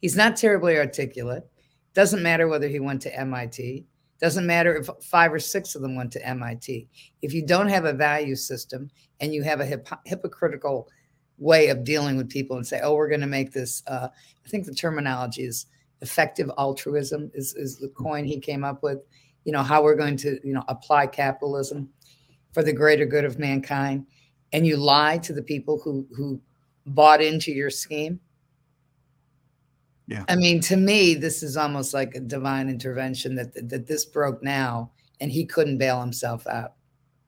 he's 0.00 0.16
not 0.16 0.36
terribly 0.36 0.76
articulate. 0.76 1.46
Doesn't 1.94 2.22
matter 2.22 2.48
whether 2.48 2.68
he 2.68 2.80
went 2.80 3.02
to 3.02 3.18
MIT, 3.18 3.86
doesn't 4.20 4.46
matter 4.46 4.76
if 4.76 4.88
five 5.02 5.32
or 5.32 5.38
six 5.38 5.74
of 5.74 5.82
them 5.82 5.96
went 5.96 6.12
to 6.12 6.26
MIT. 6.26 6.88
If 7.22 7.32
you 7.32 7.44
don't 7.44 7.68
have 7.68 7.84
a 7.84 7.92
value 7.92 8.36
system 8.36 8.90
and 9.20 9.34
you 9.34 9.42
have 9.42 9.60
a 9.60 9.66
hypo- 9.66 10.00
hypocritical 10.04 10.88
way 11.38 11.68
of 11.68 11.84
dealing 11.84 12.16
with 12.16 12.30
people 12.30 12.56
and 12.56 12.66
say, 12.66 12.80
oh, 12.82 12.94
we're 12.94 13.08
going 13.08 13.20
to 13.20 13.26
make 13.26 13.52
this, 13.52 13.82
uh, 13.86 14.08
I 14.44 14.48
think 14.48 14.66
the 14.66 14.74
terminology 14.74 15.42
is 15.44 15.66
effective 16.00 16.50
altruism 16.58 17.30
is, 17.34 17.54
is 17.54 17.78
the 17.78 17.88
coin 17.88 18.24
he 18.24 18.38
came 18.38 18.62
up 18.64 18.82
with. 18.82 18.98
You 19.44 19.52
know 19.52 19.62
how 19.62 19.82
we're 19.82 19.96
going 19.96 20.16
to 20.18 20.38
you 20.42 20.54
know 20.54 20.64
apply 20.68 21.08
capitalism 21.08 21.88
for 22.52 22.62
the 22.62 22.72
greater 22.72 23.04
good 23.04 23.24
of 23.24 23.38
mankind. 23.38 24.06
And 24.52 24.66
you 24.66 24.76
lie 24.76 25.18
to 25.18 25.32
the 25.32 25.42
people 25.42 25.80
who 25.82 26.06
who 26.16 26.40
bought 26.86 27.20
into 27.20 27.52
your 27.52 27.70
scheme 27.70 28.20
Yeah. 30.06 30.24
i 30.28 30.36
mean 30.36 30.60
to 30.62 30.76
me 30.76 31.14
this 31.14 31.42
is 31.42 31.56
almost 31.56 31.94
like 31.94 32.14
a 32.14 32.20
divine 32.20 32.68
intervention 32.68 33.34
that 33.36 33.68
that 33.68 33.86
this 33.86 34.04
broke 34.04 34.42
now 34.42 34.90
and 35.20 35.32
he 35.32 35.46
couldn't 35.46 35.78
bail 35.78 36.00
himself 36.00 36.46
out 36.46 36.74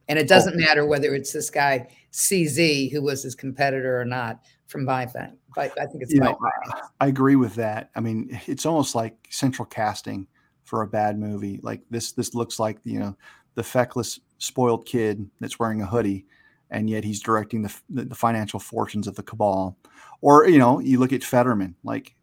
and 0.07 0.19
it 0.19 0.23
oh. 0.23 0.27
doesn't 0.27 0.57
matter 0.57 0.85
whether 0.85 1.15
it's 1.15 1.33
this 1.33 1.49
guy 1.49 1.87
cz 2.11 2.91
who 2.91 3.01
was 3.01 3.23
his 3.23 3.35
competitor 3.35 3.99
or 3.99 4.05
not 4.05 4.41
from 4.67 4.85
Binance. 4.85 5.33
Bi- 5.55 5.71
i 5.79 5.85
think 5.85 6.03
it's 6.03 6.13
you 6.13 6.19
know, 6.19 6.37
I, 6.41 6.81
I 7.01 7.07
agree 7.07 7.35
with 7.35 7.55
that. 7.55 7.89
I 7.95 7.99
mean, 7.99 8.39
it's 8.45 8.65
almost 8.65 8.93
like 8.93 9.15
central 9.29 9.65
casting 9.65 10.27
for 10.67 10.81
a 10.81 10.87
bad 10.87 11.17
movie. 11.17 11.59
Like 11.63 11.81
this, 11.89 12.11
this 12.11 12.35
looks 12.35 12.59
like 12.59 12.77
you 12.83 12.99
know 12.99 13.15
the 13.55 13.63
feckless, 13.63 14.19
spoiled 14.37 14.85
kid 14.85 15.27
that's 15.39 15.57
wearing 15.57 15.81
a 15.81 15.85
hoodie, 15.85 16.25
and 16.69 16.89
yet 16.89 17.03
he's 17.03 17.21
directing 17.21 17.63
the, 17.63 17.73
the, 17.89 18.05
the 18.05 18.15
financial 18.15 18.59
fortunes 18.59 19.07
of 19.07 19.15
the 19.15 19.23
cabal. 19.23 19.77
Or 20.21 20.47
you 20.47 20.59
know, 20.59 20.79
you 20.79 20.99
look 20.99 21.13
at 21.13 21.23
Fetterman. 21.23 21.75
Like 21.83 22.15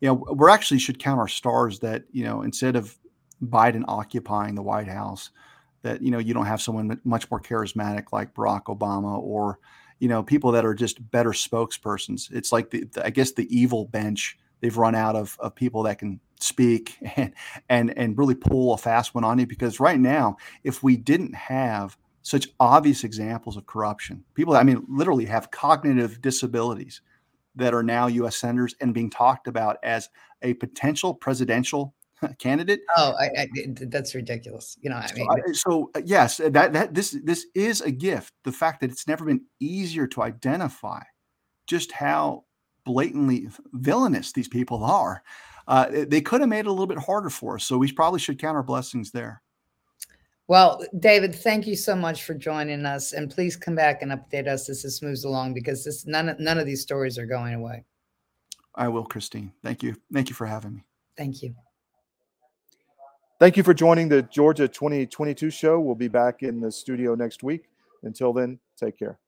you 0.00 0.08
know, 0.08 0.14
we're 0.14 0.48
actually 0.48 0.78
should 0.78 0.98
count 0.98 1.18
our 1.18 1.28
stars 1.28 1.78
that 1.80 2.04
you 2.12 2.24
know 2.24 2.42
instead 2.42 2.76
of 2.76 2.96
Biden 3.42 3.84
occupying 3.88 4.54
the 4.54 4.62
White 4.62 4.88
House, 4.88 5.30
that 5.82 6.02
you 6.02 6.10
know 6.10 6.18
you 6.18 6.34
don't 6.34 6.46
have 6.46 6.62
someone 6.62 7.00
much 7.04 7.30
more 7.30 7.40
charismatic 7.40 8.12
like 8.12 8.34
Barack 8.34 8.64
Obama 8.64 9.18
or 9.18 9.58
you 9.98 10.08
know 10.08 10.22
people 10.22 10.52
that 10.52 10.64
are 10.64 10.74
just 10.74 11.10
better 11.10 11.30
spokespersons. 11.30 12.30
It's 12.32 12.52
like 12.52 12.70
the, 12.70 12.84
the 12.84 13.06
I 13.06 13.10
guess 13.10 13.32
the 13.32 13.54
evil 13.56 13.86
bench 13.86 14.38
they've 14.60 14.76
run 14.76 14.94
out 14.94 15.16
of, 15.16 15.36
of 15.40 15.54
people 15.54 15.82
that 15.84 15.98
can 15.98 16.20
speak 16.40 16.96
and 17.16 17.32
and 17.68 17.96
and 17.96 18.18
really 18.18 18.34
pull 18.34 18.74
a 18.74 18.78
fast 18.78 19.14
one 19.14 19.24
on 19.24 19.38
you 19.38 19.46
because 19.46 19.80
right 19.80 20.00
now 20.00 20.36
if 20.64 20.82
we 20.82 20.96
didn't 20.96 21.34
have 21.34 21.96
such 22.22 22.48
obvious 22.60 23.04
examples 23.04 23.56
of 23.56 23.66
corruption 23.66 24.22
people 24.34 24.54
i 24.54 24.62
mean 24.62 24.84
literally 24.88 25.24
have 25.24 25.50
cognitive 25.50 26.20
disabilities 26.22 27.00
that 27.58 27.74
are 27.74 27.82
now 27.82 28.08
us 28.08 28.36
senators 28.36 28.74
and 28.80 28.94
being 28.94 29.10
talked 29.10 29.46
about 29.46 29.76
as 29.82 30.08
a 30.42 30.54
potential 30.54 31.14
presidential 31.14 31.94
candidate 32.38 32.80
Oh, 32.96 33.14
I, 33.20 33.42
I, 33.42 33.48
that's 33.66 34.14
ridiculous. 34.14 34.76
You 34.80 34.90
know, 34.90 34.96
I 34.96 35.12
mean, 35.14 35.28
so, 35.46 35.52
so 35.52 35.90
uh, 35.94 36.02
yes 36.04 36.38
that 36.38 36.72
that 36.72 36.94
this 36.94 37.16
this 37.22 37.46
is 37.54 37.80
a 37.80 37.90
gift 37.90 38.32
the 38.44 38.52
fact 38.52 38.80
that 38.80 38.90
it's 38.90 39.06
never 39.06 39.24
been 39.24 39.42
easier 39.60 40.06
to 40.08 40.22
identify 40.22 41.02
just 41.66 41.92
how 41.92 42.44
blatantly 42.84 43.48
villainous 43.72 44.32
these 44.32 44.48
people 44.48 44.82
are 44.82 45.22
uh, 45.68 45.86
they 46.08 46.22
could 46.22 46.40
have 46.40 46.48
made 46.48 46.60
it 46.60 46.66
a 46.66 46.70
little 46.70 46.86
bit 46.86 46.98
harder 46.98 47.28
for 47.28 47.56
us. 47.56 47.64
So 47.64 47.76
we 47.76 47.92
probably 47.92 48.18
should 48.18 48.38
count 48.38 48.56
our 48.56 48.62
blessings 48.62 49.10
there. 49.10 49.42
Well, 50.48 50.82
David, 50.98 51.34
thank 51.34 51.66
you 51.66 51.76
so 51.76 51.94
much 51.94 52.24
for 52.24 52.32
joining 52.32 52.86
us, 52.86 53.12
and 53.12 53.30
please 53.30 53.54
come 53.54 53.74
back 53.74 54.00
and 54.00 54.10
update 54.10 54.48
us 54.48 54.70
as 54.70 54.82
this 54.82 55.02
moves 55.02 55.24
along 55.24 55.52
because 55.52 55.84
this 55.84 56.06
none 56.06 56.34
none 56.38 56.58
of 56.58 56.64
these 56.64 56.80
stories 56.80 57.18
are 57.18 57.26
going 57.26 57.54
away. 57.54 57.84
I 58.74 58.88
will, 58.88 59.04
Christine. 59.04 59.52
Thank 59.62 59.82
you. 59.82 59.94
Thank 60.12 60.30
you 60.30 60.34
for 60.34 60.46
having 60.46 60.76
me. 60.76 60.84
Thank 61.18 61.42
you. 61.42 61.54
Thank 63.38 63.56
you 63.56 63.62
for 63.62 63.74
joining 63.74 64.08
the 64.08 64.22
Georgia 64.22 64.66
2022 64.66 65.50
show. 65.50 65.78
We'll 65.78 65.94
be 65.94 66.08
back 66.08 66.42
in 66.42 66.60
the 66.60 66.72
studio 66.72 67.14
next 67.14 67.42
week. 67.42 67.68
Until 68.02 68.32
then, 68.32 68.58
take 68.76 68.98
care. 68.98 69.18